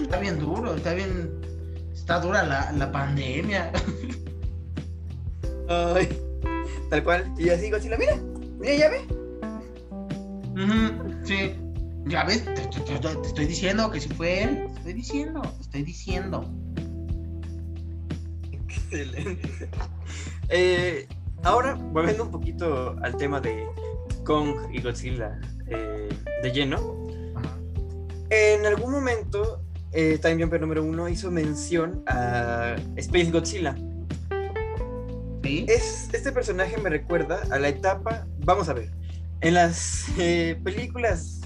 está 0.00 0.18
bien 0.18 0.38
duro, 0.38 0.74
está 0.74 0.94
bien. 0.94 1.30
Está 1.92 2.18
dura 2.18 2.42
la, 2.42 2.72
la 2.72 2.90
pandemia. 2.90 3.70
Ay, 5.68 6.08
tal 6.88 7.04
cual. 7.04 7.30
Y 7.36 7.50
así, 7.50 7.70
la 7.70 7.98
mira, 7.98 8.16
mira, 8.58 8.74
ya 8.74 8.88
ve. 8.88 9.06
sí, 11.24 11.54
ya 12.06 12.24
ves, 12.24 12.42
te, 12.46 12.54
te, 12.54 13.28
estoy 13.28 13.44
diciendo 13.44 13.90
que 13.90 14.00
si 14.00 14.08
fue 14.08 14.44
él. 14.44 14.64
Te 14.66 14.78
estoy 14.78 14.92
diciendo, 14.94 15.42
te 15.42 15.60
estoy 15.60 15.82
diciendo. 15.82 16.50
Excelente. 18.50 19.68
Eh, 20.52 21.06
ahora, 21.44 21.74
volviendo 21.74 22.24
un 22.24 22.32
poquito 22.32 22.96
al 23.02 23.16
tema 23.16 23.40
de 23.40 23.64
Kong 24.30 24.54
y 24.72 24.80
Godzilla 24.80 25.40
eh, 25.66 26.08
de 26.44 26.52
lleno, 26.52 27.08
en 28.30 28.64
algún 28.64 28.92
momento 28.92 29.60
eh, 29.90 30.20
Time 30.22 30.40
Jumper 30.40 30.60
número 30.60 30.84
uno 30.84 31.08
hizo 31.08 31.32
mención 31.32 32.04
a 32.06 32.76
Space 32.94 33.32
Godzilla. 33.32 33.74
¿Sí? 35.42 35.66
Es, 35.66 36.10
este 36.12 36.30
personaje 36.30 36.78
me 36.78 36.90
recuerda 36.90 37.42
a 37.50 37.58
la 37.58 37.70
etapa, 37.70 38.24
vamos 38.44 38.68
a 38.68 38.74
ver, 38.74 38.92
en 39.40 39.54
las 39.54 40.06
eh, 40.16 40.56
películas 40.62 41.40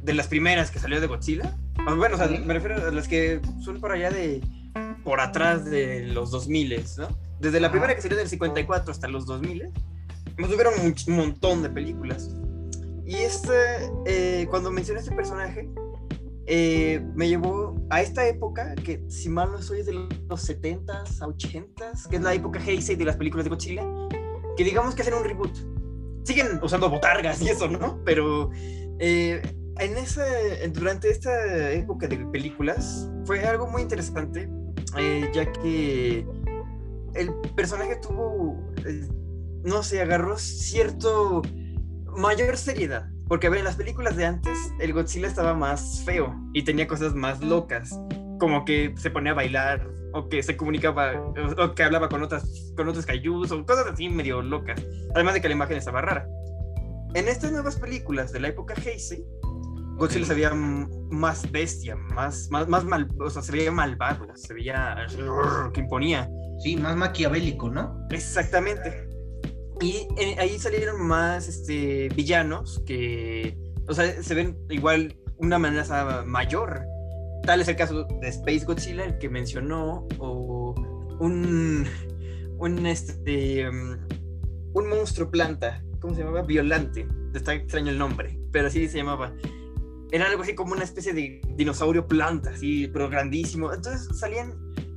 de 0.00 0.14
las 0.14 0.28
primeras 0.28 0.70
que 0.70 0.78
salió 0.78 1.00
de 1.00 1.08
Godzilla, 1.08 1.56
bueno, 1.96 2.16
me 2.46 2.54
refiero 2.54 2.76
a 2.76 2.92
las 2.92 3.08
que 3.08 3.40
son 3.60 3.80
por 3.80 3.90
allá 3.90 4.12
de, 4.12 4.40
por 5.02 5.18
atrás 5.18 5.64
de 5.64 6.04
los 6.04 6.30
2000, 6.30 6.84
¿no? 6.96 7.08
Desde 7.40 7.58
la 7.58 7.72
primera 7.72 7.96
que 7.96 8.02
salió 8.02 8.16
del 8.16 8.28
54 8.28 8.92
hasta 8.92 9.08
los 9.08 9.26
2000, 9.26 9.72
nos 10.40 10.50
tuvieron 10.50 10.74
un, 10.80 11.16
montón 11.16 11.62
de 11.62 11.70
películas. 11.70 12.34
Y 13.04 13.16
este, 13.16 13.52
eh, 14.06 14.46
cuando 14.50 14.70
mencioné 14.70 15.00
este 15.00 15.14
personaje, 15.14 15.68
eh, 16.46 17.04
me 17.14 17.28
llevó 17.28 17.76
a 17.90 18.00
esta 18.02 18.26
época, 18.26 18.74
que 18.74 19.04
si 19.08 19.28
mal 19.28 19.52
no 19.52 19.62
soy 19.62 19.80
es 19.80 19.86
de 19.86 19.92
los 19.92 20.48
70s 20.48 21.20
a 21.20 21.26
80s, 21.26 22.08
que 22.08 22.16
es 22.16 22.22
la 22.22 22.34
época 22.34 22.60
Heisei 22.64 22.96
de 22.96 23.04
las 23.04 23.16
películas 23.16 23.44
de 23.44 23.50
Godzilla, 23.50 23.84
que 24.56 24.64
digamos 24.64 24.94
que 24.94 25.02
hacen 25.02 25.14
un 25.14 25.24
reboot. 25.24 25.56
Siguen 26.24 26.60
usando 26.62 26.88
botargas 26.90 27.40
y 27.42 27.48
eso, 27.48 27.68
¿no? 27.68 28.00
Pero 28.04 28.50
eh, 28.98 29.40
en 29.78 29.96
ese, 29.96 30.68
durante 30.68 31.10
esta 31.10 31.72
época 31.72 32.06
de 32.06 32.18
películas 32.26 33.10
fue 33.24 33.40
algo 33.44 33.66
muy 33.66 33.82
interesante, 33.82 34.48
ya 35.32 35.50
que 35.52 36.26
el 37.14 37.32
personaje 37.56 37.96
tuvo, 37.96 38.58
eh, 38.86 39.08
no 39.64 39.82
sé, 39.82 40.00
agarró 40.00 40.38
cierto 40.38 41.42
mayor 42.16 42.56
seriedad. 42.56 43.08
Porque, 43.28 43.46
a 43.46 43.50
ver, 43.50 43.60
en 43.60 43.64
las 43.64 43.76
películas 43.76 44.16
de 44.16 44.26
antes, 44.26 44.58
el 44.80 44.92
Godzilla 44.92 45.28
estaba 45.28 45.54
más 45.54 46.02
feo 46.04 46.34
y 46.52 46.64
tenía 46.64 46.88
cosas 46.88 47.14
más 47.14 47.40
locas, 47.40 47.96
como 48.40 48.64
que 48.64 48.92
se 48.96 49.10
ponía 49.10 49.32
a 49.32 49.36
bailar, 49.36 49.88
o 50.12 50.28
que 50.28 50.42
se 50.42 50.56
comunicaba, 50.56 51.12
o 51.58 51.74
que 51.74 51.82
hablaba 51.84 52.08
con, 52.08 52.22
otras, 52.22 52.72
con 52.76 52.88
otros 52.88 53.06
kaijus, 53.06 53.52
o 53.52 53.64
cosas 53.64 53.86
así 53.86 54.08
medio 54.08 54.42
locas. 54.42 54.84
Además 55.14 55.34
de 55.34 55.40
que 55.40 55.48
la 55.48 55.54
imagen 55.54 55.76
estaba 55.76 56.00
rara. 56.00 56.26
En 57.14 57.28
estas 57.28 57.52
nuevas 57.52 57.76
películas 57.76 58.32
de 58.32 58.40
la 58.40 58.48
época 58.48 58.74
Heisei, 58.84 59.24
Godzilla 59.96 60.26
se 60.26 60.34
veía 60.34 60.52
más 60.54 61.50
bestia, 61.52 61.94
más, 61.94 62.48
más, 62.50 62.66
más 62.68 62.84
mal, 62.84 63.06
o 63.20 63.28
sea, 63.28 63.42
se 63.42 63.52
veía 63.52 63.70
malvado, 63.70 64.26
se 64.34 64.54
veía 64.54 65.06
que 65.74 65.80
imponía. 65.80 66.28
Sí, 66.62 66.76
más 66.76 66.96
maquiavélico, 66.96 67.70
¿no? 67.70 68.06
Exactamente. 68.10 69.09
Y 69.80 70.06
ahí 70.38 70.58
salieron 70.58 71.06
más 71.06 71.48
este, 71.48 72.10
villanos 72.14 72.82
que, 72.84 73.56
o 73.88 73.94
sea, 73.94 74.22
se 74.22 74.34
ven 74.34 74.58
igual 74.68 75.16
una 75.38 75.56
amenaza 75.56 76.22
mayor. 76.26 76.82
Tal 77.44 77.62
es 77.62 77.68
el 77.68 77.76
caso 77.76 78.04
de 78.20 78.28
Space 78.28 78.66
Godzilla, 78.66 79.04
el 79.06 79.18
que 79.18 79.30
mencionó, 79.30 80.06
o 80.18 80.74
un, 81.18 81.86
un, 82.58 82.86
este, 82.86 83.68
um, 83.68 83.96
un 84.74 84.88
monstruo 84.88 85.30
planta, 85.30 85.82
¿cómo 86.00 86.14
se 86.14 86.20
llamaba? 86.20 86.42
Violante. 86.42 87.08
Está 87.34 87.54
extraño 87.54 87.90
el 87.90 87.98
nombre, 87.98 88.38
pero 88.52 88.68
así 88.68 88.86
se 88.88 88.98
llamaba. 88.98 89.32
Era 90.12 90.26
algo 90.26 90.42
así 90.42 90.54
como 90.54 90.72
una 90.72 90.84
especie 90.84 91.14
de 91.14 91.40
dinosaurio 91.54 92.06
planta, 92.06 92.50
así, 92.50 92.88
pero 92.88 93.08
grandísimo. 93.08 93.72
Entonces 93.72 94.18
salían 94.18 94.54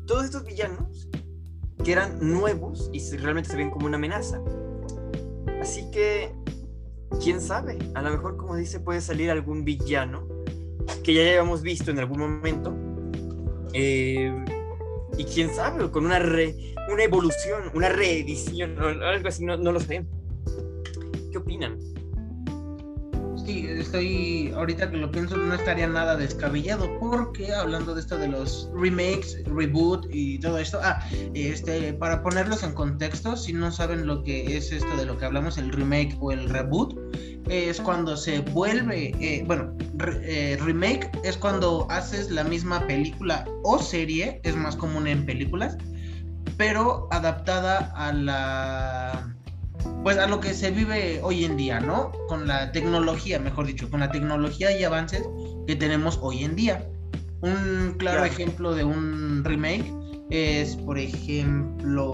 todos 0.07 0.25
estos 0.25 0.43
villanos 0.43 1.07
que 1.84 1.91
eran 1.91 2.19
nuevos 2.19 2.89
y 2.91 2.99
realmente 3.17 3.49
se 3.49 3.57
ven 3.57 3.69
como 3.69 3.86
una 3.86 3.97
amenaza. 3.97 4.41
Así 5.62 5.89
que, 5.91 6.32
quién 7.22 7.41
sabe, 7.41 7.78
a 7.96 8.02
lo 8.02 8.12
mejor 8.12 8.38
como 8.38 8.56
dice 8.56 8.80
puede 8.80 9.02
salir 9.02 9.32
algún 9.32 9.64
villano 9.64 10.28
que 11.04 11.14
ya 11.14 11.22
hayamos 11.22 11.62
visto 11.62 11.91
en 11.91 12.00
algún 12.00 12.20
momento. 12.20 12.76
Eh, 13.74 14.34
y 15.18 15.24
quién 15.26 15.54
sabe, 15.54 15.89
con 15.91 16.06
una, 16.06 16.20
una 16.20 17.04
evolución, 17.04 17.72
una 17.74 17.89
reedición, 17.89 18.78
o 18.82 18.88
algo 18.88 19.28
así, 19.28 19.46
no, 19.46 19.58
no 19.58 19.72
lo 19.72 19.80
sé. 19.80 20.06
¿Qué 21.32 21.38
opinan? 21.38 21.78
Sí, 23.46 23.68
estoy, 23.68 24.54
ahorita 24.56 24.89
que 24.89 24.96
lo 24.96 25.12
pienso, 25.12 25.36
no 25.36 25.54
estaría 25.54 25.86
nada 25.88 26.16
descabellado, 26.16 26.89
porque 27.00 27.54
hablando 27.54 27.94
de 27.94 28.00
esto 28.00 28.18
de 28.18 28.30
los 28.30 28.70
remakes, 28.74 29.44
reboot 29.46 30.06
y 30.12 30.39
todo 30.39 30.58
esto, 30.60 30.80
ah, 30.82 31.06
este, 31.34 31.94
para 31.94 32.24
ponerlos 32.24 32.64
en 32.64 32.74
contexto, 32.74 33.36
si 33.36 33.52
no 33.52 33.70
saben 33.70 34.08
lo 34.08 34.24
que 34.24 34.56
es 34.56 34.72
esto 34.72 34.96
de 34.96 35.06
lo 35.06 35.18
que 35.18 35.26
hablamos, 35.26 35.58
el 35.58 35.74
remake 35.74 36.16
o 36.22 36.32
el 36.32 36.48
reboot, 36.50 36.98
es 37.50 37.82
cuando 37.82 38.16
se 38.16 38.39
vuelve, 38.39 39.14
eh, 39.20 39.44
bueno, 39.46 39.76
eh, 40.22 40.58
remake 40.62 41.12
es 41.26 41.36
cuando 41.36 41.86
haces 41.89 42.32
la 42.32 42.46
misma 42.46 42.88
película 42.88 43.46
o 43.64 43.78
serie, 43.78 44.39
es 44.44 44.56
más 44.56 44.78
común 44.78 45.06
en 45.06 45.26
películas, 45.26 45.78
pero 46.56 47.10
adaptada 47.12 47.91
a 47.96 48.14
la 48.14 49.32
pues 50.03 50.17
a 50.17 50.27
lo 50.27 50.39
que 50.39 50.53
se 50.53 50.71
vive 50.71 51.19
hoy 51.23 51.45
en 51.45 51.57
día, 51.57 51.79
¿no? 51.79 52.11
Con 52.27 52.47
la 52.47 52.71
tecnología, 52.71 53.39
mejor 53.39 53.67
dicho, 53.67 53.89
con 53.89 54.01
la 54.01 54.11
tecnología 54.11 54.77
y 54.77 54.84
avances 54.84 55.23
que 55.67 55.75
tenemos 55.75 56.19
hoy 56.21 56.43
en 56.43 56.55
día. 56.55 56.88
Un 57.41 57.95
claro, 57.97 58.23
ejemplo 58.23 58.73
de 58.73 58.84
un 58.84 59.43
remake 59.43 59.91
es, 60.29 60.75
por 60.75 60.97
ejemplo, 60.97 62.05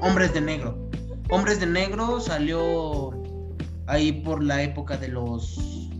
Hombres 0.00 0.32
de 0.34 0.40
Negro. 0.40 0.90
Hombres 1.28 1.60
de 1.60 1.66
Negro 1.66 2.20
salió 2.20 3.10
ahí 3.86 4.12
por 4.12 4.42
la 4.42 4.62
época 4.62 4.96
de 4.96 5.08
los 5.08 5.90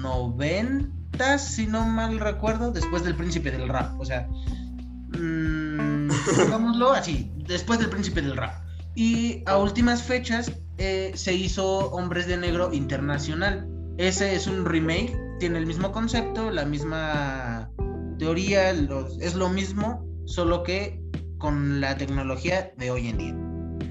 90, 0.00 1.38
si 1.38 1.66
no 1.66 1.84
mal 1.86 2.18
recuerdo, 2.18 2.72
después 2.72 3.04
del 3.04 3.14
Príncipe 3.14 3.50
del 3.50 3.68
Rap. 3.68 3.98
O 4.00 4.04
sea, 4.04 4.28
mmm, 5.18 6.08
digámoslo 6.36 6.92
así, 6.92 7.32
después 7.46 7.78
del 7.78 7.90
Príncipe 7.90 8.22
del 8.22 8.36
Rap. 8.36 8.69
Y 8.94 9.42
a 9.46 9.56
últimas 9.56 10.02
fechas 10.02 10.52
eh, 10.78 11.12
se 11.14 11.32
hizo 11.34 11.90
Hombres 11.90 12.26
de 12.26 12.36
Negro 12.36 12.72
Internacional. 12.72 13.68
Ese 13.98 14.34
es 14.34 14.46
un 14.46 14.64
remake, 14.64 15.16
tiene 15.38 15.58
el 15.58 15.66
mismo 15.66 15.92
concepto, 15.92 16.50
la 16.50 16.64
misma 16.64 17.70
teoría, 18.18 18.70
es 18.70 19.34
lo 19.34 19.48
mismo, 19.48 20.06
solo 20.26 20.62
que 20.62 21.02
con 21.38 21.80
la 21.80 21.96
tecnología 21.96 22.72
de 22.76 22.90
hoy 22.90 23.08
en 23.08 23.18
día. 23.18 23.36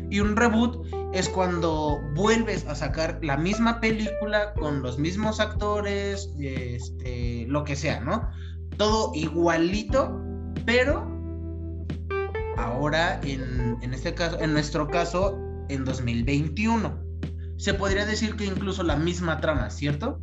Y 0.10 0.22
un 0.22 0.36
reboot 0.36 0.88
es 1.14 1.30
cuando 1.30 2.00
vuelves 2.16 2.66
a 2.68 2.76
sacar 2.76 3.20
la 3.22 3.38
misma 3.38 3.80
película 3.80 4.54
con 4.54 4.82
los 4.82 4.98
mismos 4.98 5.40
actores, 5.40 6.34
este, 6.40 7.46
lo 7.48 7.64
que 7.64 7.76
sea, 7.76 8.00
¿no? 8.00 8.28
Todo 8.78 9.12
igualito, 9.14 10.20
pero 10.66 11.19
ahora 12.60 13.20
en, 13.24 13.94
este 13.94 14.14
caso, 14.14 14.40
en 14.40 14.54
nuestro 14.54 14.88
caso, 14.88 15.38
en 15.70 15.86
2021. 15.86 17.10
Se 17.58 17.74
podría 17.74 18.06
decir 18.06 18.36
que 18.36 18.46
incluso 18.46 18.84
la 18.84 18.96
misma 18.96 19.40
trama, 19.40 19.70
¿cierto? 19.70 20.20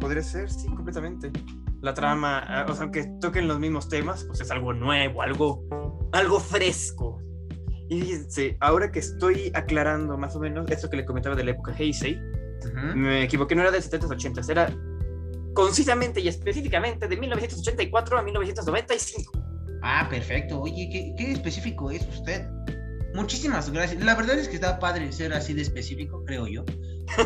Podría 0.00 0.22
ser, 0.22 0.50
sí, 0.50 0.66
completamente. 0.68 1.30
La 1.80 1.92
trama, 1.92 2.38
ah, 2.38 2.66
o 2.68 2.72
sea, 2.72 2.84
aunque 2.84 3.04
toquen 3.20 3.46
los 3.46 3.58
mismos 3.58 3.88
temas, 3.88 4.24
pues 4.24 4.40
es 4.40 4.50
algo 4.50 4.72
nuevo, 4.72 5.22
algo, 5.22 6.08
algo 6.12 6.40
fresco. 6.40 7.18
Y 7.90 8.00
fíjense, 8.00 8.56
ahora 8.60 8.90
que 8.90 9.00
estoy 9.00 9.52
aclarando 9.54 10.16
más 10.16 10.34
o 10.36 10.40
menos 10.40 10.70
esto 10.70 10.88
que 10.88 10.96
le 10.96 11.04
comentaba 11.04 11.36
de 11.36 11.44
la 11.44 11.50
época 11.50 11.74
Heisei, 11.78 12.18
me 12.94 13.24
equivoqué, 13.24 13.54
no 13.54 13.60
era 13.60 13.70
de 13.70 13.78
70s, 13.78 14.08
80s, 14.08 14.48
era 14.48 14.74
concisamente 15.52 16.20
y 16.20 16.28
específicamente 16.28 17.06
de 17.06 17.16
1984 17.16 18.18
a 18.18 18.22
1995. 18.22 19.43
Ah, 19.86 20.08
perfecto. 20.08 20.62
Oye, 20.62 20.88
¿qué, 20.88 21.30
específico 21.30 21.90
es 21.90 22.08
usted? 22.08 22.48
Muchísimas 23.14 23.70
gracias. 23.70 24.02
La 24.02 24.14
verdad 24.14 24.38
es 24.38 24.48
que 24.48 24.54
está 24.54 24.78
padre 24.78 25.12
ser 25.12 25.34
así 25.34 25.52
de 25.52 25.60
específico, 25.60 26.24
creo 26.24 26.46
yo. 26.46 26.64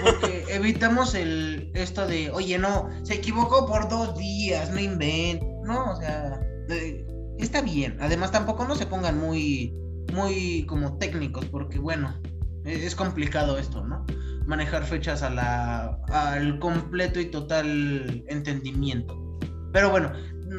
Porque 0.02 0.44
evitamos 0.50 1.14
el 1.14 1.70
esto 1.74 2.04
de, 2.08 2.32
oye, 2.32 2.58
no, 2.58 2.90
se 3.04 3.14
equivocó 3.14 3.64
por 3.64 3.88
dos 3.88 4.18
días, 4.18 4.72
no 4.72 4.80
invent. 4.80 5.40
No, 5.64 5.92
o 5.92 5.96
sea, 6.00 6.40
eh, 6.68 7.06
está 7.38 7.62
bien. 7.62 7.96
Además, 8.00 8.32
tampoco 8.32 8.66
no 8.66 8.74
se 8.74 8.86
pongan 8.86 9.18
muy, 9.18 9.72
muy 10.12 10.66
como 10.66 10.98
técnicos, 10.98 11.46
porque 11.46 11.78
bueno, 11.78 12.20
e, 12.64 12.84
es 12.84 12.96
complicado 12.96 13.56
esto, 13.56 13.84
¿no? 13.84 14.04
Manejar 14.46 14.84
fechas 14.84 15.22
a 15.22 15.30
la, 15.30 16.00
al 16.08 16.58
completo 16.58 17.20
y 17.20 17.26
total 17.26 18.24
entendimiento. 18.26 19.16
Pero 19.72 19.90
bueno, 19.90 20.12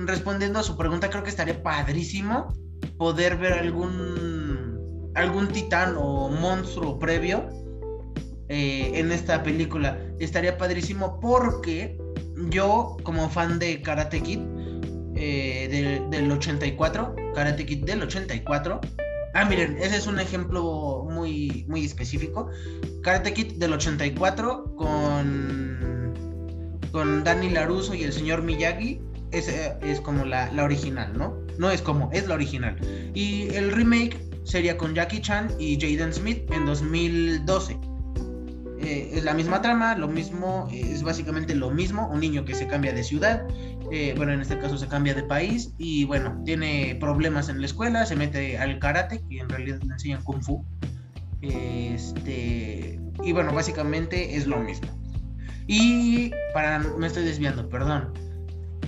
respondiendo 0.06 0.60
a 0.60 0.64
su 0.64 0.78
pregunta, 0.78 1.10
creo 1.10 1.24
que 1.24 1.30
estaría 1.30 1.62
padrísimo 1.62 2.54
poder 2.98 3.38
ver 3.38 3.54
algún, 3.54 5.12
algún 5.16 5.48
titán 5.48 5.96
o 5.98 6.30
monstruo 6.30 7.00
previo 7.00 7.50
eh, 8.50 8.92
en 8.96 9.12
esta 9.12 9.44
película. 9.44 9.98
Estaría 10.20 10.58
padrísimo 10.58 11.20
porque 11.20 11.98
yo, 12.50 12.98
como 13.04 13.30
fan 13.30 13.60
de 13.60 13.82
Karate 13.82 14.22
Kid 14.22 14.40
eh, 15.16 16.08
del, 16.10 16.32
84, 16.32 17.16
Karate 17.34 17.66
Kid 17.66 17.86
del 17.86 18.04
84, 18.04 18.82
Ah, 19.36 19.46
miren, 19.46 19.78
ese 19.78 19.98
es 19.98 20.08
un 20.08 20.20
ejemplo 20.20 21.06
muy, 21.08 21.64
muy 21.68 21.86
específico. 21.86 22.50
Karate 23.04 23.32
Kid 23.32 23.54
del 23.58 23.74
84 23.74 24.76
con, 24.76 26.14
con 26.92 27.24
Danny 27.24 27.52
Laruso 27.52 27.94
y 27.94 28.04
el 28.04 28.12
señor 28.12 28.42
Miyagi 28.42 29.00
es, 29.32 29.48
es 29.82 30.02
como 30.02 30.26
la, 30.26 30.52
la, 30.52 30.64
original, 30.64 31.18
¿no? 31.18 31.38
No 31.58 31.70
es 31.72 31.82
como, 31.82 32.10
es 32.12 32.28
la 32.28 32.36
original. 32.36 32.78
Y 33.14 33.54
el 33.54 33.72
remake 33.72 34.18
sería 34.44 34.78
con 34.78 34.96
Jackie 34.96 35.22
Chan 35.22 35.50
y 35.60 35.80
Jaden 35.80 36.14
Smith 36.14 36.50
en 36.52 36.66
2012. 36.66 37.78
Eh, 38.82 39.12
es 39.14 39.24
la 39.24 39.34
misma 39.34 39.62
trama, 39.62 39.96
lo 39.96 40.08
mismo, 40.08 40.68
es 40.72 41.04
básicamente 41.04 41.54
lo 41.54 41.70
mismo, 41.70 42.08
un 42.08 42.22
niño 42.22 42.46
que 42.46 42.56
se 42.56 42.66
cambia 42.66 42.94
de 42.94 43.04
ciudad, 43.04 43.46
eh, 43.92 44.14
bueno, 44.16 44.32
en 44.32 44.40
este 44.40 44.58
caso 44.58 44.78
se 44.78 44.88
cambia 44.88 45.14
de 45.14 45.24
país 45.24 45.74
y 45.78 46.06
bueno, 46.06 46.42
tiene 46.46 46.96
problemas 47.00 47.50
en 47.50 47.60
la 47.60 47.66
escuela, 47.66 48.06
se 48.06 48.16
mete 48.16 48.58
al 48.58 48.80
karate, 48.80 49.22
que 49.30 49.40
en 49.40 49.50
realidad 49.50 49.80
le 49.84 49.94
enseñan 49.94 50.24
kung 50.24 50.42
fu. 50.42 50.64
Este, 51.42 53.00
y 53.24 53.32
bueno, 53.34 53.54
básicamente 53.54 54.38
es 54.38 54.48
lo 54.48 54.60
mismo. 54.60 54.88
Y 55.68 56.32
para, 56.54 56.80
me 56.80 57.08
estoy 57.08 57.26
desviando, 57.26 57.68
perdón 57.68 58.14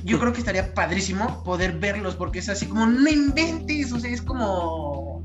yo 0.03 0.19
creo 0.19 0.33
que 0.33 0.39
estaría 0.39 0.73
padrísimo 0.73 1.43
poder 1.43 1.73
verlos 1.73 2.15
porque 2.15 2.39
es 2.39 2.49
así 2.49 2.65
como 2.65 2.85
no 2.85 3.09
inventes, 3.09 3.91
o 3.91 3.99
sea, 3.99 4.11
es 4.11 4.21
como 4.21 5.23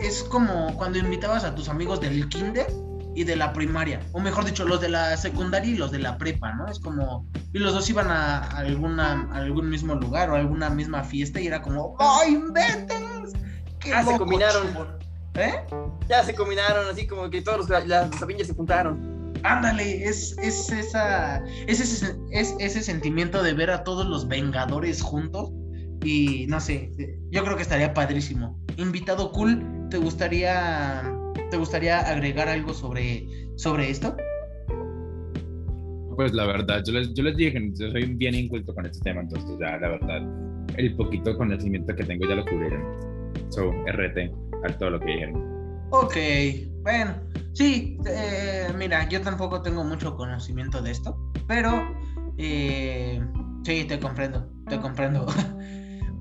es 0.00 0.22
como 0.24 0.74
cuando 0.76 0.98
invitabas 0.98 1.44
a 1.44 1.54
tus 1.54 1.68
amigos 1.68 2.00
del 2.00 2.28
kinder 2.28 2.66
y 3.14 3.24
de 3.24 3.34
la 3.34 3.52
primaria, 3.52 4.00
o 4.12 4.20
mejor 4.20 4.44
dicho, 4.44 4.64
los 4.64 4.80
de 4.80 4.88
la 4.88 5.16
secundaria 5.16 5.72
y 5.72 5.76
los 5.76 5.90
de 5.90 5.98
la 5.98 6.16
prepa, 6.18 6.52
¿no? 6.52 6.68
Es 6.68 6.78
como 6.78 7.26
y 7.52 7.58
los 7.58 7.74
dos 7.74 7.88
iban 7.90 8.10
a, 8.10 8.38
alguna 8.50 9.28
algún 9.32 9.68
mismo 9.68 9.94
lugar 9.94 10.30
o 10.30 10.36
a 10.36 10.38
alguna 10.38 10.70
misma 10.70 11.02
fiesta 11.02 11.40
y 11.40 11.48
era 11.48 11.60
como 11.60 11.96
¡Oh, 11.98 12.22
inventes! 12.26 13.32
ya 13.84 14.04
se 14.04 14.18
combinaron. 14.18 14.98
¿Eh? 15.34 15.54
Ya 16.08 16.24
se 16.24 16.34
combinaron, 16.34 16.88
así 16.88 17.06
como 17.06 17.30
que 17.30 17.42
todos 17.42 17.68
los, 17.68 17.86
las, 17.86 18.10
se 18.16 18.54
juntaron. 18.54 19.17
Ándale, 19.42 20.04
es, 20.04 20.36
es, 20.38 20.70
esa, 20.72 21.44
es, 21.66 21.80
ese, 21.80 22.16
es 22.30 22.54
ese 22.58 22.82
sentimiento 22.82 23.42
de 23.42 23.52
ver 23.54 23.70
a 23.70 23.84
todos 23.84 24.06
los 24.06 24.28
Vengadores 24.28 25.02
juntos 25.02 25.50
y 26.04 26.46
no 26.48 26.60
sé, 26.60 26.92
yo 27.30 27.44
creo 27.44 27.56
que 27.56 27.62
estaría 27.62 27.92
padrísimo. 27.92 28.58
Invitado 28.76 29.32
cool, 29.32 29.88
¿te 29.90 29.98
gustaría, 29.98 31.02
te 31.50 31.56
gustaría 31.56 32.00
agregar 32.00 32.48
algo 32.48 32.72
sobre, 32.72 33.26
sobre 33.56 33.90
esto? 33.90 34.16
Pues 36.16 36.32
la 36.32 36.46
verdad, 36.46 36.82
yo 36.84 36.92
les, 36.92 37.14
yo 37.14 37.22
les 37.22 37.36
dije, 37.36 37.72
yo 37.74 37.90
soy 37.90 38.04
bien 38.14 38.34
inculto 38.34 38.74
con 38.74 38.86
este 38.86 39.00
tema, 39.00 39.20
entonces 39.20 39.50
ya 39.60 39.76
la 39.78 39.88
verdad, 39.88 40.22
el 40.76 40.94
poquito 40.96 41.36
conocimiento 41.36 41.94
que 41.94 42.04
tengo 42.04 42.28
ya 42.28 42.34
lo 42.34 42.44
cubrieron. 42.44 42.82
So, 43.50 43.70
RT, 43.86 44.32
a 44.64 44.78
todo 44.78 44.90
lo 44.90 45.00
que 45.00 45.06
dijeron. 45.06 45.58
Ok, 45.90 46.16
bueno, 46.82 47.14
sí, 47.58 47.98
eh, 48.06 48.72
mira, 48.76 49.08
yo 49.08 49.20
tampoco 49.20 49.60
tengo 49.60 49.82
mucho 49.82 50.16
conocimiento 50.16 50.80
de 50.80 50.92
esto, 50.92 51.18
pero 51.48 51.92
eh, 52.38 53.20
sí, 53.64 53.84
te 53.84 53.98
comprendo, 53.98 54.48
te 54.68 54.80
comprendo. 54.80 55.26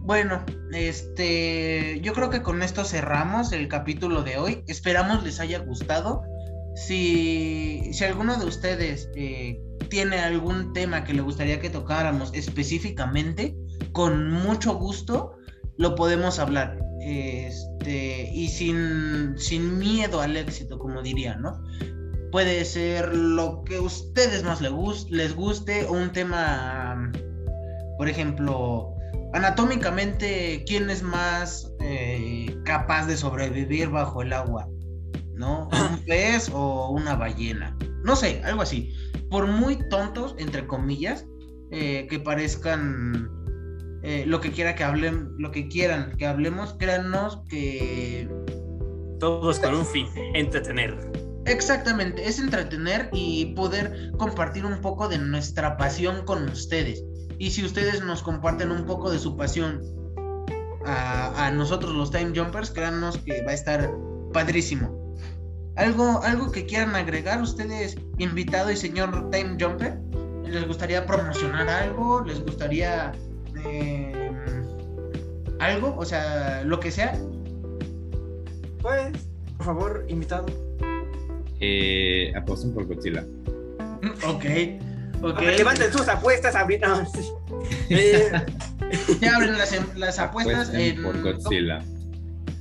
Bueno, 0.07 0.45
este, 0.71 1.99
yo 1.99 2.13
creo 2.13 2.29
que 2.29 2.41
con 2.41 2.63
esto 2.63 2.85
cerramos 2.85 3.51
el 3.51 3.67
capítulo 3.67 4.23
de 4.23 4.37
hoy. 4.37 4.63
Esperamos 4.67 5.21
les 5.21 5.41
haya 5.41 5.59
gustado. 5.59 6.23
Si, 6.77 7.89
si 7.91 8.05
alguno 8.05 8.37
de 8.37 8.45
ustedes 8.45 9.09
eh, 9.17 9.61
tiene 9.89 10.19
algún 10.19 10.71
tema 10.71 11.03
que 11.03 11.13
le 11.13 11.19
gustaría 11.19 11.59
que 11.59 11.69
tocáramos 11.69 12.31
específicamente, 12.33 13.57
con 13.91 14.31
mucho 14.31 14.75
gusto 14.75 15.35
lo 15.77 15.95
podemos 15.95 16.39
hablar. 16.39 16.77
Este, 17.01 18.29
y 18.33 18.49
sin, 18.49 19.37
sin 19.37 19.77
miedo 19.79 20.21
al 20.21 20.35
éxito, 20.35 20.77
como 20.77 21.01
diría, 21.01 21.35
¿no? 21.35 21.63
Puede 22.31 22.65
ser 22.65 23.15
lo 23.15 23.63
que 23.63 23.77
a 23.77 23.81
ustedes 23.81 24.43
más 24.43 24.59
les, 24.59 24.71
les 25.09 25.35
guste, 25.35 25.85
o 25.85 25.93
un 25.93 26.11
tema, 26.11 27.11
por 27.97 28.09
ejemplo, 28.09 28.93
anatómicamente, 29.33 30.65
¿quién 30.67 30.89
es 30.89 31.01
más 31.01 31.71
eh, 31.79 32.53
capaz 32.65 33.05
de 33.05 33.15
sobrevivir 33.15 33.89
bajo 33.89 34.21
el 34.21 34.33
agua? 34.33 34.67
¿No? 35.35 35.69
¿Un 35.69 35.99
pez 36.05 36.49
o 36.53 36.89
una 36.89 37.15
ballena? 37.15 37.77
No 38.03 38.15
sé, 38.15 38.41
algo 38.43 38.63
así. 38.63 38.93
Por 39.29 39.47
muy 39.47 39.77
tontos, 39.89 40.35
entre 40.37 40.67
comillas, 40.67 41.25
eh, 41.71 42.07
que 42.09 42.19
parezcan 42.19 43.29
eh, 44.03 44.23
lo 44.27 44.39
que 44.41 44.51
quiera 44.51 44.75
que 44.75 44.83
hablen, 44.83 45.31
lo 45.37 45.51
que 45.51 45.67
quieran 45.67 46.15
que 46.17 46.25
hablemos, 46.25 46.75
créanos 46.79 47.41
que 47.49 48.29
todos 49.19 49.59
con 49.59 49.75
un 49.75 49.85
fin, 49.85 50.07
entretener. 50.33 50.95
Exactamente, 51.45 52.27
es 52.27 52.39
entretener 52.39 53.09
y 53.13 53.53
poder 53.55 54.11
compartir 54.17 54.65
un 54.65 54.81
poco 54.81 55.07
de 55.07 55.17
nuestra 55.17 55.77
pasión 55.77 56.25
con 56.25 56.43
ustedes. 56.49 57.03
Y 57.39 57.51
si 57.51 57.63
ustedes 57.63 58.03
nos 58.03 58.21
comparten 58.21 58.71
un 58.71 58.85
poco 58.85 59.09
de 59.09 59.17
su 59.17 59.37
pasión 59.37 59.81
a, 60.85 61.51
nosotros 61.51 61.93
los 61.93 62.11
Time 62.11 62.33
Jumpers, 62.35 62.71
créanos 62.71 63.17
que 63.19 63.41
va 63.43 63.51
a 63.51 63.53
estar 63.53 63.91
padrísimo. 64.33 65.15
¿Algo, 65.75 66.21
algo 66.23 66.51
que 66.51 66.65
quieran 66.65 66.95
agregar 66.95 67.41
ustedes, 67.41 67.97
invitado 68.17 68.71
y 68.71 68.75
señor 68.75 69.29
Time 69.31 69.57
Jumper? 69.59 69.99
¿Les 70.43 70.65
gustaría 70.65 71.05
promocionar 71.05 71.69
algo? 71.69 72.23
¿Les 72.23 72.43
gustaría 72.43 73.11
eh, 73.65 74.31
algo? 75.59 75.95
O 75.97 76.05
sea, 76.05 76.63
lo 76.63 76.79
que 76.79 76.91
sea. 76.91 77.17
Pues, 78.81 79.27
por 79.57 79.65
favor, 79.65 80.05
invitado. 80.07 80.45
Eh, 81.59 82.31
apuesten 82.35 82.73
por 82.73 82.85
Godzilla. 82.85 83.25
Ok. 84.27 84.45
Okay. 85.19 85.57
Levanten 85.57 85.91
sus 85.91 86.07
apuestas, 86.07 86.55
abrir. 86.55 86.79
Eh, 87.89 88.31
ya 89.19 89.35
abren 89.35 89.57
las, 89.57 89.73
em, 89.73 89.83
las 89.95 90.19
apuestas 90.19 90.71
en. 90.73 91.01
Por 91.01 91.21
Godzilla. 91.21 91.79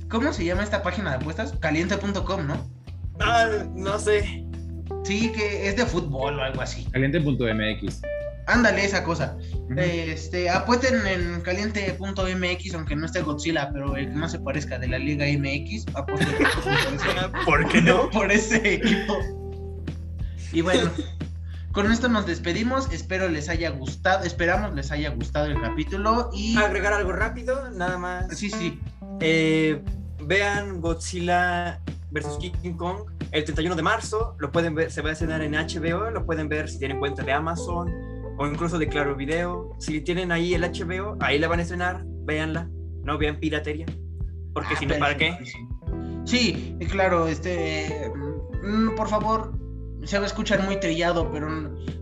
¿Cómo 0.09 0.33
se 0.33 0.45
llama 0.45 0.63
esta 0.63 0.81
página 0.81 1.11
de 1.11 1.15
apuestas? 1.17 1.53
Caliente.com, 1.59 2.47
¿no? 2.47 2.67
Ah, 3.19 3.47
no 3.75 3.99
sé. 3.99 4.45
Sí, 5.03 5.31
que 5.31 5.67
es 5.67 5.75
de 5.75 5.85
fútbol 5.85 6.39
o 6.39 6.43
algo 6.43 6.61
así. 6.61 6.85
Caliente.mx. 6.91 8.01
Ándale, 8.47 8.85
esa 8.85 9.03
cosa. 9.03 9.37
Este, 9.75 10.49
apuesten 10.49 11.05
en 11.05 11.41
caliente.mx, 11.41 12.73
aunque 12.73 12.95
no 12.95 13.05
esté 13.05 13.21
Godzilla, 13.21 13.69
pero 13.73 13.97
el 13.97 14.07
que 14.07 14.15
no 14.15 14.29
se 14.29 14.39
parezca 14.39 14.79
de 14.79 14.87
la 14.87 14.97
Liga 14.97 15.25
MX, 15.25 15.85
apuesten 15.93 16.33
por, 16.63 17.45
¿Por 17.45 17.67
qué 17.67 17.81
no? 17.81 18.09
Por 18.11 18.31
ese 18.31 18.75
equipo. 18.75 19.17
Y 20.53 20.61
bueno, 20.61 20.89
con 21.73 21.91
esto 21.91 22.07
nos 22.07 22.25
despedimos. 22.25 22.89
Espero 22.93 23.27
les 23.27 23.49
haya 23.49 23.69
gustado. 23.69 24.23
Esperamos 24.23 24.73
les 24.73 24.91
haya 24.93 25.09
gustado 25.09 25.47
el 25.47 25.59
capítulo. 25.59 26.29
Y. 26.33 26.57
Agregar 26.57 26.93
algo 26.93 27.11
rápido, 27.11 27.69
nada 27.71 27.97
más. 27.97 28.37
Sí, 28.37 28.49
sí. 28.49 28.79
Eh, 29.19 29.83
vean 30.23 30.79
Godzilla 30.79 31.81
vs. 32.11 32.37
King 32.39 32.73
Kong 32.77 32.99
el 33.31 33.43
31 33.43 33.75
de 33.75 33.83
marzo. 33.83 34.37
Lo 34.39 34.53
pueden 34.53 34.73
ver, 34.73 34.89
se 34.89 35.01
va 35.01 35.09
a 35.09 35.11
estrenar 35.11 35.41
en 35.41 35.51
HBO. 35.51 36.11
Lo 36.11 36.25
pueden 36.25 36.47
ver 36.47 36.69
si 36.69 36.79
tienen 36.79 36.99
cuenta 36.99 37.23
de 37.23 37.33
Amazon 37.33 38.16
o 38.37 38.47
incluso 38.47 38.77
de 38.77 38.87
Claro 38.87 39.15
Video. 39.15 39.75
Si 39.79 40.01
tienen 40.01 40.31
ahí 40.31 40.53
el 40.53 40.63
HBO, 40.63 41.17
ahí 41.19 41.39
la 41.39 41.47
van 41.47 41.59
a 41.59 41.61
estrenar. 41.63 42.03
Véanla. 42.25 42.69
No 43.03 43.17
vean 43.17 43.39
piratería. 43.39 43.85
Porque 44.53 44.73
ah, 44.73 44.79
si 44.79 44.85
no, 44.85 44.97
¿para 44.97 45.17
qué? 45.17 45.37
Sí, 46.25 46.75
claro, 46.89 47.27
este. 47.27 48.11
Mm, 48.63 48.95
por 48.95 49.07
favor, 49.07 49.57
se 50.03 50.17
va 50.17 50.25
a 50.25 50.27
escuchar 50.27 50.63
muy 50.63 50.79
trillado, 50.79 51.31
pero 51.31 51.47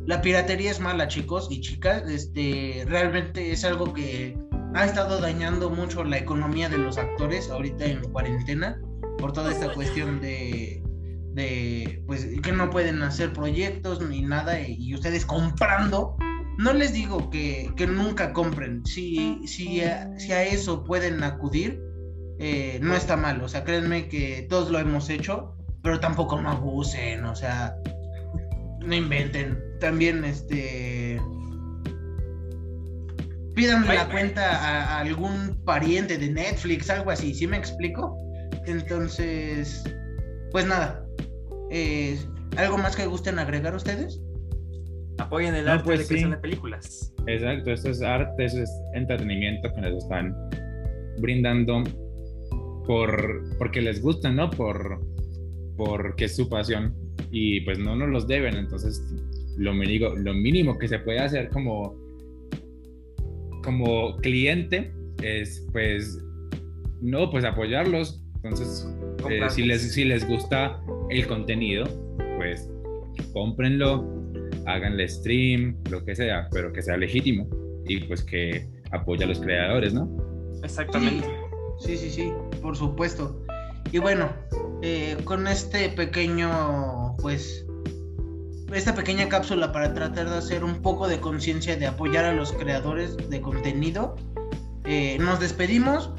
la 0.05 0.21
piratería 0.21 0.71
es 0.71 0.79
mala, 0.79 1.07
chicos 1.07 1.47
y 1.51 1.61
chicas. 1.61 2.09
Este, 2.09 2.86
realmente 2.88 3.51
es 3.51 3.63
algo 3.63 3.93
que 3.93 4.38
ha 4.73 4.86
estado 4.86 5.21
dañando 5.21 5.69
mucho 5.69 6.03
la 6.03 6.17
economía 6.17 6.69
de 6.69 6.77
los 6.77 6.97
actores 6.97 7.49
ahorita 7.49 7.86
en 7.86 8.01
cuarentena 8.11 8.81
por 9.17 9.31
toda 9.31 9.51
esta 9.51 9.73
cuestión 9.73 10.19
de, 10.19 10.83
de 11.36 12.01
pues 12.07 12.25
que 12.41 12.51
no 12.53 12.69
pueden 12.69 13.03
hacer 13.03 13.33
proyectos 13.33 14.01
ni 14.07 14.21
nada 14.21 14.59
y, 14.59 14.93
ustedes 14.95 15.25
comprando. 15.25 16.15
No 16.57 16.71
les 16.71 16.93
digo 16.93 17.29
que, 17.29 17.69
que 17.75 17.86
nunca 17.86 18.31
compren. 18.31 18.86
Si, 18.86 19.45
si, 19.45 19.81
a, 19.81 20.17
si 20.17 20.31
a 20.31 20.43
eso 20.43 20.86
pueden 20.86 21.21
acudir, 21.21 21.81
eh, 22.39 22.79
no 22.81 22.95
está 22.95 23.17
mal. 23.17 23.41
O 23.41 23.49
sea, 23.49 23.65
créanme 23.65 24.07
que 24.07 24.47
todos 24.49 24.71
lo 24.71 24.79
hemos 24.79 25.09
hecho, 25.09 25.53
pero 25.83 25.99
tampoco 25.99 26.41
no 26.41 26.49
abusen. 26.49 27.25
O 27.25 27.36
sea, 27.36 27.75
no 28.79 28.95
inventen. 28.95 29.61
También, 29.81 30.23
este. 30.23 31.21
Pídanle 33.53 33.95
la 33.95 34.09
cuenta 34.09 34.51
a, 34.51 34.99
algún 34.99 35.61
pariente 35.65 36.17
de 36.17 36.29
Netflix, 36.29 36.89
algo 36.89 37.11
así, 37.11 37.33
¿sí 37.33 37.47
me 37.47 37.57
explico? 37.57 38.17
Entonces, 38.65 39.83
pues 40.55 40.67
nada. 40.67 41.05
Eh, 41.69 42.17
¿Algo 42.55 42.77
más 42.77 42.95
que 42.95 43.05
gusten 43.05 43.39
agregar 43.39 43.75
ustedes? 43.75 44.21
Apoyen 45.17 45.53
el 45.53 45.67
arte 45.67 45.83
pues 45.83 45.99
de 45.99 46.07
creación 46.07 46.31
de 46.31 46.37
películas. 46.37 47.13
Exacto, 47.27 47.71
esto 47.73 47.89
es 47.89 48.01
arte, 48.01 48.45
eso 48.45 48.63
es 48.63 48.71
entretenimiento 48.93 49.69
que 49.73 49.81
nos 49.81 50.01
están 50.01 50.33
brindando 51.17 51.83
por 52.87 53.43
porque 53.57 53.81
les 53.81 54.01
gusta, 54.01 54.31
¿no? 54.31 54.49
Por 54.49 55.01
porque 55.75 56.23
es 56.23 56.37
su 56.37 56.47
pasión 56.47 56.95
y 57.31 57.59
pues 57.65 57.77
no 57.77 57.97
nos 57.97 58.07
los 58.07 58.25
deben, 58.25 58.55
entonces 58.55 59.03
lo 59.57 59.73
mínimo, 59.73 60.15
lo 60.15 60.33
mínimo 60.33 60.77
que 60.77 60.87
se 60.87 60.99
puede 60.99 61.19
hacer 61.19 61.49
como, 61.49 61.97
como 63.61 64.15
cliente 64.19 64.93
es 65.21 65.67
pues 65.73 66.17
no, 67.01 67.29
pues 67.29 67.43
apoyarlos, 67.43 68.24
entonces 68.45 68.87
eh, 69.29 69.49
si, 69.49 69.63
les, 69.63 69.93
si 69.93 70.05
les 70.05 70.27
gusta 70.27 70.79
el 71.09 71.25
contenido, 71.27 71.85
pues 72.37 72.69
cómprenlo, 73.33 74.05
háganle 74.65 75.07
stream, 75.07 75.77
lo 75.89 76.03
que 76.05 76.15
sea, 76.15 76.47
pero 76.51 76.71
que 76.71 76.81
sea 76.81 76.97
legítimo 76.97 77.47
y 77.87 78.01
pues 78.01 78.23
que 78.23 78.67
apoya 78.91 79.25
a 79.25 79.29
los 79.29 79.39
creadores, 79.39 79.93
¿no? 79.93 80.09
Exactamente. 80.63 81.27
Sí, 81.79 81.97
sí, 81.97 82.09
sí, 82.09 82.31
por 82.61 82.75
supuesto. 82.75 83.43
Y 83.91 83.99
bueno, 83.99 84.31
eh, 84.81 85.17
con 85.23 85.47
este 85.47 85.89
pequeño, 85.89 87.15
pues, 87.21 87.65
esta 88.73 88.95
pequeña 88.95 89.29
cápsula 89.29 89.71
para 89.71 89.93
tratar 89.93 90.29
de 90.29 90.37
hacer 90.37 90.63
un 90.63 90.81
poco 90.81 91.07
de 91.07 91.19
conciencia 91.19 91.75
de 91.75 91.87
apoyar 91.87 92.25
a 92.25 92.33
los 92.33 92.51
creadores 92.51 93.17
de 93.29 93.41
contenido, 93.41 94.15
eh, 94.85 95.17
nos 95.19 95.39
despedimos. 95.39 96.11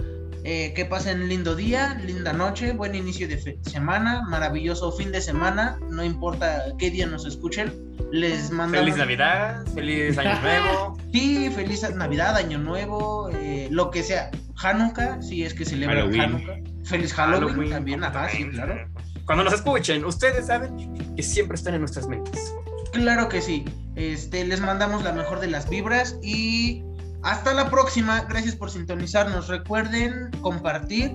Eh, 0.49 0.73
que 0.75 0.85
pasen 0.85 1.29
lindo 1.29 1.57
día, 1.57 2.01
linda 2.05 2.33
noche, 2.33 2.71
buen 2.71 2.95
inicio 2.95 3.27
de 3.27 3.59
semana, 3.63 4.23
maravilloso 4.29 4.93
fin 4.93 5.11
de 5.11 5.21
semana, 5.21 5.77
no 5.91 6.05
importa 6.05 6.67
qué 6.79 6.89
día 6.89 7.05
nos 7.05 7.27
escuchen, 7.27 7.73
les 8.13 8.53
mandamos... 8.53 8.85
Feliz 8.85 8.97
Navidad, 8.97 9.67
feliz 9.75 10.17
Año 10.17 10.41
Nuevo. 10.41 10.99
Sí, 11.13 11.51
feliz 11.51 11.91
Navidad, 11.97 12.37
Año 12.37 12.59
Nuevo, 12.59 13.29
lo 13.71 13.91
que 13.91 14.05
sea. 14.05 14.31
Hanukkah, 14.63 15.21
si 15.21 15.43
es 15.43 15.53
que 15.53 15.65
celebran 15.65 16.15
Hanukkah. 16.15 16.61
Feliz 16.85 17.13
Halloween, 17.13 17.71
también, 17.71 18.05
ajá, 18.05 18.29
sí, 18.29 18.49
claro. 18.49 18.89
cuando 19.25 19.43
nos 19.43 19.55
escuchen, 19.55 20.05
ustedes 20.05 20.47
saben 20.47 21.17
que 21.17 21.25
siempre 21.25 21.57
están 21.57 21.75
en 21.75 21.81
nuestras 21.81 22.07
mentes. 22.07 22.55
Claro 22.93 23.29
que 23.29 23.43
sí. 23.43 23.65
Este, 23.97 24.45
les 24.45 24.61
mandamos 24.61 25.03
la 25.03 25.13
mejor 25.13 25.41
de 25.41 25.49
las 25.49 25.69
vibras 25.69 26.17
y 26.23 26.85
hasta 27.27 27.53
la 27.53 27.68
próxima. 27.70 28.24
Gracias 28.29 28.55
por 28.55 28.70
sintonizarnos. 28.70 29.49
Recuerden 29.49 30.31
compartir. 30.41 31.12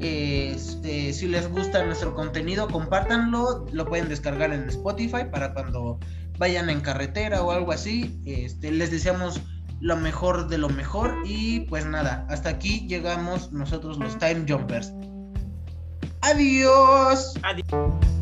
Este, 0.00 1.12
si 1.12 1.28
les 1.28 1.48
gusta 1.48 1.84
nuestro 1.84 2.14
contenido, 2.14 2.66
compártanlo. 2.66 3.64
Lo 3.72 3.86
pueden 3.86 4.08
descargar 4.08 4.52
en 4.52 4.68
Spotify 4.68 5.24
para 5.30 5.54
cuando 5.54 6.00
vayan 6.38 6.68
en 6.68 6.80
carretera 6.80 7.42
o 7.42 7.52
algo 7.52 7.70
así. 7.70 8.20
Este, 8.26 8.72
les 8.72 8.90
deseamos 8.90 9.40
lo 9.80 9.96
mejor 9.96 10.48
de 10.48 10.58
lo 10.58 10.68
mejor. 10.68 11.14
Y 11.24 11.60
pues 11.60 11.86
nada, 11.86 12.26
hasta 12.28 12.48
aquí 12.48 12.86
llegamos 12.88 13.52
nosotros 13.52 13.98
los 13.98 14.18
Time 14.18 14.44
Jumpers. 14.48 14.92
Adiós. 16.22 17.34
Adiós. 17.42 18.21